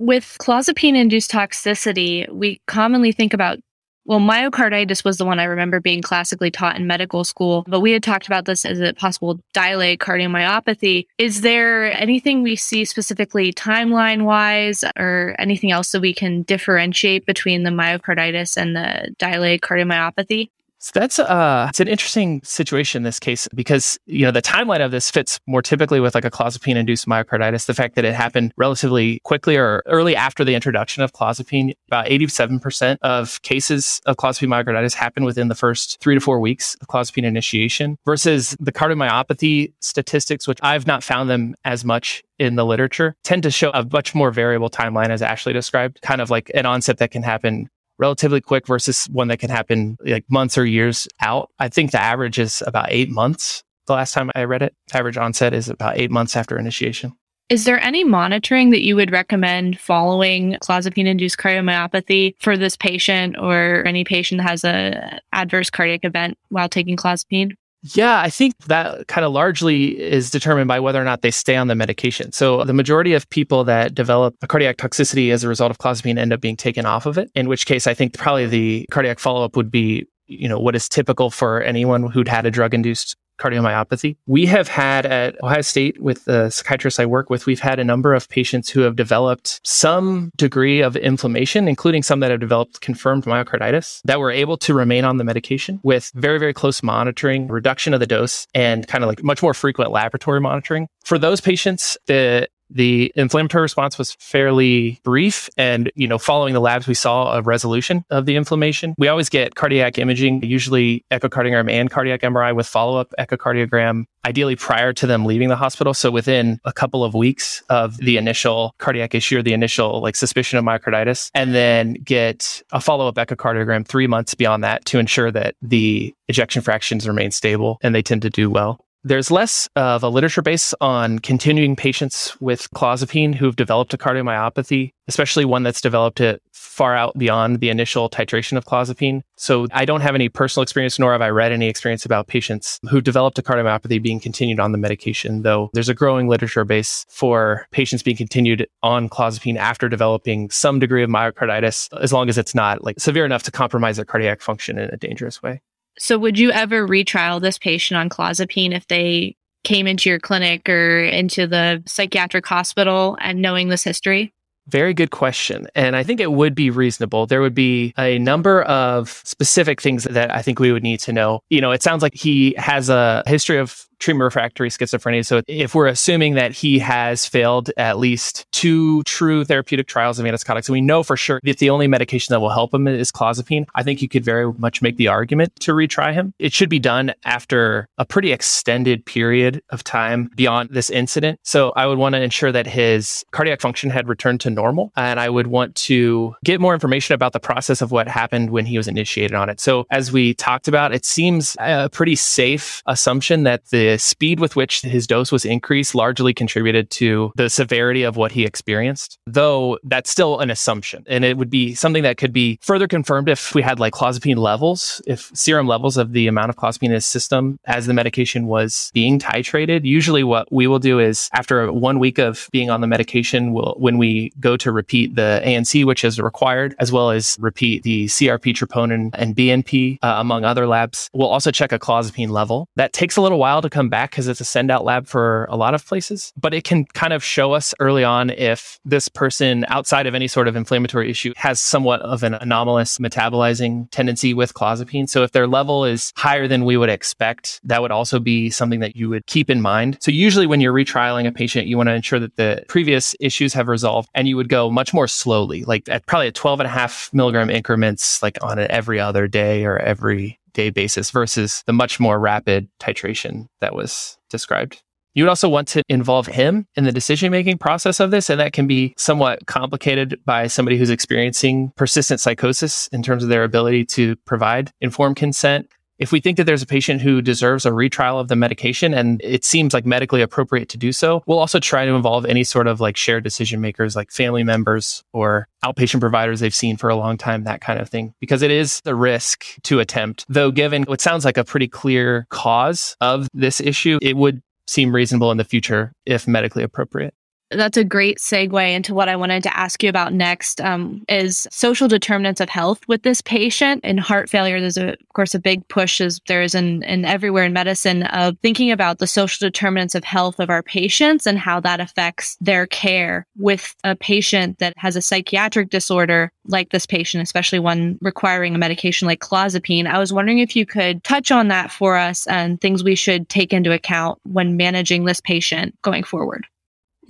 With 0.00 0.38
clozapine 0.40 0.96
induced 0.96 1.30
toxicity, 1.30 2.26
we 2.30 2.62
commonly 2.66 3.12
think 3.12 3.34
about 3.34 3.58
well, 4.06 4.18
myocarditis 4.18 5.04
was 5.04 5.18
the 5.18 5.26
one 5.26 5.38
I 5.38 5.44
remember 5.44 5.78
being 5.78 6.00
classically 6.00 6.50
taught 6.50 6.76
in 6.76 6.86
medical 6.86 7.22
school, 7.22 7.64
but 7.68 7.80
we 7.80 7.92
had 7.92 8.02
talked 8.02 8.26
about 8.26 8.46
this 8.46 8.64
as 8.64 8.80
a 8.80 8.94
possible 8.94 9.38
dilate 9.52 10.00
cardiomyopathy. 10.00 11.06
Is 11.18 11.42
there 11.42 11.92
anything 11.92 12.42
we 12.42 12.56
see 12.56 12.86
specifically 12.86 13.52
timeline 13.52 14.24
wise 14.24 14.84
or 14.98 15.36
anything 15.38 15.70
else 15.70 15.92
that 15.92 16.00
we 16.00 16.14
can 16.14 16.42
differentiate 16.44 17.26
between 17.26 17.62
the 17.62 17.70
myocarditis 17.70 18.56
and 18.56 18.74
the 18.74 19.14
dilate 19.18 19.60
cardiomyopathy? 19.60 20.48
So 20.82 20.92
that's 20.94 21.18
uh 21.18 21.66
it's 21.68 21.78
an 21.78 21.88
interesting 21.88 22.40
situation 22.42 23.00
in 23.00 23.02
this 23.02 23.20
case 23.20 23.46
because 23.54 23.98
you 24.06 24.24
know 24.24 24.30
the 24.30 24.40
timeline 24.40 24.82
of 24.82 24.90
this 24.90 25.10
fits 25.10 25.38
more 25.46 25.60
typically 25.60 26.00
with 26.00 26.14
like 26.14 26.24
a 26.24 26.30
clozapine 26.30 26.76
induced 26.76 27.06
myocarditis. 27.06 27.66
The 27.66 27.74
fact 27.74 27.96
that 27.96 28.06
it 28.06 28.14
happened 28.14 28.54
relatively 28.56 29.20
quickly 29.24 29.56
or 29.58 29.82
early 29.84 30.16
after 30.16 30.42
the 30.42 30.54
introduction 30.54 31.02
of 31.02 31.12
clozapine, 31.12 31.74
about 31.88 32.06
87% 32.06 32.96
of 33.02 33.42
cases 33.42 34.00
of 34.06 34.16
clozapine 34.16 34.48
myocarditis 34.48 34.94
happen 34.94 35.24
within 35.24 35.48
the 35.48 35.54
first 35.54 36.00
3 36.00 36.14
to 36.14 36.20
4 36.20 36.40
weeks 36.40 36.76
of 36.80 36.88
clozapine 36.88 37.24
initiation 37.24 37.98
versus 38.06 38.56
the 38.58 38.72
cardiomyopathy 38.72 39.74
statistics 39.80 40.48
which 40.48 40.58
I've 40.62 40.86
not 40.86 41.04
found 41.04 41.28
them 41.28 41.54
as 41.64 41.84
much 41.84 42.22
in 42.38 42.56
the 42.56 42.64
literature 42.64 43.14
tend 43.22 43.42
to 43.42 43.50
show 43.50 43.70
a 43.72 43.86
much 43.92 44.14
more 44.14 44.30
variable 44.30 44.70
timeline 44.70 45.10
as 45.10 45.20
Ashley 45.20 45.52
described, 45.52 46.00
kind 46.00 46.22
of 46.22 46.30
like 46.30 46.50
an 46.54 46.64
onset 46.64 46.96
that 46.98 47.10
can 47.10 47.22
happen 47.22 47.68
relatively 48.00 48.40
quick 48.40 48.66
versus 48.66 49.04
one 49.06 49.28
that 49.28 49.38
can 49.38 49.50
happen 49.50 49.96
like 50.04 50.24
months 50.30 50.56
or 50.56 50.64
years 50.64 51.06
out. 51.20 51.50
I 51.58 51.68
think 51.68 51.92
the 51.92 52.00
average 52.00 52.38
is 52.38 52.62
about 52.66 52.86
eight 52.88 53.10
months. 53.10 53.62
The 53.86 53.92
last 53.92 54.14
time 54.14 54.30
I 54.34 54.44
read 54.44 54.62
it, 54.62 54.74
average 54.92 55.16
onset 55.16 55.52
is 55.52 55.68
about 55.68 55.98
eight 55.98 56.10
months 56.10 56.34
after 56.34 56.58
initiation. 56.58 57.12
Is 57.50 57.64
there 57.64 57.82
any 57.82 58.04
monitoring 58.04 58.70
that 58.70 58.82
you 58.82 58.94
would 58.94 59.10
recommend 59.10 59.78
following 59.80 60.56
clozapine 60.62 61.06
induced 61.06 61.36
cardiomyopathy 61.36 62.36
for 62.38 62.56
this 62.56 62.76
patient 62.76 63.36
or 63.36 63.84
any 63.84 64.04
patient 64.04 64.40
that 64.40 64.48
has 64.48 64.64
a 64.64 65.20
adverse 65.32 65.68
cardiac 65.68 66.04
event 66.04 66.38
while 66.48 66.68
taking 66.68 66.96
clozapine? 66.96 67.56
Yeah, 67.82 68.20
I 68.20 68.28
think 68.28 68.56
that 68.66 69.08
kind 69.08 69.24
of 69.24 69.32
largely 69.32 69.98
is 69.98 70.30
determined 70.30 70.68
by 70.68 70.80
whether 70.80 71.00
or 71.00 71.04
not 71.04 71.22
they 71.22 71.30
stay 71.30 71.56
on 71.56 71.68
the 71.68 71.74
medication. 71.74 72.30
So 72.32 72.62
the 72.64 72.74
majority 72.74 73.14
of 73.14 73.28
people 73.30 73.64
that 73.64 73.94
develop 73.94 74.34
a 74.42 74.46
cardiac 74.46 74.76
toxicity 74.76 75.32
as 75.32 75.44
a 75.44 75.48
result 75.48 75.70
of 75.70 75.78
clozapine 75.78 76.18
end 76.18 76.32
up 76.32 76.42
being 76.42 76.56
taken 76.56 76.84
off 76.84 77.06
of 77.06 77.16
it, 77.16 77.30
in 77.34 77.48
which 77.48 77.64
case 77.64 77.86
I 77.86 77.94
think 77.94 78.18
probably 78.18 78.46
the 78.46 78.86
cardiac 78.90 79.18
follow-up 79.18 79.56
would 79.56 79.70
be 79.70 80.06
you 80.26 80.48
know 80.48 80.60
what 80.60 80.76
is 80.76 80.88
typical 80.88 81.30
for 81.30 81.60
anyone 81.62 82.08
who'd 82.10 82.28
had 82.28 82.46
a 82.46 82.50
drug 82.50 82.72
induced 82.72 83.16
cardiomyopathy. 83.40 84.16
We 84.26 84.46
have 84.46 84.68
had 84.68 85.06
at 85.06 85.42
Ohio 85.42 85.62
State 85.62 86.00
with 86.00 86.24
the 86.24 86.50
psychiatrists 86.50 87.00
I 87.00 87.06
work 87.06 87.30
with, 87.30 87.46
we've 87.46 87.60
had 87.60 87.78
a 87.78 87.84
number 87.84 88.14
of 88.14 88.28
patients 88.28 88.68
who 88.70 88.80
have 88.80 88.96
developed 88.96 89.60
some 89.64 90.30
degree 90.36 90.80
of 90.80 90.96
inflammation, 90.96 91.68
including 91.68 92.02
some 92.02 92.20
that 92.20 92.30
have 92.30 92.40
developed 92.40 92.80
confirmed 92.80 93.24
myocarditis 93.24 94.02
that 94.04 94.20
were 94.20 94.30
able 94.30 94.56
to 94.58 94.74
remain 94.74 95.04
on 95.04 95.16
the 95.16 95.24
medication 95.24 95.80
with 95.82 96.10
very, 96.14 96.38
very 96.38 96.52
close 96.52 96.82
monitoring, 96.82 97.48
reduction 97.48 97.94
of 97.94 98.00
the 98.00 98.06
dose, 98.06 98.46
and 98.54 98.86
kind 98.86 99.02
of 99.02 99.08
like 99.08 99.22
much 99.22 99.42
more 99.42 99.54
frequent 99.54 99.90
laboratory 99.90 100.40
monitoring. 100.40 100.88
For 101.04 101.18
those 101.18 101.40
patients, 101.40 101.96
the 102.06 102.48
the 102.70 103.12
inflammatory 103.16 103.62
response 103.62 103.98
was 103.98 104.16
fairly 104.18 105.00
brief 105.04 105.48
and 105.56 105.90
you 105.94 106.06
know 106.06 106.18
following 106.18 106.54
the 106.54 106.60
labs 106.60 106.86
we 106.86 106.94
saw 106.94 107.36
a 107.36 107.42
resolution 107.42 108.04
of 108.10 108.26
the 108.26 108.36
inflammation. 108.36 108.94
We 108.98 109.08
always 109.08 109.28
get 109.28 109.54
cardiac 109.54 109.98
imaging 109.98 110.42
usually 110.44 111.04
echocardiogram 111.10 111.70
and 111.70 111.90
cardiac 111.90 112.20
mri 112.20 112.54
with 112.54 112.66
follow-up 112.66 113.12
echocardiogram 113.18 114.04
ideally 114.24 114.56
prior 114.56 114.92
to 114.92 115.06
them 115.06 115.24
leaving 115.24 115.48
the 115.48 115.56
hospital. 115.56 115.94
So 115.94 116.10
within 116.10 116.60
a 116.64 116.72
couple 116.72 117.02
of 117.04 117.14
weeks 117.14 117.62
of 117.70 117.96
the 117.96 118.16
initial 118.16 118.74
cardiac 118.78 119.14
issue 119.14 119.38
or 119.38 119.42
the 119.42 119.54
initial 119.54 120.00
like 120.00 120.16
suspicion 120.16 120.58
of 120.58 120.64
myocarditis 120.64 121.30
and 121.34 121.54
then 121.54 121.94
get 121.94 122.62
a 122.72 122.80
follow-up 122.80 123.14
echocardiogram 123.14 123.86
3 123.86 124.06
months 124.06 124.34
beyond 124.34 124.62
that 124.64 124.84
to 124.86 124.98
ensure 124.98 125.30
that 125.30 125.54
the 125.62 126.14
ejection 126.28 126.62
fractions 126.62 127.08
remain 127.08 127.30
stable 127.30 127.78
and 127.82 127.94
they 127.94 128.02
tend 128.02 128.22
to 128.22 128.30
do 128.30 128.50
well 128.50 128.78
there's 129.02 129.30
less 129.30 129.68
of 129.76 130.02
a 130.02 130.08
literature 130.08 130.42
base 130.42 130.74
on 130.80 131.18
continuing 131.18 131.74
patients 131.76 132.38
with 132.40 132.70
clozapine 132.72 133.34
who've 133.34 133.56
developed 133.56 133.94
a 133.94 133.98
cardiomyopathy, 133.98 134.92
especially 135.08 135.44
one 135.44 135.62
that's 135.62 135.80
developed 135.80 136.20
it 136.20 136.42
far 136.52 136.94
out 136.94 137.16
beyond 137.16 137.60
the 137.60 137.70
initial 137.70 138.08
titration 138.08 138.56
of 138.56 138.64
clozapine. 138.64 139.22
So 139.36 139.66
I 139.72 139.84
don't 139.84 140.02
have 140.02 140.14
any 140.14 140.28
personal 140.28 140.62
experience, 140.62 140.98
nor 140.98 141.12
have 141.12 141.22
I 141.22 141.30
read 141.30 141.52
any 141.52 141.68
experience 141.68 142.04
about 142.04 142.26
patients 142.26 142.78
who 142.90 143.00
developed 143.00 143.38
a 143.38 143.42
cardiomyopathy 143.42 144.02
being 144.02 144.20
continued 144.20 144.60
on 144.60 144.72
the 144.72 144.78
medication, 144.78 145.42
though 145.42 145.70
there's 145.72 145.88
a 145.88 145.94
growing 145.94 146.28
literature 146.28 146.64
base 146.64 147.06
for 147.08 147.66
patients 147.70 148.02
being 148.02 148.16
continued 148.16 148.66
on 148.82 149.08
clozapine 149.08 149.56
after 149.56 149.88
developing 149.88 150.50
some 150.50 150.78
degree 150.78 151.02
of 151.02 151.10
myocarditis, 151.10 151.88
as 152.00 152.12
long 152.12 152.28
as 152.28 152.36
it's 152.36 152.54
not 152.54 152.84
like 152.84 153.00
severe 153.00 153.24
enough 153.24 153.42
to 153.44 153.50
compromise 153.50 153.96
their 153.96 154.04
cardiac 154.04 154.40
function 154.40 154.78
in 154.78 154.90
a 154.90 154.96
dangerous 154.96 155.42
way. 155.42 155.62
So, 155.98 156.18
would 156.18 156.38
you 156.38 156.50
ever 156.50 156.86
retrial 156.86 157.40
this 157.40 157.58
patient 157.58 157.98
on 157.98 158.08
clozapine 158.08 158.74
if 158.74 158.86
they 158.88 159.36
came 159.64 159.86
into 159.86 160.08
your 160.08 160.18
clinic 160.18 160.68
or 160.68 161.04
into 161.04 161.46
the 161.46 161.82
psychiatric 161.86 162.46
hospital 162.46 163.18
and 163.20 163.42
knowing 163.42 163.68
this 163.68 163.84
history? 163.84 164.32
Very 164.68 164.94
good 164.94 165.10
question. 165.10 165.66
And 165.74 165.96
I 165.96 166.02
think 166.02 166.20
it 166.20 166.32
would 166.32 166.54
be 166.54 166.70
reasonable. 166.70 167.26
There 167.26 167.40
would 167.40 167.54
be 167.54 167.92
a 167.98 168.18
number 168.18 168.62
of 168.62 169.20
specific 169.24 169.80
things 169.80 170.04
that 170.04 170.30
I 170.30 170.42
think 170.42 170.60
we 170.60 170.70
would 170.70 170.82
need 170.82 171.00
to 171.00 171.12
know. 171.12 171.40
You 171.50 171.60
know, 171.60 171.72
it 171.72 171.82
sounds 171.82 172.02
like 172.02 172.14
he 172.14 172.54
has 172.56 172.88
a 172.88 173.22
history 173.26 173.58
of 173.58 173.86
treatment 174.00 174.24
refractory 174.24 174.68
schizophrenia. 174.70 175.24
So 175.24 175.42
if 175.46 175.74
we're 175.74 175.86
assuming 175.86 176.34
that 176.34 176.52
he 176.52 176.78
has 176.80 177.26
failed 177.26 177.70
at 177.76 177.98
least 177.98 178.46
two 178.52 179.02
true 179.04 179.44
therapeutic 179.44 179.86
trials 179.86 180.18
of 180.18 180.26
antipsychotics, 180.26 180.68
and 180.68 180.72
we 180.72 180.80
know 180.80 181.02
for 181.02 181.16
sure 181.16 181.40
that 181.44 181.58
the 181.58 181.70
only 181.70 181.86
medication 181.86 182.32
that 182.32 182.40
will 182.40 182.50
help 182.50 182.74
him 182.74 182.88
is 182.88 183.12
clozapine, 183.12 183.66
I 183.74 183.82
think 183.82 184.02
you 184.02 184.08
could 184.08 184.24
very 184.24 184.52
much 184.54 184.82
make 184.82 184.96
the 184.96 185.08
argument 185.08 185.54
to 185.60 185.72
retry 185.72 186.12
him. 186.12 186.34
It 186.38 186.52
should 186.52 186.68
be 186.68 186.78
done 186.78 187.12
after 187.24 187.88
a 187.98 188.04
pretty 188.04 188.32
extended 188.32 189.04
period 189.04 189.62
of 189.70 189.84
time 189.84 190.30
beyond 190.34 190.70
this 190.70 190.90
incident. 190.90 191.38
So 191.44 191.72
I 191.76 191.86
would 191.86 191.98
want 191.98 192.14
to 192.14 192.22
ensure 192.22 192.52
that 192.52 192.66
his 192.66 193.24
cardiac 193.30 193.60
function 193.60 193.90
had 193.90 194.08
returned 194.08 194.40
to 194.40 194.50
normal. 194.50 194.92
And 194.96 195.20
I 195.20 195.28
would 195.28 195.46
want 195.46 195.74
to 195.76 196.34
get 196.44 196.60
more 196.60 196.74
information 196.74 197.14
about 197.14 197.32
the 197.32 197.40
process 197.40 197.82
of 197.82 197.90
what 197.90 198.08
happened 198.08 198.50
when 198.50 198.66
he 198.66 198.76
was 198.76 198.88
initiated 198.88 199.34
on 199.34 199.48
it. 199.48 199.60
So 199.60 199.86
as 199.90 200.10
we 200.10 200.34
talked 200.34 200.68
about, 200.68 200.94
it 200.94 201.04
seems 201.04 201.56
a 201.60 201.88
pretty 201.90 202.16
safe 202.16 202.82
assumption 202.86 203.44
that 203.44 203.66
the 203.66 203.89
the 203.90 203.98
speed 203.98 204.40
with 204.40 204.56
which 204.56 204.82
his 204.82 205.06
dose 205.06 205.32
was 205.32 205.44
increased 205.44 205.94
largely 205.94 206.32
contributed 206.32 206.90
to 206.90 207.32
the 207.36 207.50
severity 207.50 208.02
of 208.02 208.16
what 208.16 208.32
he 208.32 208.44
experienced, 208.44 209.18
though 209.26 209.78
that's 209.84 210.10
still 210.10 210.38
an 210.40 210.50
assumption. 210.50 211.04
And 211.08 211.24
it 211.24 211.36
would 211.36 211.50
be 211.50 211.74
something 211.74 212.02
that 212.04 212.16
could 212.16 212.32
be 212.32 212.58
further 212.62 212.86
confirmed 212.86 213.28
if 213.28 213.54
we 213.54 213.62
had 213.62 213.80
like 213.80 213.92
clozapine 213.92 214.36
levels, 214.36 215.02
if 215.06 215.30
serum 215.34 215.66
levels 215.66 215.96
of 215.96 216.12
the 216.12 216.28
amount 216.28 216.50
of 216.50 216.56
clozapine 216.56 216.90
in 216.90 216.92
his 216.92 217.06
system 217.06 217.58
as 217.64 217.86
the 217.86 217.94
medication 217.94 218.46
was 218.46 218.90
being 218.94 219.18
titrated. 219.18 219.84
Usually 219.84 220.22
what 220.22 220.50
we 220.52 220.66
will 220.66 220.78
do 220.78 220.98
is 220.98 221.28
after 221.32 221.72
one 221.72 221.98
week 221.98 222.18
of 222.18 222.48
being 222.52 222.70
on 222.70 222.80
the 222.80 222.86
medication, 222.86 223.52
we'll, 223.52 223.74
when 223.78 223.98
we 223.98 224.32
go 224.38 224.56
to 224.56 224.70
repeat 224.70 225.16
the 225.16 225.42
ANC, 225.44 225.84
which 225.84 226.04
is 226.04 226.20
required, 226.20 226.74
as 226.78 226.92
well 226.92 227.10
as 227.10 227.36
repeat 227.40 227.82
the 227.82 228.06
CRP 228.06 228.54
troponin 228.54 229.10
and 229.14 229.34
BNP, 229.34 229.98
uh, 230.02 230.14
among 230.18 230.44
other 230.44 230.66
labs, 230.66 231.08
we'll 231.12 231.28
also 231.28 231.50
check 231.50 231.72
a 231.72 231.78
clozapine 231.78 232.30
level. 232.30 232.68
That 232.76 232.92
takes 232.92 233.16
a 233.16 233.20
little 233.20 233.38
while 233.38 233.62
to 233.62 233.70
come 233.70 233.79
come 233.80 233.88
back 233.88 234.10
because 234.10 234.28
it's 234.28 234.42
a 234.42 234.44
send 234.44 234.70
out 234.70 234.84
lab 234.84 235.06
for 235.06 235.46
a 235.48 235.56
lot 235.56 235.72
of 235.72 235.86
places, 235.86 236.34
but 236.36 236.52
it 236.52 236.64
can 236.64 236.84
kind 236.84 237.14
of 237.14 237.24
show 237.24 237.52
us 237.52 237.74
early 237.80 238.04
on 238.04 238.28
if 238.28 238.78
this 238.84 239.08
person, 239.08 239.64
outside 239.68 240.06
of 240.06 240.14
any 240.14 240.28
sort 240.28 240.48
of 240.48 240.54
inflammatory 240.54 241.10
issue, 241.10 241.32
has 241.36 241.58
somewhat 241.58 242.02
of 242.02 242.22
an 242.22 242.34
anomalous 242.34 242.98
metabolizing 242.98 243.90
tendency 243.90 244.34
with 244.34 244.52
clozapine. 244.52 245.08
So 245.08 245.22
if 245.22 245.32
their 245.32 245.46
level 245.46 245.86
is 245.86 246.12
higher 246.16 246.46
than 246.46 246.66
we 246.66 246.76
would 246.76 246.90
expect, 246.90 247.58
that 247.64 247.80
would 247.80 247.90
also 247.90 248.18
be 248.18 248.50
something 248.50 248.80
that 248.80 248.96
you 248.96 249.08
would 249.08 249.26
keep 249.26 249.48
in 249.48 249.62
mind. 249.62 249.96
So 250.02 250.10
usually 250.10 250.46
when 250.46 250.60
you're 250.60 250.74
retrialing 250.74 251.26
a 251.26 251.32
patient, 251.32 251.66
you 251.66 251.78
want 251.78 251.88
to 251.88 251.94
ensure 251.94 252.18
that 252.18 252.36
the 252.36 252.62
previous 252.68 253.14
issues 253.18 253.54
have 253.54 253.68
resolved 253.68 254.10
and 254.14 254.28
you 254.28 254.36
would 254.36 254.50
go 254.50 254.70
much 254.70 254.92
more 254.92 255.08
slowly, 255.08 255.64
like 255.64 255.88
at 255.88 256.04
probably 256.04 256.28
at 256.28 256.34
12 256.34 256.60
and 256.60 256.66
a 256.66 256.70
half 256.70 257.08
milligram 257.14 257.48
increments, 257.48 258.22
like 258.22 258.36
on 258.42 258.58
an 258.58 258.70
every 258.70 259.00
other 259.00 259.26
day 259.26 259.64
or 259.64 259.78
every 259.78 260.38
day 260.52 260.70
basis 260.70 261.10
versus 261.10 261.62
the 261.66 261.72
much 261.72 262.00
more 262.00 262.18
rapid 262.18 262.68
titration 262.80 263.46
that 263.60 263.74
was 263.74 264.18
described. 264.28 264.82
You 265.14 265.24
would 265.24 265.30
also 265.30 265.48
want 265.48 265.66
to 265.68 265.82
involve 265.88 266.28
him 266.28 266.66
in 266.76 266.84
the 266.84 266.92
decision 266.92 267.32
making 267.32 267.58
process 267.58 267.98
of 267.98 268.10
this. 268.10 268.30
And 268.30 268.38
that 268.38 268.52
can 268.52 268.66
be 268.66 268.94
somewhat 268.96 269.46
complicated 269.46 270.20
by 270.24 270.46
somebody 270.46 270.78
who's 270.78 270.90
experiencing 270.90 271.72
persistent 271.76 272.20
psychosis 272.20 272.88
in 272.92 273.02
terms 273.02 273.22
of 273.22 273.28
their 273.28 273.42
ability 273.42 273.86
to 273.86 274.14
provide 274.24 274.70
informed 274.80 275.16
consent. 275.16 275.68
If 276.00 276.12
we 276.12 276.20
think 276.20 276.38
that 276.38 276.44
there's 276.44 276.62
a 276.62 276.66
patient 276.66 277.02
who 277.02 277.20
deserves 277.20 277.66
a 277.66 277.72
retrial 277.74 278.18
of 278.18 278.28
the 278.28 278.36
medication 278.36 278.94
and 278.94 279.20
it 279.22 279.44
seems 279.44 279.74
like 279.74 279.84
medically 279.84 280.22
appropriate 280.22 280.70
to 280.70 280.78
do 280.78 280.92
so, 280.92 281.22
we'll 281.26 281.38
also 281.38 281.60
try 281.60 281.84
to 281.84 281.92
involve 281.92 282.24
any 282.24 282.42
sort 282.42 282.66
of 282.66 282.80
like 282.80 282.96
shared 282.96 283.22
decision 283.22 283.60
makers 283.60 283.94
like 283.94 284.10
family 284.10 284.42
members 284.42 285.04
or 285.12 285.46
outpatient 285.62 286.00
providers 286.00 286.40
they've 286.40 286.54
seen 286.54 286.78
for 286.78 286.88
a 286.88 286.96
long 286.96 287.18
time, 287.18 287.44
that 287.44 287.60
kind 287.60 287.78
of 287.78 287.90
thing, 287.90 288.14
because 288.18 288.40
it 288.40 288.50
is 288.50 288.80
the 288.80 288.94
risk 288.94 289.44
to 289.64 289.78
attempt. 289.78 290.24
Though, 290.26 290.50
given 290.50 290.84
what 290.84 291.02
sounds 291.02 291.26
like 291.26 291.36
a 291.36 291.44
pretty 291.44 291.68
clear 291.68 292.26
cause 292.30 292.96
of 293.02 293.28
this 293.34 293.60
issue, 293.60 293.98
it 294.00 294.16
would 294.16 294.42
seem 294.66 294.94
reasonable 294.94 295.30
in 295.30 295.36
the 295.36 295.44
future 295.44 295.92
if 296.06 296.26
medically 296.26 296.62
appropriate. 296.62 297.12
That's 297.50 297.76
a 297.76 297.84
great 297.84 298.18
segue 298.18 298.74
into 298.74 298.94
what 298.94 299.08
I 299.08 299.16
wanted 299.16 299.42
to 299.42 299.56
ask 299.56 299.82
you 299.82 299.88
about 299.88 300.12
next 300.12 300.60
um, 300.60 301.04
is 301.08 301.48
social 301.50 301.88
determinants 301.88 302.40
of 302.40 302.48
health 302.48 302.80
with 302.86 303.02
this 303.02 303.20
patient 303.20 303.84
in 303.84 303.98
heart 303.98 304.30
failure. 304.30 304.60
There's 304.60 304.76
a, 304.76 304.92
of 304.92 305.08
course 305.14 305.34
a 305.34 305.40
big 305.40 305.66
push 305.66 306.00
as 306.00 306.20
there 306.28 306.42
is 306.42 306.54
in, 306.54 306.84
in 306.84 307.04
everywhere 307.04 307.44
in 307.44 307.52
medicine 307.52 308.04
of 308.04 308.38
thinking 308.40 308.70
about 308.70 308.98
the 308.98 309.06
social 309.08 309.44
determinants 309.44 309.96
of 309.96 310.04
health 310.04 310.38
of 310.38 310.48
our 310.48 310.62
patients 310.62 311.26
and 311.26 311.38
how 311.38 311.58
that 311.60 311.80
affects 311.80 312.36
their 312.40 312.66
care 312.66 313.26
with 313.36 313.74
a 313.82 313.96
patient 313.96 314.58
that 314.60 314.74
has 314.76 314.94
a 314.94 315.02
psychiatric 315.02 315.70
disorder 315.70 316.30
like 316.46 316.70
this 316.70 316.86
patient, 316.86 317.22
especially 317.22 317.58
one 317.58 317.98
requiring 318.00 318.54
a 318.54 318.58
medication 318.58 319.06
like 319.06 319.20
clozapine. 319.20 319.86
I 319.86 319.98
was 319.98 320.12
wondering 320.12 320.38
if 320.38 320.54
you 320.54 320.66
could 320.66 321.02
touch 321.02 321.32
on 321.32 321.48
that 321.48 321.72
for 321.72 321.96
us 321.96 322.28
and 322.28 322.60
things 322.60 322.84
we 322.84 322.94
should 322.94 323.28
take 323.28 323.52
into 323.52 323.72
account 323.72 324.20
when 324.22 324.56
managing 324.56 325.04
this 325.04 325.20
patient 325.20 325.76
going 325.82 326.04
forward. 326.04 326.46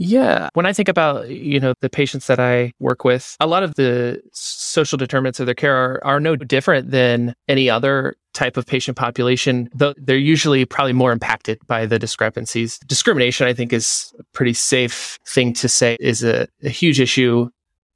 Yeah. 0.03 0.49
When 0.55 0.65
I 0.65 0.73
think 0.73 0.89
about, 0.89 1.29
you 1.29 1.61
know, 1.61 1.75
the 1.83 1.91
patients 1.91 2.27
that 2.29 2.41
I 2.41 2.73
work 2.79 3.05
with, 3.05 3.37
a 3.39 3.47
lot 3.47 3.63
of 3.63 3.75
the 3.75 4.23
social 4.33 4.97
determinants 4.97 5.41
of 5.41 5.47
their 5.47 5.55
care 5.55 5.77
are, 5.77 6.01
are 6.03 6.19
no 6.19 6.37
different 6.37 6.91
than 6.91 7.35
any 7.49 7.69
other 7.69 8.15
type 8.33 8.57
of 8.57 8.65
patient 8.65 8.97
population, 8.97 9.69
though 9.75 9.93
they're 9.99 10.17
usually 10.17 10.65
probably 10.65 10.95
more 10.95 11.13
impacted 11.13 11.59
by 11.67 11.85
the 11.85 11.99
discrepancies. 11.99 12.79
Discrimination, 12.87 13.47
I 13.47 13.53
think, 13.53 13.75
is 13.75 14.15
a 14.19 14.23
pretty 14.33 14.55
safe 14.55 15.19
thing 15.27 15.53
to 15.55 15.69
say 15.69 15.99
is 16.01 16.25
a, 16.25 16.49
a 16.63 16.71
huge 16.71 16.99
issue 16.99 17.51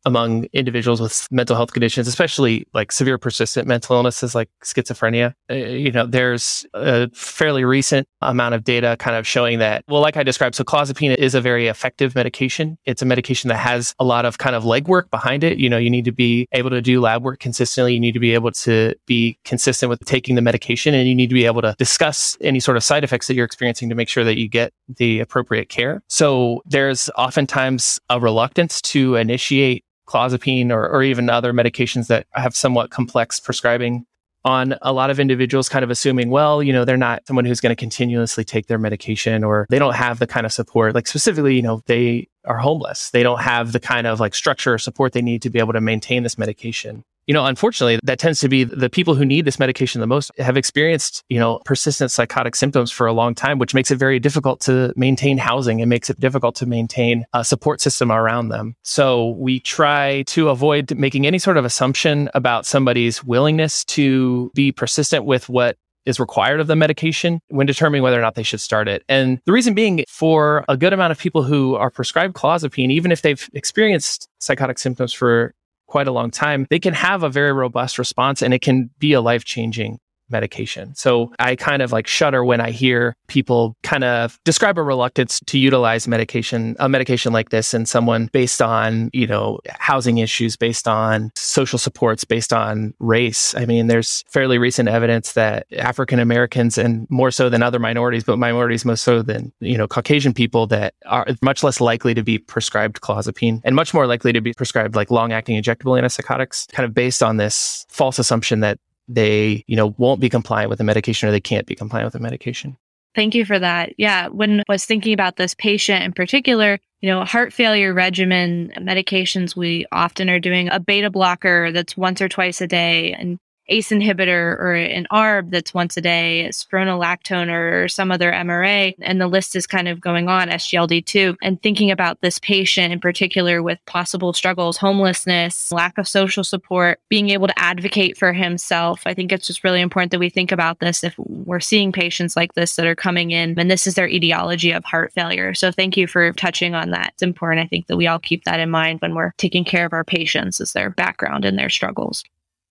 among 0.05 0.45
individuals 0.53 1.01
with 1.01 1.27
mental 1.31 1.57
health 1.57 1.73
conditions, 1.73 2.07
especially 2.07 2.67
like 2.75 2.93
severe 2.93 3.19
persistent 3.19 3.67
mental 3.67 3.97
illnesses 3.97 4.35
like 4.35 4.51
schizophrenia. 4.63 5.35
Uh, 5.51 5.55
you 5.55 5.91
know, 5.91 6.07
there's 6.07 6.67
a 6.75 7.09
fairly 7.11 7.65
recent 7.65 8.07
amount 8.21 8.55
of 8.55 8.65
data 8.65 8.97
kind 8.99 9.17
of 9.17 9.27
showing 9.27 9.59
that, 9.59 9.85
well, 9.89 10.01
like 10.01 10.17
I 10.17 10.23
described, 10.23 10.55
so 10.55 10.65
clozapine 10.65 11.15
is 11.17 11.35
a 11.35 11.41
very 11.41 11.69
effective 11.69 12.15
medication. 12.15 12.79
It's 12.85 13.03
a 13.03 13.07
medication 13.07 13.49
that 13.49 13.57
has 13.57 13.95
a 13.99 14.05
lot 14.05 14.25
of 14.25 14.39
kind 14.39 14.57
of 14.57 14.65
legwork 14.65 15.11
behind 15.11 15.45
it. 15.45 15.59
You 15.59 15.69
know, 15.69 15.79
you 15.79 15.91
need 15.91 16.05
to 16.05 16.13
be 16.13 16.47
able 16.53 16.71
to 16.71 16.83
do 16.83 17.01
lab 17.01 17.23
work 17.23 17.41
consistently. 17.41 17.95
You 17.95 18.01
need 18.01 18.13
to 18.13 18.21
be 18.21 18.35
able 18.35 18.53
to 18.53 18.95
be 19.07 19.39
consistent 19.45 19.91
with 19.91 20.01
taking 20.05 20.35
the 20.35 20.43
medication 20.43 20.95
and 20.95 21.09
you 21.09 21.15
need 21.15 21.29
to 21.29 21.35
be 21.35 21.47
able 21.47 21.63
to 21.63 21.75
discuss 21.79 22.37
any 22.41 22.61
sort 22.61 22.77
of 22.77 22.85
side 22.85 23.05
effects 23.05 23.27
that 23.27 23.35
you're 23.35 23.45
experiencing 23.45 23.89
to 23.89 23.95
make 23.95 24.09
sure 24.09 24.25
that 24.25 24.39
you 24.39 24.49
get 24.49 24.73
the 24.89 25.21
appropriate 25.21 25.69
care. 25.69 26.03
So 26.09 26.63
there's 26.67 27.11
oftentimes 27.17 27.99
a 28.11 28.21
reluctance 28.21 28.81
to 28.83 29.17
initiate 29.17 29.85
clozapine 30.07 30.71
or, 30.71 30.89
or 30.89 31.03
even 31.03 31.31
other 31.31 31.53
medications 31.53 32.09
that 32.09 32.27
have 32.33 32.55
somewhat 32.55 32.91
complex 32.91 33.41
prescribing 33.41 34.07
on 34.45 34.75
a 34.83 34.93
lot 34.93 35.09
of 35.09 35.19
individuals 35.19 35.69
kind 35.69 35.83
of 35.83 35.91
assuming, 35.91 36.29
well, 36.29 36.63
you 36.63 36.73
know, 36.73 36.85
they're 36.85 36.97
not 36.97 37.27
someone 37.27 37.47
who's 37.47 37.61
going 37.61 37.75
to 37.75 37.81
continuously 37.81 38.45
take 38.45 38.67
their 38.67 38.79
medication 38.79 39.43
or 39.43 39.67
they 39.71 39.79
don't 39.79 39.95
have 39.95 40.19
the 40.19 40.27
kind 40.27 40.45
of 40.45 40.53
support. 40.53 40.95
Like 40.95 41.07
specifically, 41.07 41.57
you 41.57 41.63
know, 41.63 41.81
they 41.87 42.29
are 42.45 42.59
homeless. 42.59 43.11
They 43.11 43.23
don't 43.23 43.41
have 43.41 43.73
the 43.73 43.81
kind 43.81 44.07
of 44.07 44.21
like 44.21 44.35
structure 44.35 44.75
or 44.75 44.79
support 44.79 45.15
they 45.15 45.23
need 45.23 45.41
to 45.43 45.51
be 45.51 45.59
able 45.59 45.73
to 45.73 45.81
maintain 45.81 46.23
this 46.23 46.37
medication 46.37 47.05
you 47.27 47.35
know, 47.35 47.47
unfortunately, 47.47 47.99
that 48.03 48.19
tends 48.19 48.41
to 48.41 48.49
be 48.49 48.65
the 48.65 48.91
people 48.91 49.15
who 49.15 49.25
need 49.25 49.45
this 49.45 49.59
medication 49.59 50.01
the 50.01 50.07
most 50.07 50.31
have 50.39 50.57
experienced, 50.57 51.23
you 51.29 51.39
know, 51.39 51.61
persistent 51.65 52.11
psychotic 52.11 52.55
symptoms 52.55 52.91
for 52.91 53.07
a 53.07 53.13
long 53.13 53.35
time, 53.35 53.59
which 53.59 53.75
makes 53.75 53.91
it 53.91 53.97
very 53.97 54.19
difficult 54.19 54.61
to 54.61 54.93
maintain 54.97 55.39
housing 55.39 55.81
and 55.81 55.89
makes 55.89 56.11
it 56.11 56.21
difficult 56.21 56.55
to 56.57 56.67
maintain 56.67 57.25
a 57.33 57.45
support 57.45 57.81
system 57.81 58.13
around 58.13 58.49
them. 58.49 58.75
So 58.83 59.31
we 59.31 59.61
try 59.61 60.23
to 60.29 60.49
avoid 60.49 60.95
making 60.97 61.27
any 61.27 61.39
sort 61.39 61.57
of 61.57 61.65
assumption 61.65 62.29
about 62.35 62.67
somebody's 62.67 63.25
willingness 63.25 63.85
to 63.87 64.51
be 64.55 64.73
persistent 64.73 65.25
with 65.25 65.49
what 65.49 65.77
is 66.05 66.21
required 66.21 66.61
of 66.61 66.67
the 66.67 66.77
medication 66.77 67.41
when 67.49 67.67
determining 67.67 68.03
whether 68.03 68.19
or 68.19 68.23
not 68.23 68.35
they 68.35 68.43
should 68.43 68.61
start 68.61 68.89
it. 68.89 69.03
And 69.09 69.41
the 69.47 69.53
reason 69.53 69.75
being 69.75 70.05
for 70.09 70.65
a 70.69 70.77
good 70.77 70.93
amount 70.93 71.13
of 71.13 71.19
people 71.19 71.43
who 71.43 71.77
are 71.77 71.91
prescribed 71.91 72.35
clozapine, 72.35 72.91
even 72.91 73.11
if 73.11 73.23
they've 73.23 73.49
experienced 73.55 74.29
psychotic 74.39 74.79
symptoms 74.79 75.15
for 75.15 75.55
quite 75.87 76.09
a 76.09 76.13
long 76.13 76.31
time, 76.31 76.67
they 76.71 76.79
can 76.79 76.95
have 76.95 77.23
a 77.23 77.29
very 77.29 77.53
robust 77.53 77.99
response 77.99 78.43
and 78.43 78.55
it 78.55 78.61
can 78.61 78.91
be 78.99 79.13
a 79.13 79.21
life 79.21 79.45
changing 79.45 79.99
medication. 80.31 80.95
So 80.95 81.33
I 81.39 81.57
kind 81.57 81.83
of 81.83 81.93
like 81.93 82.07
shudder 82.07 82.45
when 82.45 82.61
I 82.61 82.71
hear 82.71 83.17
people 83.29 83.77
kind 83.83 84.05
of 84.05 84.39
describe 84.45 84.79
a 84.79 84.83
reluctance 84.83 85.41
to 85.47 85.59
utilize 85.59 86.09
medication, 86.09 86.77
a 86.79 86.89
medication 86.89 87.33
like 87.33 87.51
this 87.51 87.75
in 87.75 87.87
someone 87.87 88.29
based 88.33 88.63
on, 88.63 89.11
you 89.13 89.27
know, 89.27 89.59
housing 89.69 90.19
issues, 90.19 90.57
based 90.57 90.89
on 90.89 91.31
social 91.37 91.79
supports, 91.79 92.25
based 92.25 92.53
on 92.53 92.95
race. 92.99 93.55
I 93.55 93.67
mean, 93.67 93.87
there's 93.87 94.25
fairly 94.29 94.59
recent 94.59 94.89
evidence 94.89 95.33
that 95.33 95.67
African 95.73 96.19
Americans 96.19 96.79
and 96.79 97.07
more 97.11 97.31
so 97.31 97.49
than 97.49 97.63
other 97.63 97.79
minorities, 97.79 98.25
but 98.25 98.39
minorities 98.39 98.85
most 98.85 99.05
so 99.05 99.23
than, 99.23 99.53
you 99.61 99.77
know, 99.77 99.87
Caucasian 99.87 100.33
people 100.33 100.67
that 100.69 100.95
are 101.07 101.27
much 101.43 101.63
less 101.63 101.81
likely 101.81 102.15
to 102.15 102.23
be 102.23 102.39
prescribed 102.39 103.01
clozapine 103.01 103.61
and 103.65 103.77
much 103.77 103.93
more 103.95 104.07
likely 104.07 104.33
to 104.33 104.41
be 104.41 104.53
prescribed 104.53 104.97
like 104.97 105.11
long 105.11 105.33
acting 105.33 105.61
injectable 105.61 106.01
antipsychotics, 106.01 106.73
kind 106.73 106.87
of 106.87 106.95
based 106.95 107.23
on 107.23 107.37
this 107.37 107.87
false 107.89 108.19
assumption 108.19 108.61
that 108.61 108.79
they, 109.09 109.65
you 109.67 109.77
know, 109.77 109.95
won't 109.99 110.21
be 110.21 110.29
compliant 110.29 110.71
with 110.71 110.79
the 110.79 110.85
medication 110.85 111.29
or 111.29 111.33
they 111.33 111.41
can't 111.41 111.67
be 111.67 111.75
compliant 111.75 112.07
with 112.07 112.15
the 112.15 112.21
medication. 112.21 112.77
Thank 113.15 113.35
you 113.35 113.45
for 113.45 113.59
that. 113.59 113.95
Yeah, 113.97 114.29
when 114.29 114.61
I 114.61 114.65
was 114.69 114.85
thinking 114.85 115.15
about 115.15 115.37
this 115.37 115.55
patient 115.55 116.03
in 116.03 116.13
particular, 116.13 116.81
you 117.01 117.09
know, 117.09 117.25
heart 117.25 117.53
failure 117.53 117.95
regimen 117.95 118.73
medications, 118.79 119.55
we 119.55 119.87
often 119.93 120.29
are 120.29 120.41
doing 120.41 120.69
a 120.69 120.81
beta 120.81 121.11
blocker 121.11 121.71
that's 121.71 121.97
once 121.97 122.21
or 122.21 122.29
twice 122.29 122.61
a 122.61 122.67
day. 122.67 123.13
And 123.13 123.39
ACE 123.69 123.91
inhibitor 123.91 124.59
or 124.59 124.75
an 124.75 125.07
ARB 125.13 125.51
that's 125.51 125.75
once 125.75 125.97
a 125.97 126.01
day, 126.01 126.49
spironolactone 126.51 127.49
or 127.51 127.89
some 127.89 128.11
other 128.11 128.31
MRA. 128.33 128.95
And 129.01 129.21
the 129.21 129.27
list 129.27 129.57
is 129.57 129.67
kind 129.67 129.89
of 129.89 130.01
going 130.01 130.29
on, 130.29 130.49
SGLT2. 130.49 131.37
And 131.43 131.63
thinking 131.63 131.91
about 131.91 132.21
this 132.21 132.39
patient 132.39 132.93
in 132.93 133.01
particular 133.01 133.63
with 133.63 133.79
possible 133.87 134.33
struggles, 134.33 134.77
homelessness, 134.77 135.73
lack 135.73 135.99
of 135.99 136.09
social 136.09 136.45
support, 136.45 137.01
being 137.09 137.31
able 137.31 137.47
to 137.47 137.59
advocate 137.59 138.17
for 138.19 138.33
himself. 138.33 139.03
I 139.07 139.15
think 139.15 139.33
it's 139.33 139.47
just 139.47 139.65
really 139.65 139.81
important 139.81 140.11
that 140.13 140.21
we 140.21 140.31
think 140.31 140.53
about 140.53 140.81
this 140.81 141.05
if 141.05 141.15
we're 141.19 141.61
seeing 141.61 141.93
patients 141.93 142.37
like 142.37 142.55
this 142.55 142.77
that 142.77 142.87
are 142.87 142.95
coming 142.95 143.31
in 143.31 143.59
and 143.59 143.71
this 143.71 143.87
is 143.87 143.95
their 143.95 144.09
etiology 144.09 144.73
of 144.73 144.85
heart 144.85 145.13
failure. 145.13 145.55
So 145.55 145.71
thank 145.71 145.97
you 145.97 146.07
for 146.07 146.33
touching 146.33 146.75
on 146.75 146.91
that. 146.91 147.13
It's 147.15 147.23
important, 147.23 147.65
I 147.65 147.69
think, 147.69 147.87
that 147.87 147.97
we 147.97 148.07
all 148.07 148.19
keep 148.19 148.45
that 148.45 148.61
in 148.61 148.71
mind 148.71 149.01
when 149.01 149.15
we're 149.15 149.33
taking 149.39 149.65
care 149.65 149.87
of 149.87 149.93
our 149.93 150.05
patients 150.05 150.61
as 150.61 150.73
their 150.73 150.91
background 150.91 151.45
and 151.45 151.59
their 151.59 151.71
struggles. 151.71 152.25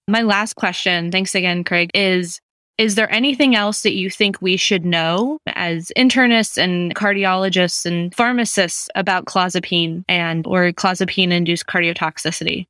My 0.08 0.22
last 0.22 0.56
question, 0.56 1.12
thanks 1.12 1.34
again, 1.34 1.64
Craig, 1.64 1.90
is 1.94 2.40
is 2.80 2.96
there 2.96 3.12
anything 3.14 3.56
else 3.56 3.82
that 3.84 3.94
you 3.94 4.10
think 4.10 4.42
we 4.42 4.58
should 4.58 4.84
know 4.84 5.38
as 5.48 5.92
internists 5.96 6.58
and 6.58 6.96
cardiologists 6.96 7.86
and 7.86 8.14
pharmacists 8.16 8.90
about 8.96 9.26
clozapine 9.26 10.04
and 10.10 10.46
or 10.48 10.72
clozapine 10.72 11.32
induced 11.32 11.68
cardiotoxicity? 11.68 12.66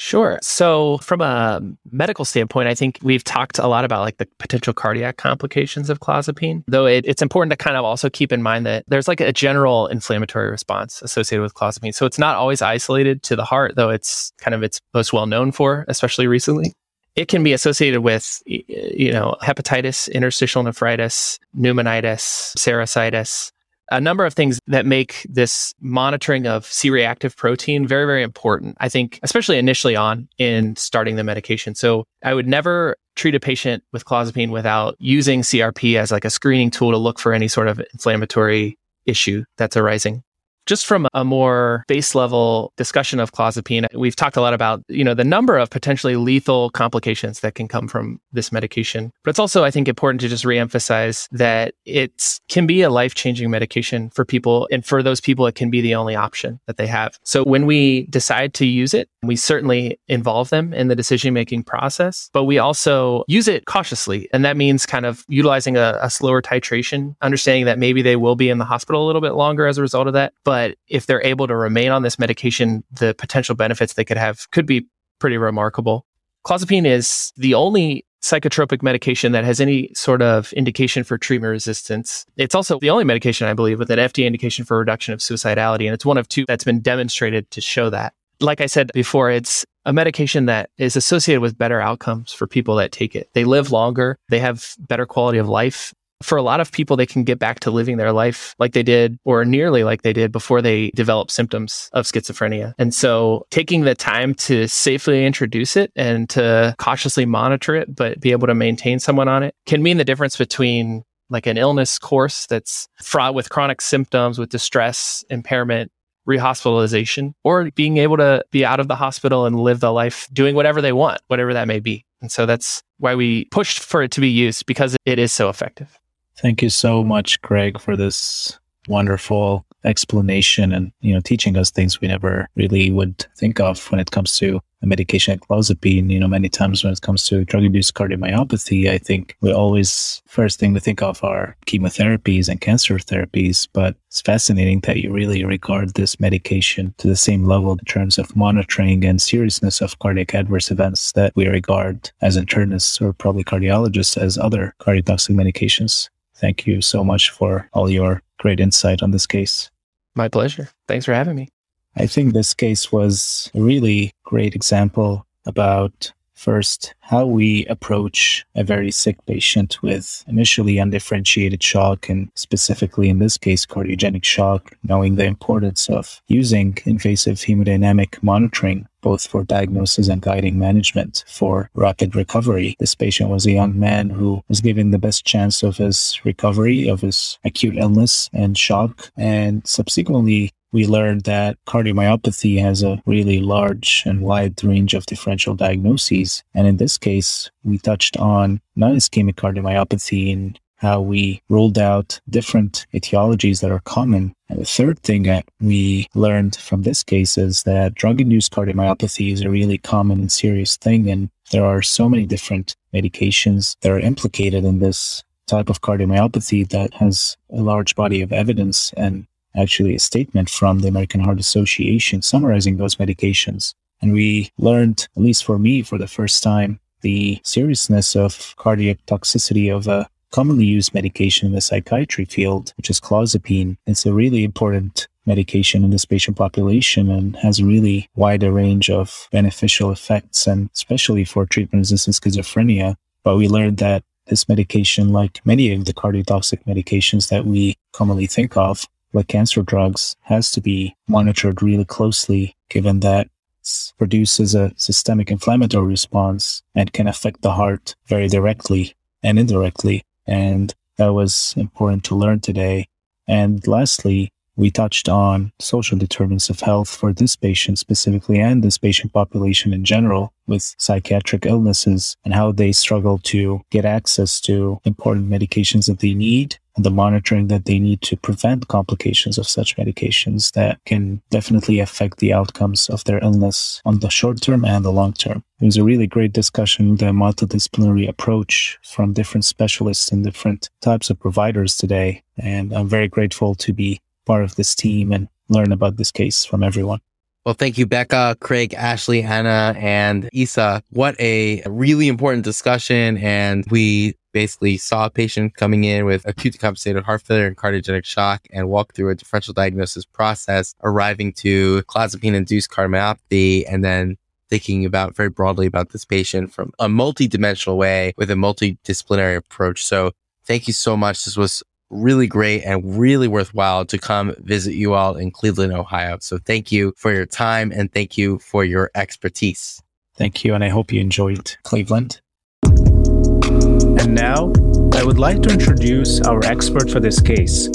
Sure. 0.00 0.38
So, 0.42 0.98
from 0.98 1.20
a 1.20 1.60
medical 1.90 2.24
standpoint, 2.24 2.68
I 2.68 2.74
think 2.76 3.00
we've 3.02 3.24
talked 3.24 3.58
a 3.58 3.66
lot 3.66 3.84
about 3.84 4.02
like 4.02 4.18
the 4.18 4.28
potential 4.38 4.72
cardiac 4.72 5.16
complications 5.16 5.90
of 5.90 5.98
clozapine, 5.98 6.62
though 6.68 6.86
it, 6.86 7.04
it's 7.04 7.20
important 7.20 7.50
to 7.50 7.56
kind 7.56 7.76
of 7.76 7.84
also 7.84 8.08
keep 8.08 8.30
in 8.30 8.40
mind 8.40 8.64
that 8.64 8.84
there's 8.86 9.08
like 9.08 9.20
a 9.20 9.32
general 9.32 9.88
inflammatory 9.88 10.52
response 10.52 11.02
associated 11.02 11.42
with 11.42 11.54
clozapine. 11.54 11.92
So, 11.92 12.06
it's 12.06 12.18
not 12.18 12.36
always 12.36 12.62
isolated 12.62 13.24
to 13.24 13.34
the 13.34 13.44
heart, 13.44 13.74
though 13.74 13.90
it's 13.90 14.32
kind 14.38 14.54
of 14.54 14.62
its 14.62 14.78
most 14.94 15.12
well 15.12 15.26
known 15.26 15.50
for, 15.50 15.84
especially 15.88 16.28
recently. 16.28 16.74
It 17.16 17.26
can 17.26 17.42
be 17.42 17.52
associated 17.52 18.02
with, 18.02 18.40
you 18.46 19.10
know, 19.10 19.34
hepatitis, 19.42 20.08
interstitial 20.12 20.62
nephritis, 20.62 21.40
pneumonitis, 21.58 22.54
serositis, 22.56 23.50
a 23.90 24.00
number 24.00 24.24
of 24.24 24.34
things 24.34 24.58
that 24.66 24.86
make 24.86 25.26
this 25.28 25.74
monitoring 25.80 26.46
of 26.46 26.66
C 26.66 26.90
reactive 26.90 27.36
protein 27.36 27.86
very, 27.86 28.06
very 28.06 28.22
important. 28.22 28.76
I 28.80 28.88
think, 28.88 29.18
especially 29.22 29.58
initially 29.58 29.96
on 29.96 30.28
in 30.38 30.76
starting 30.76 31.16
the 31.16 31.24
medication. 31.24 31.74
So 31.74 32.04
I 32.22 32.34
would 32.34 32.46
never 32.46 32.96
treat 33.16 33.34
a 33.34 33.40
patient 33.40 33.82
with 33.92 34.04
clozapine 34.04 34.50
without 34.50 34.96
using 34.98 35.42
CRP 35.42 35.98
as 35.98 36.12
like 36.12 36.24
a 36.24 36.30
screening 36.30 36.70
tool 36.70 36.92
to 36.92 36.98
look 36.98 37.18
for 37.18 37.32
any 37.32 37.48
sort 37.48 37.68
of 37.68 37.80
inflammatory 37.92 38.78
issue 39.06 39.44
that's 39.56 39.76
arising 39.76 40.22
just 40.68 40.86
from 40.86 41.08
a 41.14 41.24
more 41.24 41.82
base 41.88 42.14
level 42.14 42.72
discussion 42.76 43.18
of 43.18 43.32
clozapine, 43.32 43.86
we've 43.94 44.14
talked 44.14 44.36
a 44.36 44.40
lot 44.40 44.52
about, 44.52 44.84
you 44.88 45.02
know, 45.02 45.14
the 45.14 45.24
number 45.24 45.56
of 45.56 45.70
potentially 45.70 46.14
lethal 46.14 46.68
complications 46.70 47.40
that 47.40 47.54
can 47.54 47.66
come 47.66 47.88
from 47.88 48.20
this 48.32 48.52
medication. 48.52 49.10
But 49.24 49.30
it's 49.30 49.38
also, 49.38 49.64
I 49.64 49.70
think, 49.70 49.88
important 49.88 50.20
to 50.20 50.28
just 50.28 50.44
reemphasize 50.44 51.26
that 51.32 51.74
it 51.86 52.38
can 52.50 52.66
be 52.66 52.82
a 52.82 52.90
life 52.90 53.14
changing 53.14 53.50
medication 53.50 54.10
for 54.10 54.26
people. 54.26 54.68
And 54.70 54.84
for 54.84 55.02
those 55.02 55.22
people, 55.22 55.46
it 55.46 55.54
can 55.54 55.70
be 55.70 55.80
the 55.80 55.94
only 55.94 56.14
option 56.14 56.60
that 56.66 56.76
they 56.76 56.86
have. 56.86 57.18
So 57.24 57.44
when 57.44 57.64
we 57.64 58.02
decide 58.06 58.52
to 58.54 58.66
use 58.66 58.92
it, 58.92 59.08
we 59.22 59.36
certainly 59.36 59.98
involve 60.06 60.50
them 60.50 60.74
in 60.74 60.88
the 60.88 60.96
decision 60.96 61.32
making 61.32 61.62
process, 61.62 62.28
but 62.34 62.44
we 62.44 62.58
also 62.58 63.24
use 63.26 63.48
it 63.48 63.64
cautiously. 63.64 64.28
And 64.34 64.44
that 64.44 64.58
means 64.58 64.84
kind 64.84 65.06
of 65.06 65.24
utilizing 65.28 65.78
a, 65.78 65.98
a 66.02 66.10
slower 66.10 66.42
titration, 66.42 67.16
understanding 67.22 67.64
that 67.64 67.78
maybe 67.78 68.02
they 68.02 68.16
will 68.16 68.36
be 68.36 68.50
in 68.50 68.58
the 68.58 68.66
hospital 68.66 69.04
a 69.04 69.06
little 69.06 69.22
bit 69.22 69.32
longer 69.32 69.66
as 69.66 69.78
a 69.78 69.82
result 69.82 70.06
of 70.06 70.12
that. 70.12 70.34
But 70.44 70.57
but 70.58 70.76
if 70.88 71.06
they're 71.06 71.24
able 71.24 71.46
to 71.46 71.54
remain 71.54 71.92
on 71.92 72.02
this 72.02 72.18
medication, 72.18 72.82
the 72.90 73.14
potential 73.14 73.54
benefits 73.54 73.92
they 73.94 74.04
could 74.04 74.16
have 74.16 74.50
could 74.50 74.66
be 74.66 74.88
pretty 75.20 75.38
remarkable. 75.38 76.04
Clozapine 76.44 76.84
is 76.84 77.32
the 77.36 77.54
only 77.54 78.04
psychotropic 78.22 78.82
medication 78.82 79.30
that 79.30 79.44
has 79.44 79.60
any 79.60 79.92
sort 79.94 80.20
of 80.20 80.52
indication 80.54 81.04
for 81.04 81.16
treatment 81.16 81.52
resistance. 81.52 82.26
It's 82.36 82.56
also 82.56 82.80
the 82.80 82.90
only 82.90 83.04
medication, 83.04 83.46
I 83.46 83.54
believe, 83.54 83.78
with 83.78 83.88
an 83.92 84.00
FDA 84.00 84.26
indication 84.26 84.64
for 84.64 84.76
reduction 84.76 85.14
of 85.14 85.20
suicidality. 85.20 85.84
And 85.84 85.94
it's 85.94 86.04
one 86.04 86.18
of 86.18 86.28
two 86.28 86.44
that's 86.48 86.64
been 86.64 86.80
demonstrated 86.80 87.48
to 87.52 87.60
show 87.60 87.88
that. 87.90 88.14
Like 88.40 88.60
I 88.60 88.66
said 88.66 88.90
before, 88.92 89.30
it's 89.30 89.64
a 89.84 89.92
medication 89.92 90.46
that 90.46 90.70
is 90.76 90.96
associated 90.96 91.40
with 91.40 91.56
better 91.56 91.80
outcomes 91.80 92.32
for 92.32 92.48
people 92.48 92.74
that 92.76 92.90
take 92.90 93.14
it. 93.14 93.30
They 93.32 93.44
live 93.44 93.70
longer, 93.70 94.18
they 94.28 94.40
have 94.40 94.74
better 94.80 95.06
quality 95.06 95.38
of 95.38 95.48
life, 95.48 95.94
for 96.22 96.36
a 96.36 96.42
lot 96.42 96.60
of 96.60 96.72
people, 96.72 96.96
they 96.96 97.06
can 97.06 97.24
get 97.24 97.38
back 97.38 97.60
to 97.60 97.70
living 97.70 97.96
their 97.96 98.12
life 98.12 98.54
like 98.58 98.72
they 98.72 98.82
did 98.82 99.18
or 99.24 99.44
nearly 99.44 99.84
like 99.84 100.02
they 100.02 100.12
did 100.12 100.32
before 100.32 100.60
they 100.60 100.90
develop 100.94 101.30
symptoms 101.30 101.88
of 101.92 102.06
schizophrenia. 102.06 102.74
And 102.78 102.94
so 102.94 103.46
taking 103.50 103.82
the 103.82 103.94
time 103.94 104.34
to 104.34 104.66
safely 104.68 105.24
introduce 105.24 105.76
it 105.76 105.92
and 105.94 106.28
to 106.30 106.74
cautiously 106.78 107.26
monitor 107.26 107.74
it, 107.74 107.94
but 107.94 108.20
be 108.20 108.32
able 108.32 108.46
to 108.48 108.54
maintain 108.54 108.98
someone 108.98 109.28
on 109.28 109.42
it 109.42 109.54
can 109.66 109.82
mean 109.82 109.96
the 109.96 110.04
difference 110.04 110.36
between 110.36 111.04
like 111.30 111.46
an 111.46 111.58
illness 111.58 111.98
course 111.98 112.46
that's 112.46 112.88
fraught 113.02 113.34
with 113.34 113.50
chronic 113.50 113.80
symptoms, 113.80 114.38
with 114.38 114.48
distress, 114.48 115.24
impairment, 115.30 115.92
rehospitalization, 116.28 117.32
or 117.44 117.70
being 117.72 117.96
able 117.98 118.16
to 118.16 118.44
be 118.50 118.64
out 118.64 118.80
of 118.80 118.88
the 118.88 118.96
hospital 118.96 119.46
and 119.46 119.60
live 119.60 119.80
the 119.80 119.92
life 119.92 120.28
doing 120.32 120.54
whatever 120.54 120.80
they 120.80 120.92
want, 120.92 121.20
whatever 121.28 121.54
that 121.54 121.68
may 121.68 121.80
be. 121.80 122.04
And 122.20 122.32
so 122.32 122.46
that's 122.46 122.82
why 122.98 123.14
we 123.14 123.46
pushed 123.46 123.80
for 123.80 124.02
it 124.02 124.10
to 124.12 124.20
be 124.20 124.28
used 124.28 124.66
because 124.66 124.96
it 125.04 125.18
is 125.18 125.32
so 125.32 125.48
effective. 125.48 125.98
Thank 126.40 126.62
you 126.62 126.70
so 126.70 127.02
much, 127.02 127.42
Craig, 127.42 127.80
for 127.80 127.96
this 127.96 128.58
wonderful 128.86 129.66
explanation 129.84 130.72
and 130.72 130.90
you 131.00 131.14
know 131.14 131.20
teaching 131.20 131.56
us 131.56 131.70
things 131.70 132.00
we 132.00 132.08
never 132.08 132.48
really 132.56 132.90
would 132.90 133.26
think 133.36 133.60
of 133.60 133.84
when 133.90 134.00
it 134.00 134.10
comes 134.10 134.36
to 134.38 134.60
a 134.82 134.86
medication 134.86 135.32
like 135.32 135.40
clozapine. 135.48 136.10
You 136.10 136.20
know, 136.20 136.28
many 136.28 136.48
times 136.48 136.84
when 136.84 136.92
it 136.92 137.00
comes 137.00 137.24
to 137.24 137.44
drug-induced 137.44 137.94
cardiomyopathy, 137.94 138.88
I 138.88 138.98
think 138.98 139.36
we 139.40 139.52
always 139.52 140.22
first 140.26 140.60
thing 140.60 140.72
we 140.72 140.80
think 140.80 141.02
of 141.02 141.22
are 141.24 141.56
chemotherapies 141.66 142.48
and 142.48 142.60
cancer 142.60 142.94
therapies. 142.98 143.66
But 143.72 143.96
it's 144.06 144.20
fascinating 144.20 144.80
that 144.80 144.98
you 144.98 145.12
really 145.12 145.44
regard 145.44 145.94
this 145.94 146.20
medication 146.20 146.94
to 146.98 147.08
the 147.08 147.16
same 147.16 147.46
level 147.46 147.72
in 147.72 147.84
terms 147.84 148.16
of 148.16 148.36
monitoring 148.36 149.04
and 149.04 149.20
seriousness 149.20 149.80
of 149.80 149.98
cardiac 149.98 150.34
adverse 150.34 150.70
events 150.70 151.12
that 151.12 151.32
we 151.34 151.48
regard 151.48 152.12
as 152.20 152.36
internists 152.36 153.00
or 153.00 153.12
probably 153.12 153.42
cardiologists 153.42 154.16
as 154.16 154.38
other 154.38 154.74
cardiotoxic 154.80 155.34
medications. 155.34 156.08
Thank 156.40 156.66
you 156.66 156.80
so 156.80 157.04
much 157.04 157.30
for 157.30 157.68
all 157.72 157.90
your 157.90 158.22
great 158.38 158.60
insight 158.60 159.02
on 159.02 159.10
this 159.10 159.26
case. 159.26 159.70
My 160.14 160.28
pleasure. 160.28 160.68
Thanks 160.86 161.04
for 161.04 161.14
having 161.14 161.36
me. 161.36 161.48
I 161.96 162.06
think 162.06 162.32
this 162.32 162.54
case 162.54 162.92
was 162.92 163.50
a 163.54 163.60
really 163.60 164.12
great 164.24 164.54
example 164.54 165.26
about 165.46 166.12
First, 166.38 166.94
how 167.00 167.26
we 167.26 167.66
approach 167.66 168.46
a 168.54 168.62
very 168.62 168.92
sick 168.92 169.16
patient 169.26 169.82
with 169.82 170.24
initially 170.28 170.78
undifferentiated 170.78 171.60
shock, 171.60 172.08
and 172.08 172.30
specifically 172.36 173.08
in 173.08 173.18
this 173.18 173.36
case, 173.36 173.66
cardiogenic 173.66 174.22
shock, 174.22 174.72
knowing 174.84 175.16
the 175.16 175.24
importance 175.24 175.90
of 175.90 176.22
using 176.28 176.78
invasive 176.86 177.38
hemodynamic 177.38 178.22
monitoring, 178.22 178.86
both 179.08 179.26
for 179.26 179.42
diagnosis 179.42 180.08
and 180.08 180.20
guiding 180.20 180.58
management 180.58 181.24
for 181.26 181.70
rapid 181.72 182.14
recovery. 182.14 182.76
This 182.78 182.94
patient 182.94 183.30
was 183.30 183.46
a 183.46 183.52
young 183.52 183.78
man 183.78 184.10
who 184.10 184.42
was 184.48 184.60
given 184.60 184.90
the 184.90 185.04
best 185.06 185.24
chance 185.24 185.62
of 185.62 185.78
his 185.78 186.20
recovery 186.24 186.88
of 186.88 187.00
his 187.00 187.38
acute 187.42 187.78
illness 187.78 188.28
and 188.34 188.58
shock, 188.58 189.10
and 189.16 189.66
subsequently 189.66 190.52
we 190.72 190.86
learned 190.86 191.22
that 191.22 191.56
cardiomyopathy 191.66 192.60
has 192.60 192.82
a 192.82 193.00
really 193.06 193.40
large 193.40 194.02
and 194.04 194.20
wide 194.20 194.62
range 194.62 194.92
of 194.92 195.06
differential 195.06 195.54
diagnoses. 195.54 196.44
And 196.54 196.66
in 196.66 196.76
this 196.76 196.98
case, 196.98 197.50
we 197.64 197.78
touched 197.78 198.18
on 198.18 198.60
non 198.76 198.96
ischemic 198.96 199.36
cardiomyopathy 199.36 200.30
and 200.34 200.60
how 200.78 201.00
we 201.00 201.42
ruled 201.48 201.78
out 201.78 202.20
different 202.30 202.86
etiologies 202.94 203.60
that 203.60 203.70
are 203.70 203.80
common. 203.80 204.34
And 204.48 204.60
the 204.60 204.64
third 204.64 205.00
thing 205.00 205.24
that 205.24 205.44
we 205.60 206.08
learned 206.14 206.56
from 206.56 206.82
this 206.82 207.02
case 207.02 207.36
is 207.36 207.64
that 207.64 207.94
drug 207.94 208.20
induced 208.20 208.52
cardiomyopathy 208.52 209.32
is 209.32 209.42
a 209.42 209.50
really 209.50 209.78
common 209.78 210.20
and 210.20 210.32
serious 210.32 210.76
thing. 210.76 211.10
And 211.10 211.30
there 211.50 211.64
are 211.64 211.82
so 211.82 212.08
many 212.08 212.26
different 212.26 212.76
medications 212.94 213.76
that 213.82 213.92
are 213.92 214.00
implicated 214.00 214.64
in 214.64 214.78
this 214.78 215.22
type 215.46 215.68
of 215.68 215.80
cardiomyopathy 215.80 216.68
that 216.70 216.94
has 216.94 217.36
a 217.50 217.60
large 217.60 217.94
body 217.94 218.22
of 218.22 218.32
evidence 218.32 218.92
and 218.96 219.26
actually 219.56 219.94
a 219.94 220.00
statement 220.00 220.48
from 220.48 220.80
the 220.80 220.88
American 220.88 221.20
Heart 221.20 221.40
Association 221.40 222.22
summarizing 222.22 222.76
those 222.76 222.96
medications. 222.96 223.74
And 224.00 224.12
we 224.12 224.50
learned, 224.58 225.08
at 225.16 225.22
least 225.22 225.44
for 225.44 225.58
me, 225.58 225.82
for 225.82 225.98
the 225.98 226.06
first 226.06 226.42
time, 226.42 226.78
the 227.00 227.40
seriousness 227.42 228.14
of 228.14 228.54
cardiac 228.56 228.98
toxicity 229.06 229.74
of 229.74 229.88
a 229.88 230.08
commonly 230.30 230.64
used 230.64 230.94
medication 230.94 231.46
in 231.46 231.52
the 231.54 231.60
psychiatry 231.60 232.24
field, 232.24 232.72
which 232.76 232.90
is 232.90 233.00
clozapine. 233.00 233.76
It's 233.86 234.06
a 234.06 234.12
really 234.12 234.44
important 234.44 235.08
medication 235.26 235.84
in 235.84 235.90
this 235.90 236.04
patient 236.04 236.36
population 236.36 237.10
and 237.10 237.36
has 237.36 237.58
a 237.58 237.64
really 237.64 238.08
wide 238.16 238.42
range 238.42 238.90
of 238.90 239.28
beneficial 239.30 239.90
effects, 239.90 240.46
and 240.46 240.70
especially 240.74 241.24
for 241.24 241.46
treatment 241.46 241.82
resistant 241.82 242.16
schizophrenia. 242.16 242.96
But 243.22 243.36
we 243.36 243.48
learned 243.48 243.78
that 243.78 244.04
this 244.26 244.48
medication, 244.48 245.12
like 245.12 245.40
many 245.44 245.72
of 245.72 245.84
the 245.84 245.94
cardiotoxic 245.94 246.64
medications 246.64 247.28
that 247.28 247.46
we 247.46 247.76
commonly 247.92 248.26
think 248.26 248.56
of, 248.56 248.86
like 249.12 249.28
cancer 249.28 249.62
drugs 249.62 250.16
has 250.22 250.50
to 250.52 250.60
be 250.60 250.94
monitored 251.08 251.62
really 251.62 251.84
closely 251.84 252.54
given 252.68 253.00
that 253.00 253.28
it 253.62 253.92
produces 253.98 254.54
a 254.54 254.72
systemic 254.76 255.30
inflammatory 255.30 255.86
response 255.86 256.62
and 256.74 256.92
can 256.92 257.06
affect 257.06 257.42
the 257.42 257.52
heart 257.52 257.94
very 258.06 258.28
directly 258.28 258.94
and 259.22 259.38
indirectly. 259.38 260.04
And 260.28 260.72
that 260.98 261.14
was 261.14 261.54
important 261.56 262.04
to 262.04 262.14
learn 262.14 262.40
today. 262.40 262.86
And 263.26 263.66
lastly, 263.66 264.30
we 264.56 264.70
touched 264.72 265.08
on 265.08 265.52
social 265.60 265.96
determinants 265.96 266.50
of 266.50 266.60
health 266.60 266.88
for 266.90 267.12
this 267.12 267.36
patient 267.36 267.78
specifically 267.78 268.40
and 268.40 268.62
this 268.62 268.76
patient 268.76 269.12
population 269.12 269.72
in 269.72 269.84
general 269.84 270.32
with 270.48 270.74
psychiatric 270.78 271.46
illnesses 271.46 272.16
and 272.24 272.34
how 272.34 272.50
they 272.50 272.72
struggle 272.72 273.18
to 273.18 273.60
get 273.70 273.84
access 273.84 274.40
to 274.40 274.80
important 274.84 275.30
medications 275.30 275.86
that 275.86 276.00
they 276.00 276.12
need 276.12 276.58
and 276.78 276.84
the 276.84 276.90
monitoring 276.90 277.48
that 277.48 277.64
they 277.64 277.80
need 277.80 278.00
to 278.02 278.16
prevent 278.16 278.68
complications 278.68 279.36
of 279.36 279.48
such 279.48 279.76
medications 279.76 280.52
that 280.52 280.78
can 280.86 281.20
definitely 281.28 281.80
affect 281.80 282.18
the 282.18 282.32
outcomes 282.32 282.88
of 282.88 283.02
their 283.02 283.18
illness 283.18 283.82
on 283.84 283.98
the 283.98 284.08
short 284.08 284.40
term 284.40 284.64
and 284.64 284.84
the 284.84 284.92
long 284.92 285.12
term. 285.12 285.42
It 285.60 285.64
was 285.64 285.76
a 285.76 285.82
really 285.82 286.06
great 286.06 286.32
discussion, 286.32 286.94
the 286.94 287.06
multidisciplinary 287.06 288.08
approach 288.08 288.78
from 288.84 289.12
different 289.12 289.44
specialists 289.44 290.12
and 290.12 290.22
different 290.22 290.70
types 290.80 291.10
of 291.10 291.18
providers 291.18 291.76
today. 291.76 292.22
And 292.36 292.72
I'm 292.72 292.88
very 292.88 293.08
grateful 293.08 293.56
to 293.56 293.72
be 293.72 294.00
part 294.24 294.44
of 294.44 294.54
this 294.54 294.76
team 294.76 295.10
and 295.10 295.28
learn 295.48 295.72
about 295.72 295.96
this 295.96 296.12
case 296.12 296.44
from 296.44 296.62
everyone. 296.62 297.00
Well, 297.48 297.54
thank 297.54 297.78
you, 297.78 297.86
Becca, 297.86 298.36
Craig, 298.40 298.74
Ashley, 298.74 299.22
Anna, 299.22 299.74
and 299.78 300.28
Isa. 300.34 300.82
What 300.90 301.18
a 301.18 301.62
really 301.64 302.08
important 302.08 302.44
discussion. 302.44 303.16
And 303.16 303.64
we 303.70 304.16
basically 304.34 304.76
saw 304.76 305.06
a 305.06 305.10
patient 305.10 305.54
coming 305.54 305.84
in 305.84 306.04
with 306.04 306.28
acute 306.28 306.52
decompensated 306.52 307.04
heart 307.04 307.22
failure 307.22 307.46
and 307.46 307.56
cardiogenic 307.56 308.04
shock 308.04 308.46
and 308.52 308.68
walk 308.68 308.92
through 308.92 309.08
a 309.08 309.14
differential 309.14 309.54
diagnosis 309.54 310.04
process, 310.04 310.74
arriving 310.82 311.32
to 311.38 311.82
clozapine 311.84 312.34
induced 312.34 312.70
cardiomyopathy, 312.70 313.64
and 313.66 313.82
then 313.82 314.18
thinking 314.50 314.84
about 314.84 315.16
very 315.16 315.30
broadly 315.30 315.66
about 315.66 315.88
this 315.88 316.04
patient 316.04 316.52
from 316.52 316.70
a 316.78 316.86
multidimensional 316.86 317.78
way 317.78 318.12
with 318.18 318.30
a 318.30 318.34
multidisciplinary 318.34 319.36
approach. 319.38 319.86
So 319.86 320.12
thank 320.44 320.66
you 320.66 320.74
so 320.74 320.98
much. 320.98 321.24
This 321.24 321.38
was 321.38 321.62
really 321.90 322.26
great 322.26 322.62
and 322.64 322.98
really 322.98 323.28
worthwhile 323.28 323.84
to 323.86 323.98
come 323.98 324.34
visit 324.38 324.74
you 324.74 324.94
all 324.94 325.16
in 325.16 325.30
Cleveland, 325.30 325.72
Ohio. 325.72 326.18
So 326.20 326.38
thank 326.38 326.70
you 326.70 326.92
for 326.96 327.12
your 327.12 327.26
time 327.26 327.72
and 327.72 327.92
thank 327.92 328.18
you 328.18 328.38
for 328.38 328.64
your 328.64 328.90
expertise. 328.94 329.82
Thank 330.16 330.44
you. 330.44 330.54
And 330.54 330.64
I 330.64 330.68
hope 330.68 330.92
you 330.92 331.00
enjoyed 331.00 331.56
Cleveland. 331.62 332.20
And 332.64 334.14
now 334.14 334.52
I 334.94 335.04
would 335.04 335.18
like 335.18 335.42
to 335.42 335.50
introduce 335.50 336.20
our 336.22 336.44
expert 336.44 336.90
for 336.90 337.00
this 337.00 337.20
case, 337.20 337.68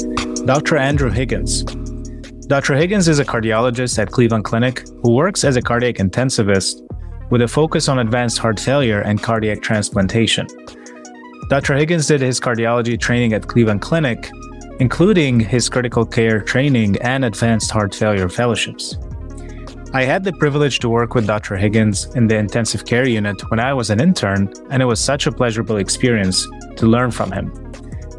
Dr. 0.46 0.78
Andrew 0.78 1.10
Higgins. 1.10 1.64
Dr. 2.48 2.76
Higgins 2.76 3.08
is 3.08 3.20
a 3.20 3.26
cardiologist 3.26 3.98
at 3.98 4.12
Cleveland 4.12 4.44
Clinic 4.44 4.86
who 5.02 5.14
works 5.14 5.44
as 5.44 5.56
a 5.56 5.62
cardiac 5.62 5.96
intensivist 5.96 6.82
with 7.30 7.42
a 7.42 7.48
focus 7.48 7.88
on 7.88 8.00
advanced 8.00 8.38
heart 8.38 8.60
failure 8.60 9.00
and 9.00 9.24
cardiac 9.24 9.62
transplantation. 9.62 10.46
Dr. 11.54 11.76
Higgins 11.76 12.08
did 12.08 12.20
his 12.20 12.40
cardiology 12.40 13.00
training 13.00 13.34
at 13.34 13.46
Cleveland 13.46 13.80
Clinic, 13.80 14.32
including 14.80 15.40
his 15.40 15.70
critical 15.70 16.04
care 16.04 16.42
training 16.42 16.98
and 17.02 17.24
advanced 17.24 17.70
heart 17.70 17.94
failure 17.94 18.28
fellowships. 18.28 18.98
I 19.94 20.04
had 20.04 20.24
the 20.24 20.34
privilege 20.34 20.80
to 20.80 20.90
work 20.90 21.14
with 21.14 21.28
Dr. 21.28 21.56
Higgins 21.56 22.06
in 22.16 22.26
the 22.26 22.38
intensive 22.38 22.88
care 22.88 23.08
unit 23.08 23.40
when 23.52 23.60
I 23.60 23.72
was 23.72 23.92
an 23.92 24.02
intern, 24.02 24.52
and 24.72 24.82
it 24.82 24.86
was 24.86 25.00
such 25.00 25.28
a 25.28 25.32
pleasurable 25.32 25.78
experience 25.78 26.48
to 26.78 26.88
learn 26.88 27.12
from 27.12 27.32
him. 27.32 27.54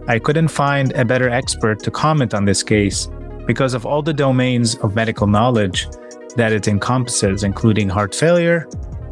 I 0.06 0.20
couldn't 0.20 0.46
find 0.46 0.92
a 0.92 1.04
better 1.04 1.28
expert 1.28 1.80
to 1.80 1.90
comment 1.90 2.34
on 2.34 2.44
this 2.44 2.62
case 2.62 3.08
because 3.48 3.74
of 3.74 3.84
all 3.84 4.00
the 4.00 4.14
domains 4.14 4.76
of 4.76 4.94
medical 4.94 5.26
knowledge 5.26 5.88
that 6.36 6.52
it 6.52 6.68
encompasses, 6.68 7.42
including 7.42 7.88
heart 7.88 8.14
failure, 8.14 8.68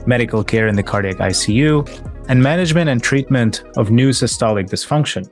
medical 0.07 0.45
care 0.45 0.69
in 0.69 0.77
the 0.77 0.83
cardiac 0.85 1.17
ICU, 1.17 2.12
and 2.33 2.43
management 2.43 2.89
and 2.89 3.03
treatment 3.03 3.63
of 3.77 3.91
new 3.91 4.09
systolic 4.09 4.65
dysfunction. 4.71 5.31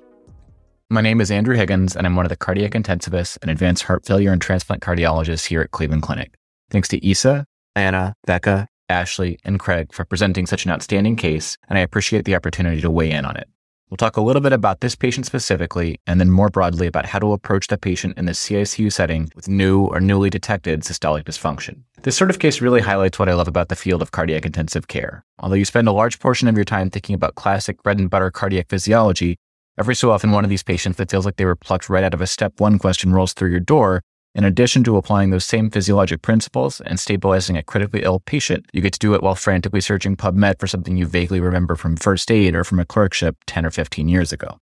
My 0.90 1.00
name 1.00 1.22
is 1.22 1.30
Andrew 1.30 1.56
Higgins, 1.56 1.96
and 1.96 2.06
I'm 2.06 2.14
one 2.14 2.26
of 2.26 2.28
the 2.28 2.36
cardiac 2.36 2.72
intensivists 2.72 3.38
and 3.40 3.50
advanced 3.50 3.84
heart 3.84 4.04
failure 4.04 4.32
and 4.32 4.42
transplant 4.42 4.82
cardiologists 4.82 5.46
here 5.46 5.62
at 5.62 5.70
Cleveland 5.70 6.02
Clinic. 6.02 6.34
Thanks 6.68 6.88
to 6.88 7.02
Isa, 7.02 7.46
Anna, 7.74 8.12
Becca, 8.26 8.68
Ashley, 8.90 9.38
and 9.46 9.58
Craig 9.58 9.94
for 9.94 10.04
presenting 10.04 10.44
such 10.44 10.66
an 10.66 10.72
outstanding 10.72 11.16
case, 11.16 11.56
and 11.70 11.78
I 11.78 11.80
appreciate 11.80 12.26
the 12.26 12.34
opportunity 12.34 12.82
to 12.82 12.90
weigh 12.90 13.12
in 13.12 13.24
on 13.24 13.34
it. 13.34 13.48
We'll 13.90 13.96
talk 13.96 14.16
a 14.16 14.20
little 14.20 14.40
bit 14.40 14.52
about 14.52 14.80
this 14.80 14.94
patient 14.94 15.26
specifically, 15.26 16.00
and 16.06 16.20
then 16.20 16.30
more 16.30 16.48
broadly 16.48 16.86
about 16.86 17.06
how 17.06 17.18
to 17.18 17.32
approach 17.32 17.66
the 17.66 17.76
patient 17.76 18.16
in 18.16 18.26
the 18.26 18.32
CICU 18.32 18.92
setting 18.92 19.32
with 19.34 19.48
new 19.48 19.82
or 19.82 19.98
newly 19.98 20.30
detected 20.30 20.82
systolic 20.82 21.24
dysfunction. 21.24 21.82
This 22.02 22.16
sort 22.16 22.30
of 22.30 22.38
case 22.38 22.60
really 22.60 22.82
highlights 22.82 23.18
what 23.18 23.28
I 23.28 23.34
love 23.34 23.48
about 23.48 23.68
the 23.68 23.74
field 23.74 24.00
of 24.00 24.12
cardiac 24.12 24.46
intensive 24.46 24.86
care. 24.86 25.24
Although 25.40 25.56
you 25.56 25.64
spend 25.64 25.88
a 25.88 25.92
large 25.92 26.20
portion 26.20 26.46
of 26.46 26.54
your 26.54 26.64
time 26.64 26.88
thinking 26.88 27.16
about 27.16 27.34
classic 27.34 27.82
bread 27.82 27.98
and 27.98 28.08
butter 28.08 28.30
cardiac 28.30 28.68
physiology, 28.68 29.36
Every 29.78 29.94
so 29.94 30.10
often, 30.10 30.32
one 30.32 30.44
of 30.44 30.50
these 30.50 30.62
patients 30.62 30.98
that 30.98 31.10
feels 31.10 31.24
like 31.24 31.36
they 31.36 31.46
were 31.46 31.56
plucked 31.56 31.88
right 31.88 32.04
out 32.04 32.12
of 32.12 32.20
a 32.20 32.26
step 32.26 32.60
one 32.60 32.78
question 32.78 33.14
rolls 33.14 33.32
through 33.32 33.50
your 33.50 33.60
door. 33.60 34.02
In 34.34 34.44
addition 34.44 34.84
to 34.84 34.96
applying 34.96 35.30
those 35.30 35.44
same 35.44 35.70
physiologic 35.70 36.22
principles 36.22 36.80
and 36.80 37.00
stabilizing 37.00 37.56
a 37.56 37.64
critically 37.64 38.04
ill 38.04 38.20
patient, 38.20 38.64
you 38.72 38.80
get 38.80 38.92
to 38.92 38.98
do 38.98 39.14
it 39.14 39.22
while 39.22 39.34
frantically 39.34 39.80
searching 39.80 40.16
PubMed 40.16 40.60
for 40.60 40.68
something 40.68 40.96
you 40.96 41.04
vaguely 41.04 41.40
remember 41.40 41.74
from 41.74 41.96
first 41.96 42.30
aid 42.30 42.54
or 42.54 42.62
from 42.62 42.78
a 42.78 42.84
clerkship 42.84 43.36
10 43.46 43.66
or 43.66 43.70
15 43.70 44.08
years 44.08 44.32
ago. 44.32 44.58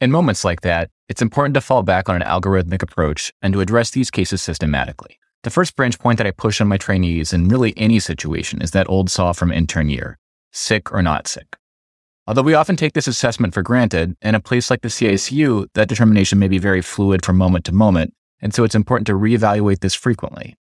In 0.00 0.10
moments 0.10 0.46
like 0.46 0.62
that, 0.62 0.88
it's 1.10 1.20
important 1.20 1.52
to 1.54 1.60
fall 1.60 1.82
back 1.82 2.08
on 2.08 2.16
an 2.16 2.22
algorithmic 2.22 2.82
approach 2.82 3.30
and 3.42 3.52
to 3.52 3.60
address 3.60 3.90
these 3.90 4.10
cases 4.10 4.40
systematically. 4.40 5.18
The 5.42 5.50
first 5.50 5.76
branch 5.76 5.98
point 5.98 6.16
that 6.16 6.26
I 6.26 6.30
push 6.30 6.58
on 6.60 6.68
my 6.68 6.78
trainees 6.78 7.34
in 7.34 7.48
really 7.48 7.74
any 7.76 7.98
situation 7.98 8.62
is 8.62 8.70
that 8.70 8.88
old 8.88 9.10
saw 9.10 9.32
from 9.32 9.52
intern 9.52 9.90
year 9.90 10.16
sick 10.52 10.92
or 10.92 11.02
not 11.02 11.28
sick. 11.28 11.56
Although 12.26 12.42
we 12.42 12.54
often 12.54 12.76
take 12.76 12.94
this 12.94 13.06
assessment 13.06 13.54
for 13.54 13.62
granted, 13.62 14.16
in 14.22 14.34
a 14.34 14.40
place 14.40 14.70
like 14.70 14.82
the 14.82 14.88
CICU, 14.88 15.66
that 15.74 15.88
determination 15.88 16.38
may 16.38 16.48
be 16.48 16.58
very 16.58 16.82
fluid 16.82 17.24
from 17.24 17.36
moment 17.36 17.64
to 17.66 17.72
moment, 17.72 18.14
and 18.40 18.54
so 18.54 18.64
it's 18.64 18.74
important 18.74 19.06
to 19.06 19.14
reevaluate 19.14 19.80
this 19.80 19.94
frequently. 19.94 20.56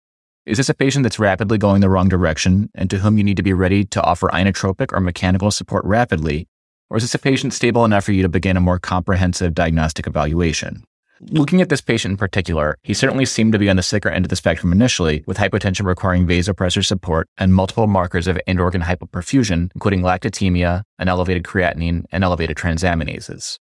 Is 0.46 0.58
this 0.58 0.68
a 0.68 0.74
patient 0.74 1.02
that's 1.02 1.18
rapidly 1.18 1.58
going 1.58 1.80
the 1.80 1.88
wrong 1.88 2.08
direction 2.08 2.70
and 2.74 2.88
to 2.90 2.98
whom 2.98 3.18
you 3.18 3.24
need 3.24 3.36
to 3.36 3.42
be 3.42 3.52
ready 3.52 3.84
to 3.86 4.02
offer 4.02 4.28
inotropic 4.28 4.92
or 4.92 5.00
mechanical 5.00 5.50
support 5.50 5.84
rapidly? 5.84 6.46
Or 6.88 6.96
is 6.96 7.02
this 7.02 7.14
a 7.14 7.18
patient 7.18 7.52
stable 7.52 7.84
enough 7.84 8.04
for 8.04 8.12
you 8.12 8.22
to 8.22 8.28
begin 8.28 8.56
a 8.56 8.60
more 8.60 8.78
comprehensive 8.78 9.54
diagnostic 9.54 10.06
evaluation? 10.06 10.84
Looking 11.20 11.62
at 11.62 11.70
this 11.70 11.80
patient 11.80 12.12
in 12.12 12.16
particular, 12.18 12.76
he 12.82 12.92
certainly 12.92 13.24
seemed 13.24 13.54
to 13.54 13.58
be 13.58 13.70
on 13.70 13.76
the 13.76 13.82
sicker 13.82 14.10
end 14.10 14.26
of 14.26 14.28
the 14.28 14.36
spectrum 14.36 14.70
initially, 14.70 15.24
with 15.26 15.38
hypotension 15.38 15.86
requiring 15.86 16.26
vasopressor 16.26 16.84
support 16.84 17.26
and 17.38 17.54
multiple 17.54 17.86
markers 17.86 18.26
of 18.28 18.38
end 18.46 18.60
organ 18.60 18.82
hypoperfusion, 18.82 19.70
including 19.74 20.02
lactatemia, 20.02 20.82
an 20.98 21.08
elevated 21.08 21.42
creatinine, 21.42 22.04
and 22.12 22.22
elevated 22.22 22.56
transaminases. 22.56 23.58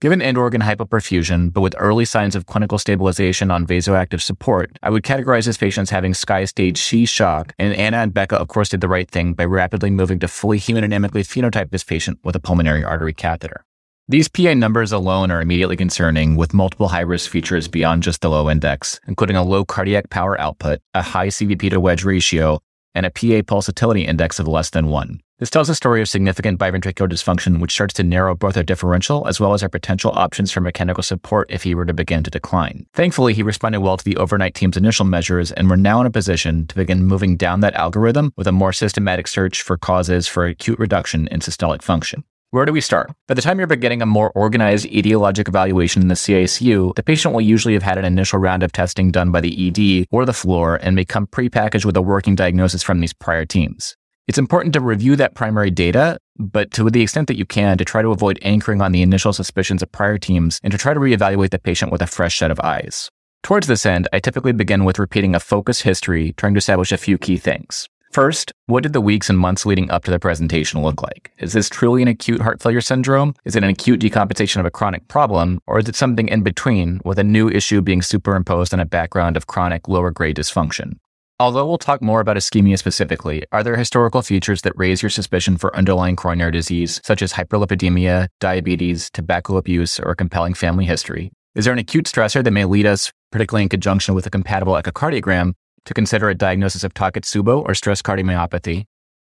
Given 0.00 0.22
end 0.22 0.38
organ 0.38 0.62
hypoperfusion, 0.62 1.52
but 1.52 1.60
with 1.60 1.74
early 1.76 2.06
signs 2.06 2.34
of 2.34 2.46
clinical 2.46 2.78
stabilization 2.78 3.50
on 3.50 3.66
vasoactive 3.66 4.22
support, 4.22 4.78
I 4.82 4.88
would 4.88 5.02
categorize 5.02 5.44
this 5.44 5.58
patient 5.58 5.82
as 5.82 5.90
having 5.90 6.14
SCAI 6.14 6.48
stage 6.48 6.80
C 6.80 7.04
shock, 7.04 7.52
and 7.58 7.74
Anna 7.74 7.98
and 7.98 8.14
Becca, 8.14 8.36
of 8.36 8.48
course, 8.48 8.70
did 8.70 8.80
the 8.80 8.88
right 8.88 9.10
thing 9.10 9.34
by 9.34 9.44
rapidly 9.44 9.90
moving 9.90 10.18
to 10.20 10.26
fully 10.28 10.58
hemodynamically 10.58 11.20
phenotype 11.20 11.70
this 11.70 11.84
patient 11.84 12.18
with 12.24 12.34
a 12.34 12.40
pulmonary 12.40 12.82
artery 12.82 13.12
catheter. 13.12 13.66
These 14.08 14.28
PA 14.28 14.54
numbers 14.54 14.90
alone 14.90 15.30
are 15.30 15.42
immediately 15.42 15.76
concerning 15.76 16.34
with 16.34 16.54
multiple 16.54 16.88
high 16.88 17.00
risk 17.00 17.30
features 17.30 17.68
beyond 17.68 18.02
just 18.02 18.22
the 18.22 18.30
low 18.30 18.48
index, 18.48 19.00
including 19.06 19.36
a 19.36 19.44
low 19.44 19.66
cardiac 19.66 20.08
power 20.08 20.40
output, 20.40 20.80
a 20.94 21.02
high 21.02 21.28
CVP 21.28 21.68
to 21.68 21.78
wedge 21.78 22.04
ratio, 22.04 22.62
and 22.94 23.06
a 23.06 23.10
PA 23.10 23.42
pulsatility 23.42 24.06
index 24.06 24.38
of 24.38 24.48
less 24.48 24.70
than 24.70 24.88
one. 24.88 25.20
This 25.40 25.48
tells 25.48 25.70
a 25.70 25.74
story 25.74 26.02
of 26.02 26.08
significant 26.08 26.60
biventricular 26.60 27.08
dysfunction, 27.08 27.60
which 27.60 27.72
starts 27.72 27.94
to 27.94 28.02
narrow 28.02 28.34
both 28.34 28.58
our 28.58 28.62
differential 28.62 29.26
as 29.26 29.40
well 29.40 29.54
as 29.54 29.62
our 29.62 29.70
potential 29.70 30.12
options 30.14 30.52
for 30.52 30.60
mechanical 30.60 31.02
support 31.02 31.50
if 31.50 31.62
he 31.62 31.74
were 31.74 31.86
to 31.86 31.94
begin 31.94 32.22
to 32.24 32.30
decline. 32.30 32.86
Thankfully, 32.92 33.32
he 33.32 33.42
responded 33.42 33.80
well 33.80 33.96
to 33.96 34.04
the 34.04 34.18
overnight 34.18 34.54
team's 34.54 34.76
initial 34.76 35.06
measures, 35.06 35.50
and 35.50 35.70
we're 35.70 35.76
now 35.76 35.98
in 36.00 36.06
a 36.06 36.10
position 36.10 36.66
to 36.66 36.74
begin 36.74 37.04
moving 37.04 37.38
down 37.38 37.60
that 37.60 37.74
algorithm 37.74 38.34
with 38.36 38.46
a 38.46 38.52
more 38.52 38.72
systematic 38.72 39.26
search 39.26 39.62
for 39.62 39.78
causes 39.78 40.28
for 40.28 40.44
acute 40.44 40.78
reduction 40.78 41.26
in 41.28 41.40
systolic 41.40 41.80
function. 41.80 42.22
Where 42.52 42.64
do 42.64 42.72
we 42.72 42.80
start? 42.80 43.12
By 43.28 43.34
the 43.34 43.42
time 43.42 43.58
you're 43.58 43.68
beginning 43.68 44.02
a 44.02 44.06
more 44.06 44.32
organized 44.34 44.86
etiologic 44.86 45.46
evaluation 45.46 46.02
in 46.02 46.08
the 46.08 46.16
CICU, 46.16 46.96
the 46.96 47.02
patient 47.04 47.32
will 47.32 47.40
usually 47.40 47.74
have 47.74 47.84
had 47.84 47.96
an 47.96 48.04
initial 48.04 48.40
round 48.40 48.64
of 48.64 48.72
testing 48.72 49.12
done 49.12 49.30
by 49.30 49.40
the 49.40 49.68
ED 49.68 50.08
or 50.10 50.26
the 50.26 50.32
floor 50.32 50.74
and 50.82 50.96
may 50.96 51.04
come 51.04 51.28
prepackaged 51.28 51.84
with 51.84 51.96
a 51.96 52.02
working 52.02 52.34
diagnosis 52.34 52.82
from 52.82 52.98
these 52.98 53.12
prior 53.12 53.44
teams. 53.44 53.94
It's 54.26 54.36
important 54.36 54.72
to 54.72 54.80
review 54.80 55.14
that 55.14 55.36
primary 55.36 55.70
data, 55.70 56.18
but 56.40 56.72
to 56.72 56.90
the 56.90 57.02
extent 57.02 57.28
that 57.28 57.38
you 57.38 57.46
can, 57.46 57.78
to 57.78 57.84
try 57.84 58.02
to 58.02 58.10
avoid 58.10 58.40
anchoring 58.42 58.82
on 58.82 58.90
the 58.90 59.02
initial 59.02 59.32
suspicions 59.32 59.80
of 59.80 59.92
prior 59.92 60.18
teams 60.18 60.58
and 60.64 60.72
to 60.72 60.78
try 60.78 60.92
to 60.92 60.98
reevaluate 60.98 61.50
the 61.50 61.58
patient 61.60 61.92
with 61.92 62.02
a 62.02 62.08
fresh 62.08 62.36
set 62.36 62.50
of 62.50 62.58
eyes. 62.58 63.08
Towards 63.44 63.68
this 63.68 63.86
end, 63.86 64.08
I 64.12 64.18
typically 64.18 64.52
begin 64.52 64.84
with 64.84 64.98
repeating 64.98 65.36
a 65.36 65.40
focus 65.40 65.82
history, 65.82 66.32
trying 66.36 66.54
to 66.54 66.58
establish 66.58 66.90
a 66.90 66.96
few 66.96 67.16
key 67.16 67.36
things. 67.36 67.88
First, 68.10 68.52
what 68.66 68.82
did 68.82 68.92
the 68.92 69.00
weeks 69.00 69.30
and 69.30 69.38
months 69.38 69.64
leading 69.64 69.88
up 69.88 70.02
to 70.02 70.10
the 70.10 70.18
presentation 70.18 70.82
look 70.82 71.00
like? 71.00 71.30
Is 71.38 71.52
this 71.52 71.68
truly 71.68 72.02
an 72.02 72.08
acute 72.08 72.40
heart 72.40 72.60
failure 72.60 72.80
syndrome? 72.80 73.36
Is 73.44 73.54
it 73.54 73.62
an 73.62 73.70
acute 73.70 74.00
decompensation 74.00 74.56
of 74.56 74.66
a 74.66 74.70
chronic 74.70 75.06
problem? 75.06 75.60
Or 75.68 75.78
is 75.78 75.88
it 75.88 75.94
something 75.94 76.26
in 76.26 76.42
between 76.42 77.00
with 77.04 77.20
a 77.20 77.24
new 77.24 77.48
issue 77.48 77.80
being 77.80 78.02
superimposed 78.02 78.74
on 78.74 78.80
a 78.80 78.84
background 78.84 79.36
of 79.36 79.46
chronic 79.46 79.86
lower 79.86 80.10
grade 80.10 80.34
dysfunction? 80.34 80.94
Although 81.38 81.64
we'll 81.68 81.78
talk 81.78 82.02
more 82.02 82.20
about 82.20 82.36
ischemia 82.36 82.76
specifically, 82.78 83.44
are 83.52 83.62
there 83.62 83.76
historical 83.76 84.22
features 84.22 84.62
that 84.62 84.72
raise 84.76 85.02
your 85.02 85.10
suspicion 85.10 85.56
for 85.56 85.74
underlying 85.76 86.16
coronary 86.16 86.50
disease, 86.50 87.00
such 87.04 87.22
as 87.22 87.34
hyperlipidemia, 87.34 88.26
diabetes, 88.40 89.08
tobacco 89.10 89.56
abuse, 89.56 90.00
or 90.00 90.10
a 90.10 90.16
compelling 90.16 90.54
family 90.54 90.84
history? 90.84 91.30
Is 91.54 91.64
there 91.64 91.72
an 91.72 91.78
acute 91.78 92.06
stressor 92.06 92.42
that 92.42 92.50
may 92.50 92.64
lead 92.64 92.86
us, 92.86 93.12
particularly 93.30 93.62
in 93.62 93.68
conjunction 93.68 94.16
with 94.16 94.26
a 94.26 94.30
compatible 94.30 94.74
echocardiogram, 94.74 95.54
to 95.84 95.94
consider 95.94 96.28
a 96.28 96.34
diagnosis 96.34 96.84
of 96.84 96.94
Takotsubo 96.94 97.64
or 97.64 97.74
stress 97.74 98.02
cardiomyopathy? 98.02 98.84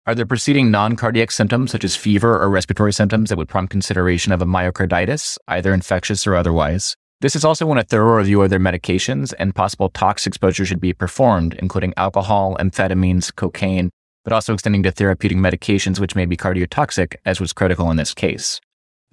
Are 0.07 0.13
there 0.13 0.25
preceding 0.25 0.69
non 0.69 0.95
cardiac 0.95 1.31
symptoms 1.31 1.71
such 1.71 1.83
as 1.83 1.95
fever 1.95 2.39
or 2.39 2.49
respiratory 2.49 2.93
symptoms 2.93 3.29
that 3.29 3.37
would 3.37 3.49
prompt 3.49 3.71
consideration 3.71 4.31
of 4.31 4.41
a 4.41 4.45
myocarditis, 4.45 5.37
either 5.47 5.73
infectious 5.73 6.27
or 6.27 6.35
otherwise? 6.35 6.95
This 7.21 7.35
is 7.35 7.43
also 7.43 7.65
when 7.65 7.79
a 7.79 7.83
thorough 7.83 8.17
review 8.17 8.41
of 8.43 8.51
their 8.51 8.59
medications 8.59 9.33
and 9.39 9.55
possible 9.55 9.89
tox 9.89 10.27
exposure 10.27 10.65
should 10.65 10.79
be 10.79 10.93
performed, 10.93 11.55
including 11.55 11.93
alcohol, 11.97 12.55
amphetamines, 12.59 13.35
cocaine, 13.35 13.89
but 14.23 14.33
also 14.33 14.53
extending 14.53 14.83
to 14.83 14.91
therapeutic 14.91 15.37
medications 15.37 15.99
which 15.99 16.15
may 16.15 16.25
be 16.25 16.37
cardiotoxic, 16.37 17.15
as 17.25 17.39
was 17.39 17.53
critical 17.53 17.89
in 17.89 17.97
this 17.97 18.13
case. 18.13 18.61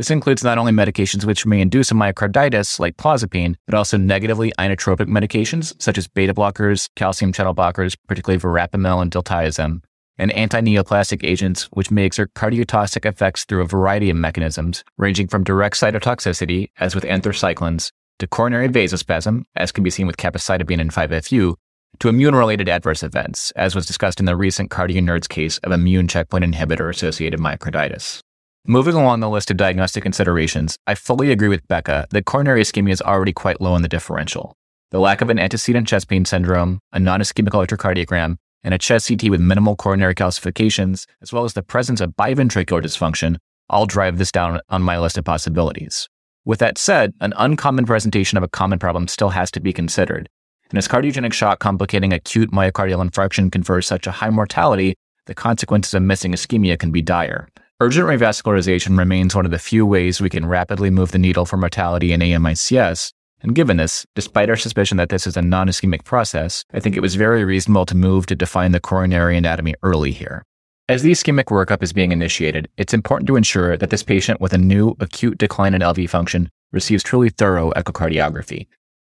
This 0.02 0.10
includes 0.10 0.42
not 0.42 0.58
only 0.58 0.72
medications 0.72 1.24
which 1.24 1.46
may 1.46 1.60
induce 1.60 1.92
a 1.92 1.94
myocarditis, 1.94 2.80
like 2.80 2.96
clozapine, 2.96 3.54
but 3.66 3.76
also 3.76 3.96
negatively 3.96 4.52
inotropic 4.58 5.06
medications, 5.06 5.80
such 5.80 5.96
as 5.96 6.08
beta 6.08 6.34
blockers, 6.34 6.88
calcium 6.96 7.32
channel 7.32 7.54
blockers, 7.54 7.94
particularly 8.08 8.40
verapamil 8.40 9.00
and 9.00 9.12
diltiazem, 9.12 9.80
and 10.18 10.32
anti-neoplastic 10.32 11.22
agents, 11.22 11.68
which 11.74 11.92
may 11.92 12.04
exert 12.04 12.34
cardiotoxic 12.34 13.06
effects 13.06 13.44
through 13.44 13.62
a 13.62 13.64
variety 13.64 14.10
of 14.10 14.16
mechanisms, 14.16 14.82
ranging 14.98 15.28
from 15.28 15.44
direct 15.44 15.76
cytotoxicity, 15.76 16.70
as 16.80 16.96
with 16.96 17.04
anthracyclines, 17.04 17.92
to 18.18 18.26
coronary 18.26 18.68
vasospasm, 18.68 19.44
as 19.54 19.70
can 19.70 19.84
be 19.84 19.90
seen 19.90 20.08
with 20.08 20.16
capecitabine 20.16 20.80
and 20.80 20.92
5-FU, 20.92 21.54
to 22.00 22.08
immune-related 22.08 22.68
adverse 22.68 23.04
events, 23.04 23.52
as 23.52 23.76
was 23.76 23.86
discussed 23.86 24.18
in 24.18 24.26
the 24.26 24.34
recent 24.34 24.68
CardioNerds 24.68 25.28
case 25.28 25.58
of 25.58 25.70
immune 25.70 26.08
checkpoint 26.08 26.44
inhibitor-associated 26.44 27.38
myocarditis. 27.38 28.20
Moving 28.64 28.94
along 28.94 29.18
the 29.18 29.28
list 29.28 29.50
of 29.50 29.56
diagnostic 29.56 30.04
considerations, 30.04 30.78
I 30.86 30.94
fully 30.94 31.32
agree 31.32 31.48
with 31.48 31.66
Becca 31.66 32.06
that 32.10 32.26
coronary 32.26 32.62
ischemia 32.62 32.92
is 32.92 33.02
already 33.02 33.32
quite 33.32 33.60
low 33.60 33.74
in 33.74 33.82
the 33.82 33.88
differential. 33.88 34.54
The 34.92 35.00
lack 35.00 35.20
of 35.20 35.30
an 35.30 35.38
antecedent 35.40 35.88
chest 35.88 36.06
pain 36.06 36.24
syndrome, 36.24 36.78
a 36.92 37.00
non-ischemic 37.00 37.48
electrocardiogram, 37.48 38.36
and 38.62 38.72
a 38.72 38.78
chest 38.78 39.08
CT 39.08 39.30
with 39.30 39.40
minimal 39.40 39.74
coronary 39.74 40.14
calcifications, 40.14 41.06
as 41.20 41.32
well 41.32 41.42
as 41.42 41.54
the 41.54 41.62
presence 41.64 42.00
of 42.00 42.14
biventricular 42.14 42.80
dysfunction, 42.80 43.38
all 43.68 43.84
drive 43.84 44.18
this 44.18 44.30
down 44.30 44.60
on 44.68 44.80
my 44.80 44.96
list 44.96 45.18
of 45.18 45.24
possibilities. 45.24 46.08
With 46.44 46.60
that 46.60 46.78
said, 46.78 47.14
an 47.20 47.34
uncommon 47.36 47.84
presentation 47.84 48.38
of 48.38 48.44
a 48.44 48.48
common 48.48 48.78
problem 48.78 49.08
still 49.08 49.30
has 49.30 49.50
to 49.52 49.60
be 49.60 49.72
considered. 49.72 50.28
And 50.70 50.78
as 50.78 50.86
cardiogenic 50.86 51.32
shock 51.32 51.58
complicating 51.58 52.12
acute 52.12 52.52
myocardial 52.52 53.04
infarction 53.04 53.50
confers 53.50 53.88
such 53.88 54.06
a 54.06 54.12
high 54.12 54.30
mortality, 54.30 54.94
the 55.26 55.34
consequences 55.34 55.94
of 55.94 56.04
missing 56.04 56.30
ischemia 56.30 56.78
can 56.78 56.92
be 56.92 57.02
dire. 57.02 57.48
Urgent 57.82 58.06
revascularization 58.06 58.96
remains 58.96 59.34
one 59.34 59.44
of 59.44 59.50
the 59.50 59.58
few 59.58 59.84
ways 59.84 60.20
we 60.20 60.30
can 60.30 60.46
rapidly 60.46 60.88
move 60.88 61.10
the 61.10 61.18
needle 61.18 61.44
for 61.44 61.56
mortality 61.56 62.12
in 62.12 62.20
AMICS, 62.20 63.12
and 63.40 63.56
given 63.56 63.76
this, 63.76 64.06
despite 64.14 64.48
our 64.48 64.54
suspicion 64.54 64.98
that 64.98 65.08
this 65.08 65.26
is 65.26 65.36
a 65.36 65.42
non 65.42 65.66
ischemic 65.66 66.04
process, 66.04 66.64
I 66.72 66.78
think 66.78 66.96
it 66.96 67.00
was 67.00 67.16
very 67.16 67.44
reasonable 67.44 67.84
to 67.86 67.96
move 67.96 68.26
to 68.26 68.36
define 68.36 68.70
the 68.70 68.78
coronary 68.78 69.36
anatomy 69.36 69.74
early 69.82 70.12
here. 70.12 70.44
As 70.88 71.02
the 71.02 71.10
ischemic 71.10 71.46
workup 71.46 71.82
is 71.82 71.92
being 71.92 72.12
initiated, 72.12 72.68
it's 72.76 72.94
important 72.94 73.26
to 73.26 73.34
ensure 73.34 73.76
that 73.76 73.90
this 73.90 74.04
patient 74.04 74.40
with 74.40 74.52
a 74.52 74.58
new 74.58 74.94
acute 75.00 75.36
decline 75.36 75.74
in 75.74 75.80
LV 75.82 76.08
function 76.08 76.50
receives 76.70 77.02
truly 77.02 77.30
thorough 77.30 77.72
echocardiography. 77.72 78.68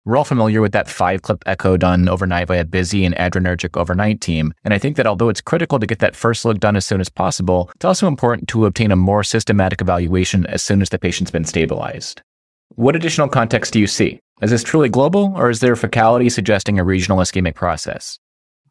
We're 0.10 0.18
all 0.18 0.24
familiar 0.24 0.60
with 0.60 0.72
that 0.72 0.90
five 0.90 1.22
clip 1.22 1.44
echo 1.46 1.78
done 1.78 2.10
overnight 2.10 2.48
by 2.48 2.56
a 2.56 2.66
busy 2.66 3.06
and 3.06 3.14
adrenergic 3.18 3.80
overnight 3.80 4.22
team. 4.22 4.56
And 4.64 4.74
I 4.74 4.80
think 4.80 4.96
that 4.96 5.06
although 5.06 5.30
it's 5.30 5.40
critical 5.40 5.78
to 5.78 5.86
get 5.86 6.00
that 6.00 6.16
first 6.16 6.46
look 6.46 6.60
done 6.60 6.76
as 6.76 6.84
soon 6.84 7.00
as 7.00 7.10
possible, 7.10 7.70
it's 7.76 7.86
also 7.86 8.08
important 8.08 8.48
to 8.48 8.66
obtain 8.66 8.90
a 8.90 8.96
more 8.96 9.24
systematic 9.24 9.82
evaluation 9.82 10.48
as 10.48 10.64
soon 10.64 10.82
as 10.82 10.90
the 10.90 10.98
patient's 10.98 11.30
been 11.30 11.46
stabilized. 11.46 12.24
What 12.70 12.96
additional 12.96 13.28
context 13.28 13.72
do 13.72 13.80
you 13.80 13.86
see? 13.86 14.20
Is 14.42 14.50
this 14.50 14.64
truly 14.64 14.90
global, 14.90 15.32
or 15.36 15.52
is 15.52 15.60
there 15.60 15.76
focality 15.76 16.32
suggesting 16.32 16.80
a 16.80 16.84
regional 16.84 17.20
ischemic 17.20 17.54
process? 17.54 18.18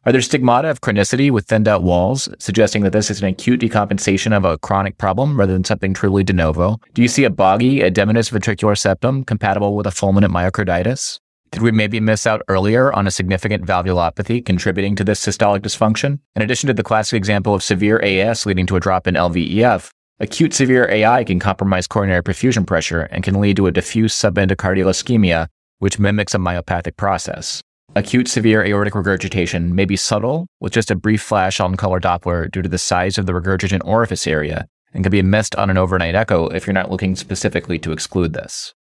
Are 0.05 0.11
there 0.11 0.19
stigmata 0.19 0.69
of 0.69 0.81
chronicity 0.81 1.31
with 1.31 1.45
thinned 1.45 1.69
out 1.69 1.83
walls, 1.83 2.27
suggesting 2.37 2.83
that 2.83 2.91
this 2.91 3.09
is 3.09 3.21
an 3.21 3.29
acute 3.29 3.61
decompensation 3.61 4.35
of 4.35 4.43
a 4.43 4.57
chronic 4.57 4.97
problem 4.97 5.39
rather 5.39 5.53
than 5.53 5.63
something 5.63 5.93
truly 5.93 6.25
de 6.25 6.33
novo? 6.33 6.81
Do 6.93 7.01
you 7.01 7.07
see 7.07 7.23
a 7.23 7.29
boggy, 7.29 7.79
edematous 7.79 8.29
ventricular 8.29 8.77
septum 8.77 9.23
compatible 9.23 9.77
with 9.77 9.87
a 9.87 9.91
fulminant 9.91 10.33
myocarditis? 10.33 11.17
Did 11.51 11.63
we 11.63 11.71
maybe 11.71 11.99
miss 11.99 12.27
out 12.27 12.43
earlier 12.47 12.93
on 12.93 13.07
a 13.07 13.11
significant 13.11 13.65
valvulopathy 13.65 14.45
contributing 14.45 14.95
to 14.95 15.03
this 15.03 15.19
systolic 15.19 15.61
dysfunction? 15.61 16.19
In 16.35 16.43
addition 16.43 16.67
to 16.67 16.73
the 16.73 16.83
classic 16.83 17.17
example 17.17 17.55
of 17.55 17.63
severe 17.63 17.99
AS 18.03 18.45
leading 18.45 18.67
to 18.67 18.75
a 18.75 18.79
drop 18.79 19.07
in 19.07 19.15
LVEF, 19.15 19.89
acute 20.19 20.53
severe 20.53 20.87
AI 20.91 21.23
can 21.23 21.39
compromise 21.39 21.87
coronary 21.87 22.21
perfusion 22.21 22.67
pressure 22.67 23.01
and 23.01 23.23
can 23.23 23.41
lead 23.41 23.57
to 23.57 23.65
a 23.65 23.71
diffuse 23.71 24.13
subendocardial 24.13 24.89
ischemia, 24.89 25.47
which 25.79 25.97
mimics 25.97 26.35
a 26.35 26.37
myopathic 26.37 26.97
process. 26.97 27.63
Acute 27.95 28.27
severe 28.27 28.63
aortic 28.63 28.93
regurgitation 28.93 29.73
may 29.73 29.85
be 29.85 29.97
subtle, 29.97 30.45
with 30.59 30.73
just 30.73 30.91
a 30.91 30.95
brief 30.95 31.23
flash 31.23 31.59
on 31.59 31.75
color 31.75 31.99
Doppler 31.99 32.51
due 32.51 32.61
to 32.61 32.69
the 32.69 32.77
size 32.77 33.17
of 33.17 33.25
the 33.25 33.33
regurgitant 33.33 33.81
orifice 33.83 34.27
area, 34.27 34.67
and 34.93 35.03
can 35.03 35.11
be 35.11 35.23
missed 35.23 35.55
on 35.55 35.71
an 35.71 35.77
overnight 35.79 36.13
echo 36.13 36.47
if 36.49 36.67
you're 36.67 36.75
not 36.75 36.91
looking 36.91 37.15
specifically 37.15 37.79
to 37.79 37.91
exclude 37.91 38.33
this. 38.33 38.75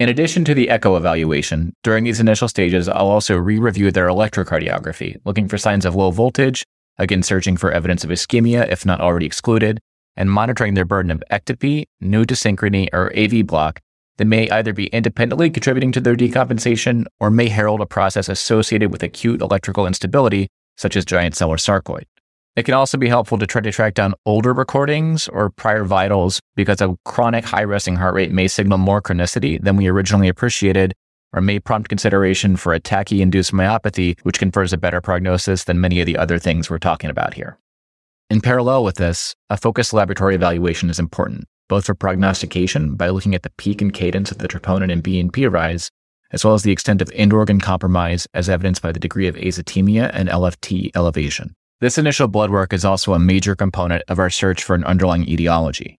In 0.00 0.08
addition 0.08 0.44
to 0.46 0.54
the 0.54 0.70
echo 0.70 0.96
evaluation, 0.96 1.72
during 1.84 2.02
these 2.02 2.18
initial 2.18 2.48
stages, 2.48 2.88
I'll 2.88 3.06
also 3.06 3.36
re 3.36 3.60
review 3.60 3.92
their 3.92 4.08
electrocardiography, 4.08 5.20
looking 5.24 5.46
for 5.46 5.56
signs 5.56 5.84
of 5.84 5.94
low 5.94 6.10
voltage, 6.10 6.64
again 6.98 7.22
searching 7.22 7.56
for 7.56 7.70
evidence 7.70 8.02
of 8.02 8.10
ischemia 8.10 8.68
if 8.68 8.84
not 8.84 9.00
already 9.00 9.26
excluded, 9.26 9.78
and 10.16 10.32
monitoring 10.32 10.74
their 10.74 10.84
burden 10.84 11.12
of 11.12 11.22
ectopy, 11.30 11.84
new 12.00 12.24
dyssynchrony, 12.24 12.88
or 12.92 13.16
AV 13.16 13.46
block 13.46 13.78
that 14.16 14.24
may 14.24 14.50
either 14.50 14.72
be 14.72 14.86
independently 14.86 15.48
contributing 15.48 15.92
to 15.92 16.00
their 16.00 16.16
decompensation 16.16 17.04
or 17.20 17.30
may 17.30 17.48
herald 17.48 17.80
a 17.80 17.86
process 17.86 18.28
associated 18.28 18.90
with 18.90 19.04
acute 19.04 19.40
electrical 19.40 19.86
instability, 19.86 20.48
such 20.76 20.96
as 20.96 21.04
giant 21.04 21.36
cell 21.36 21.50
or 21.50 21.56
sarcoid. 21.56 22.04
It 22.56 22.64
can 22.64 22.74
also 22.74 22.96
be 22.96 23.08
helpful 23.08 23.38
to 23.38 23.46
try 23.46 23.60
to 23.60 23.72
track 23.72 23.94
down 23.94 24.14
older 24.24 24.52
recordings 24.52 25.26
or 25.28 25.50
prior 25.50 25.84
vitals 25.84 26.40
because 26.54 26.80
a 26.80 26.96
chronic 27.04 27.44
high 27.44 27.64
resting 27.64 27.96
heart 27.96 28.14
rate 28.14 28.30
may 28.30 28.46
signal 28.46 28.78
more 28.78 29.02
chronicity 29.02 29.60
than 29.60 29.76
we 29.76 29.88
originally 29.88 30.28
appreciated 30.28 30.94
or 31.32 31.40
may 31.40 31.58
prompt 31.58 31.88
consideration 31.88 32.56
for 32.56 32.72
a 32.72 32.78
tachy 32.78 33.20
induced 33.20 33.52
myopathy, 33.52 34.16
which 34.22 34.38
confers 34.38 34.72
a 34.72 34.78
better 34.78 35.00
prognosis 35.00 35.64
than 35.64 35.80
many 35.80 36.00
of 36.00 36.06
the 36.06 36.16
other 36.16 36.38
things 36.38 36.70
we're 36.70 36.78
talking 36.78 37.10
about 37.10 37.34
here. 37.34 37.58
In 38.30 38.40
parallel 38.40 38.84
with 38.84 38.96
this, 38.96 39.34
a 39.50 39.56
focused 39.56 39.92
laboratory 39.92 40.36
evaluation 40.36 40.88
is 40.90 41.00
important 41.00 41.44
both 41.68 41.86
for 41.86 41.94
prognostication 41.94 42.94
by 42.94 43.08
looking 43.08 43.34
at 43.34 43.42
the 43.42 43.52
peak 43.56 43.80
and 43.80 43.92
cadence 43.92 44.30
of 44.30 44.38
the 44.38 44.48
troponin 44.48 44.92
and 44.92 45.02
BNP 45.02 45.50
rise, 45.50 45.90
as 46.30 46.44
well 46.44 46.54
as 46.54 46.62
the 46.62 46.72
extent 46.72 47.00
of 47.00 47.10
end 47.14 47.32
organ 47.32 47.60
compromise 47.60 48.26
as 48.34 48.48
evidenced 48.48 48.82
by 48.82 48.92
the 48.92 49.00
degree 49.00 49.26
of 49.26 49.36
azotemia 49.36 50.10
and 50.12 50.28
LFT 50.28 50.90
elevation. 50.94 51.54
This 51.80 51.98
initial 51.98 52.28
blood 52.28 52.50
work 52.50 52.72
is 52.72 52.84
also 52.84 53.14
a 53.14 53.18
major 53.18 53.56
component 53.56 54.04
of 54.08 54.20
our 54.20 54.30
search 54.30 54.62
for 54.62 54.74
an 54.74 54.84
underlying 54.84 55.28
etiology. 55.28 55.98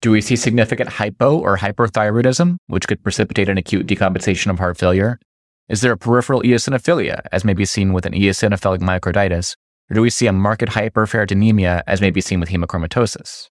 Do 0.00 0.10
we 0.10 0.22
see 0.22 0.36
significant 0.36 0.88
hypo 0.88 1.38
or 1.38 1.58
hyperthyroidism, 1.58 2.56
which 2.66 2.88
could 2.88 3.02
precipitate 3.02 3.48
an 3.48 3.58
acute 3.58 3.86
decompensation 3.86 4.50
of 4.50 4.58
heart 4.58 4.78
failure? 4.78 5.20
Is 5.68 5.82
there 5.82 5.92
a 5.92 5.98
peripheral 5.98 6.42
eosinophilia, 6.42 7.20
as 7.30 7.44
may 7.44 7.52
be 7.52 7.66
seen 7.66 7.92
with 7.92 8.06
an 8.06 8.14
eosinophilic 8.14 8.80
myocarditis? 8.80 9.54
Or 9.90 9.94
do 9.94 10.00
we 10.00 10.10
see 10.10 10.26
a 10.26 10.32
marked 10.32 10.62
hyperferritinemia, 10.62 11.82
as 11.86 12.00
may 12.00 12.10
be 12.10 12.22
seen 12.22 12.40
with 12.40 12.48
hemochromatosis? 12.48 13.48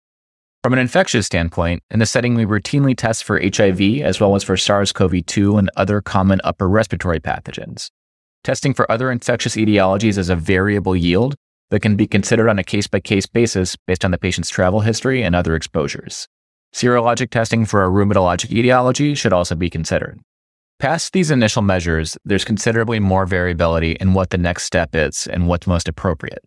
From 0.63 0.73
an 0.73 0.79
infectious 0.79 1.25
standpoint, 1.25 1.83
in 1.89 1.99
the 1.99 2.05
setting 2.05 2.35
we 2.35 2.45
routinely 2.45 2.97
test 2.97 3.23
for 3.23 3.39
HIV 3.39 4.01
as 4.03 4.19
well 4.19 4.35
as 4.35 4.43
for 4.43 4.57
SARS 4.57 4.91
CoV 4.91 5.25
2 5.25 5.57
and 5.57 5.69
other 5.77 6.01
common 6.01 6.41
upper 6.43 6.67
respiratory 6.67 7.19
pathogens. 7.19 7.89
Testing 8.43 8.73
for 8.73 8.91
other 8.91 9.11
infectious 9.11 9.55
etiologies 9.55 10.17
is 10.17 10.29
a 10.29 10.35
variable 10.35 10.95
yield 10.95 11.35
that 11.71 11.81
can 11.81 11.95
be 11.95 12.05
considered 12.05 12.49
on 12.49 12.59
a 12.59 12.63
case 12.63 12.87
by 12.87 12.99
case 12.99 13.25
basis 13.25 13.75
based 13.87 14.05
on 14.05 14.11
the 14.11 14.17
patient's 14.17 14.49
travel 14.49 14.81
history 14.81 15.23
and 15.23 15.35
other 15.35 15.55
exposures. 15.55 16.27
Serologic 16.73 17.31
testing 17.31 17.65
for 17.65 17.83
a 17.83 17.89
rheumatologic 17.89 18.51
etiology 18.51 19.15
should 19.15 19.33
also 19.33 19.55
be 19.55 19.69
considered. 19.69 20.19
Past 20.79 21.13
these 21.13 21.31
initial 21.31 21.61
measures, 21.61 22.17
there's 22.25 22.45
considerably 22.45 22.99
more 22.99 23.25
variability 23.25 23.93
in 23.93 24.13
what 24.13 24.29
the 24.29 24.37
next 24.37 24.63
step 24.63 24.95
is 24.95 25.27
and 25.27 25.47
what's 25.47 25.67
most 25.67 25.87
appropriate. 25.87 26.43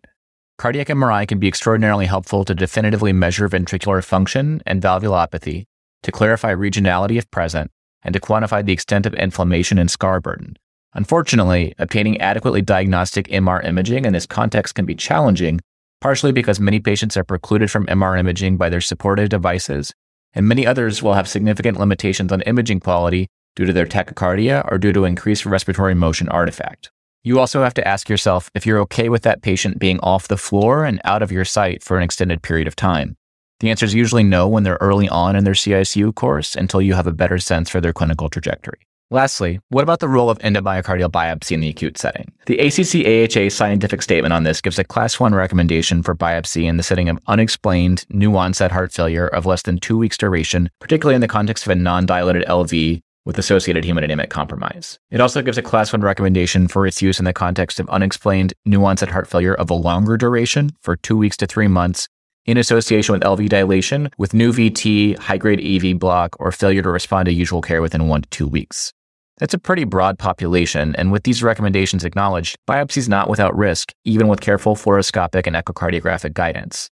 Cardiac 0.57 0.87
MRI 0.87 1.27
can 1.27 1.39
be 1.39 1.47
extraordinarily 1.47 2.05
helpful 2.05 2.45
to 2.45 2.55
definitively 2.55 3.13
measure 3.13 3.49
ventricular 3.49 4.03
function 4.03 4.61
and 4.65 4.81
valvulopathy, 4.81 5.65
to 6.03 6.11
clarify 6.11 6.53
regionality 6.53 7.17
if 7.17 7.29
present, 7.31 7.71
and 8.03 8.13
to 8.13 8.19
quantify 8.19 8.65
the 8.65 8.73
extent 8.73 9.05
of 9.05 9.13
inflammation 9.15 9.77
and 9.77 9.89
scar 9.89 10.21
burden. 10.21 10.55
Unfortunately, 10.95 11.73
obtaining 11.77 12.19
adequately 12.21 12.61
diagnostic 12.61 13.27
MR 13.27 13.63
imaging 13.65 14.05
in 14.05 14.13
this 14.13 14.25
context 14.25 14.75
can 14.75 14.85
be 14.85 14.95
challenging, 14.95 15.59
partially 15.99 16.31
because 16.31 16.57
many 16.57 16.79
patients 16.79 17.17
are 17.17 17.23
precluded 17.25 17.69
from 17.69 17.85
MR 17.87 18.17
imaging 18.17 18.55
by 18.55 18.69
their 18.69 18.79
supportive 18.79 19.27
devices, 19.27 19.93
and 20.33 20.47
many 20.47 20.65
others 20.65 21.03
will 21.03 21.13
have 21.13 21.27
significant 21.27 21.77
limitations 21.77 22.31
on 22.31 22.41
imaging 22.43 22.79
quality 22.79 23.27
due 23.57 23.65
to 23.65 23.73
their 23.73 23.85
tachycardia 23.85 24.65
or 24.71 24.77
due 24.77 24.93
to 24.93 25.03
increased 25.03 25.45
respiratory 25.45 25.93
motion 25.93 26.29
artifact. 26.29 26.89
You 27.25 27.39
also 27.39 27.63
have 27.63 27.73
to 27.73 27.87
ask 27.87 28.07
yourself 28.07 28.49
if 28.55 28.65
you're 28.65 28.79
okay 28.81 29.09
with 29.09 29.23
that 29.23 29.41
patient 29.41 29.79
being 29.79 29.99
off 29.99 30.29
the 30.29 30.37
floor 30.37 30.85
and 30.85 31.01
out 31.03 31.21
of 31.21 31.31
your 31.31 31.45
sight 31.45 31.83
for 31.83 31.97
an 31.97 32.03
extended 32.03 32.41
period 32.41 32.67
of 32.67 32.75
time. 32.75 33.17
The 33.59 33.69
answer 33.69 33.85
is 33.85 33.93
usually 33.93 34.23
no 34.23 34.47
when 34.47 34.63
they're 34.63 34.77
early 34.79 35.09
on 35.09 35.35
in 35.35 35.43
their 35.43 35.53
CICU 35.53 36.15
course 36.15 36.55
until 36.55 36.81
you 36.81 36.93
have 36.93 37.07
a 37.07 37.11
better 37.11 37.39
sense 37.39 37.69
for 37.69 37.81
their 37.81 37.93
clinical 37.93 38.29
trajectory. 38.29 38.79
Lastly, 39.11 39.59
what 39.69 39.83
about 39.83 39.99
the 39.99 40.07
role 40.07 40.31
of 40.31 40.39
endomyocardial 40.39 41.11
biopsy 41.11 41.51
in 41.51 41.59
the 41.59 41.69
acute 41.69 41.95
setting? 41.95 42.31
The 42.47 42.57
ACC 42.57 43.05
AHA 43.05 43.49
scientific 43.51 44.01
statement 44.01 44.33
on 44.33 44.43
this 44.43 44.61
gives 44.61 44.79
a 44.79 44.83
class 44.83 45.19
1 45.19 45.35
recommendation 45.35 46.01
for 46.01 46.15
biopsy 46.15 46.63
in 46.63 46.77
the 46.77 46.83
setting 46.83 47.07
of 47.07 47.19
unexplained 47.27 48.03
new 48.09 48.35
onset 48.35 48.71
heart 48.71 48.91
failure 48.91 49.27
of 49.27 49.45
less 49.45 49.61
than 49.61 49.77
2 49.77 49.95
weeks 49.95 50.17
duration, 50.17 50.71
particularly 50.79 51.13
in 51.13 51.21
the 51.21 51.27
context 51.27 51.67
of 51.67 51.71
a 51.71 51.75
non-dilated 51.75 52.45
LV 52.47 52.99
with 53.25 53.37
associated 53.37 53.83
hemodynamic 53.83 54.29
compromise. 54.29 54.97
It 55.11 55.21
also 55.21 55.43
gives 55.43 55.59
a 55.59 55.61
class 55.61 55.93
1 55.93 56.01
recommendation 56.01 56.67
for 56.67 56.87
its 56.87 56.99
use 56.99 57.19
in 57.19 57.25
the 57.25 57.33
context 57.33 57.79
of 57.79 57.87
unexplained 57.89 58.55
new 58.65 58.83
onset 58.83 59.09
heart 59.09 59.27
failure 59.27 59.53
of 59.53 59.69
a 59.69 59.75
longer 59.75 60.17
duration 60.17 60.71
for 60.81 60.95
2 60.95 61.15
weeks 61.15 61.37
to 61.37 61.45
3 61.45 61.67
months 61.67 62.07
in 62.47 62.57
association 62.57 63.13
with 63.13 63.21
LV 63.21 63.49
dilation 63.49 64.09
with 64.17 64.33
new 64.33 64.51
VT, 64.51 65.17
high 65.19 65.37
grade 65.37 65.59
AV 65.59 65.97
block, 65.99 66.35
or 66.39 66.51
failure 66.51 66.81
to 66.81 66.89
respond 66.89 67.27
to 67.27 67.33
usual 67.33 67.61
care 67.61 67.83
within 67.83 68.07
1 68.07 68.23
to 68.23 68.29
2 68.29 68.47
weeks. 68.47 68.93
That's 69.37 69.53
a 69.53 69.59
pretty 69.59 69.83
broad 69.83 70.17
population, 70.17 70.95
and 70.95 71.11
with 71.11 71.23
these 71.23 71.43
recommendations 71.43 72.05
acknowledged, 72.05 72.57
biopsy 72.69 72.97
is 72.97 73.09
not 73.09 73.29
without 73.29 73.53
risk, 73.55 73.91
even 74.05 74.29
with 74.29 74.39
careful 74.39 74.77
fluoroscopic 74.77 75.45
and 75.45 75.57
echocardiographic 75.57 76.33
guidance. 76.33 76.89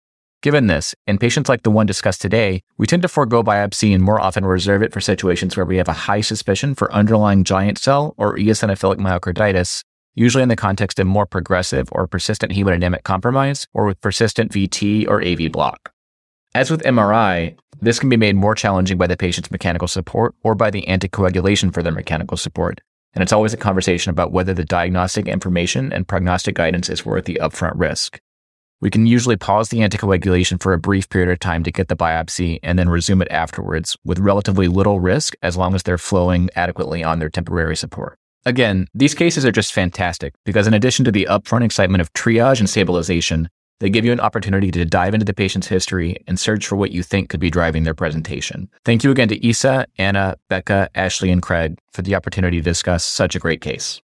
Given 0.43 0.67
this, 0.67 0.93
in 1.07 1.17
patients 1.17 1.49
like 1.49 1.63
the 1.63 1.71
one 1.71 1.87
discussed 1.87 2.21
today, 2.21 2.61
we 2.77 2.85
tend 2.85 3.01
to 3.01 3.07
forego 3.07 3.41
biopsy 3.41 3.91
and 3.91 4.03
more 4.03 4.21
often 4.21 4.45
reserve 4.45 4.83
it 4.83 4.93
for 4.93 5.01
situations 5.01 5.57
where 5.57 5.65
we 5.65 5.77
have 5.77 5.87
a 5.87 5.93
high 5.93 6.21
suspicion 6.21 6.75
for 6.75 6.93
underlying 6.93 7.43
giant 7.43 7.79
cell 7.79 8.13
or 8.17 8.37
eosinophilic 8.37 8.97
myocarditis, 8.97 9.83
usually 10.13 10.43
in 10.43 10.49
the 10.49 10.55
context 10.55 10.99
of 10.99 11.07
more 11.07 11.25
progressive 11.25 11.89
or 11.91 12.05
persistent 12.05 12.51
hemodynamic 12.51 13.01
compromise 13.01 13.67
or 13.73 13.87
with 13.87 13.99
persistent 13.99 14.51
VT 14.51 15.07
or 15.07 15.25
AV 15.25 15.51
block. 15.51 15.91
As 16.57 16.71
with 16.71 16.81
MRI, 16.81 17.55
this 17.81 17.99
can 17.99 18.09
be 18.09 18.17
made 18.17 18.35
more 18.35 18.55
challenging 18.55 18.97
by 18.97 19.05
the 19.05 19.15
patient's 19.15 19.51
mechanical 19.51 19.87
support 19.87 20.33
or 20.41 20.55
by 20.55 20.71
the 20.71 20.83
anticoagulation 20.87 21.71
for 21.71 21.83
their 21.83 21.91
mechanical 21.91 22.35
support. 22.35 22.81
And 23.13 23.21
it's 23.21 23.31
always 23.31 23.53
a 23.53 23.57
conversation 23.57 24.09
about 24.09 24.31
whether 24.31 24.55
the 24.55 24.65
diagnostic 24.65 25.27
information 25.27 25.93
and 25.93 26.07
prognostic 26.07 26.55
guidance 26.55 26.89
is 26.89 27.05
worth 27.05 27.25
the 27.25 27.39
upfront 27.43 27.73
risk. 27.75 28.19
We 28.81 28.89
can 28.89 29.05
usually 29.05 29.35
pause 29.35 29.69
the 29.69 29.81
anticoagulation 29.81 30.59
for 30.59 30.73
a 30.73 30.79
brief 30.79 31.07
period 31.09 31.29
of 31.29 31.39
time 31.39 31.63
to 31.63 31.71
get 31.71 31.89
the 31.89 31.95
biopsy 31.95 32.57
and 32.63 32.79
then 32.79 32.89
resume 32.89 33.21
it 33.21 33.27
afterwards 33.29 33.95
with 34.03 34.17
relatively 34.17 34.67
little 34.67 34.99
risk 34.99 35.35
as 35.43 35.57
long 35.57 35.75
as 35.75 35.83
they're 35.83 35.99
flowing 35.99 36.49
adequately 36.55 37.03
on 37.03 37.19
their 37.19 37.29
temporary 37.29 37.77
support. 37.77 38.17
Again, 38.47 38.87
these 38.95 39.13
cases 39.13 39.45
are 39.45 39.51
just 39.51 39.73
fantastic 39.73 40.33
because 40.43 40.65
in 40.65 40.73
addition 40.73 41.05
to 41.05 41.11
the 41.11 41.27
upfront 41.29 41.65
excitement 41.65 42.01
of 42.01 42.11
triage 42.13 42.59
and 42.59 42.67
stabilization, 42.67 43.47
they 43.79 43.89
give 43.89 44.05
you 44.05 44.11
an 44.11 44.19
opportunity 44.19 44.71
to 44.71 44.85
dive 44.85 45.13
into 45.13 45.25
the 45.25 45.33
patient's 45.33 45.67
history 45.67 46.17
and 46.27 46.39
search 46.39 46.65
for 46.65 46.75
what 46.75 46.91
you 46.91 47.03
think 47.03 47.29
could 47.29 47.39
be 47.39 47.49
driving 47.49 47.83
their 47.83 47.93
presentation. 47.93 48.69
Thank 48.85 49.03
you 49.03 49.11
again 49.11 49.27
to 49.29 49.45
Isa, 49.45 49.87
Anna, 49.97 50.37
Becca, 50.49 50.89
Ashley, 50.95 51.31
and 51.31 51.41
Craig 51.41 51.77
for 51.91 52.01
the 52.01 52.15
opportunity 52.15 52.57
to 52.57 52.63
discuss 52.63 53.05
such 53.05 53.35
a 53.35 53.39
great 53.39 53.61
case. 53.61 54.01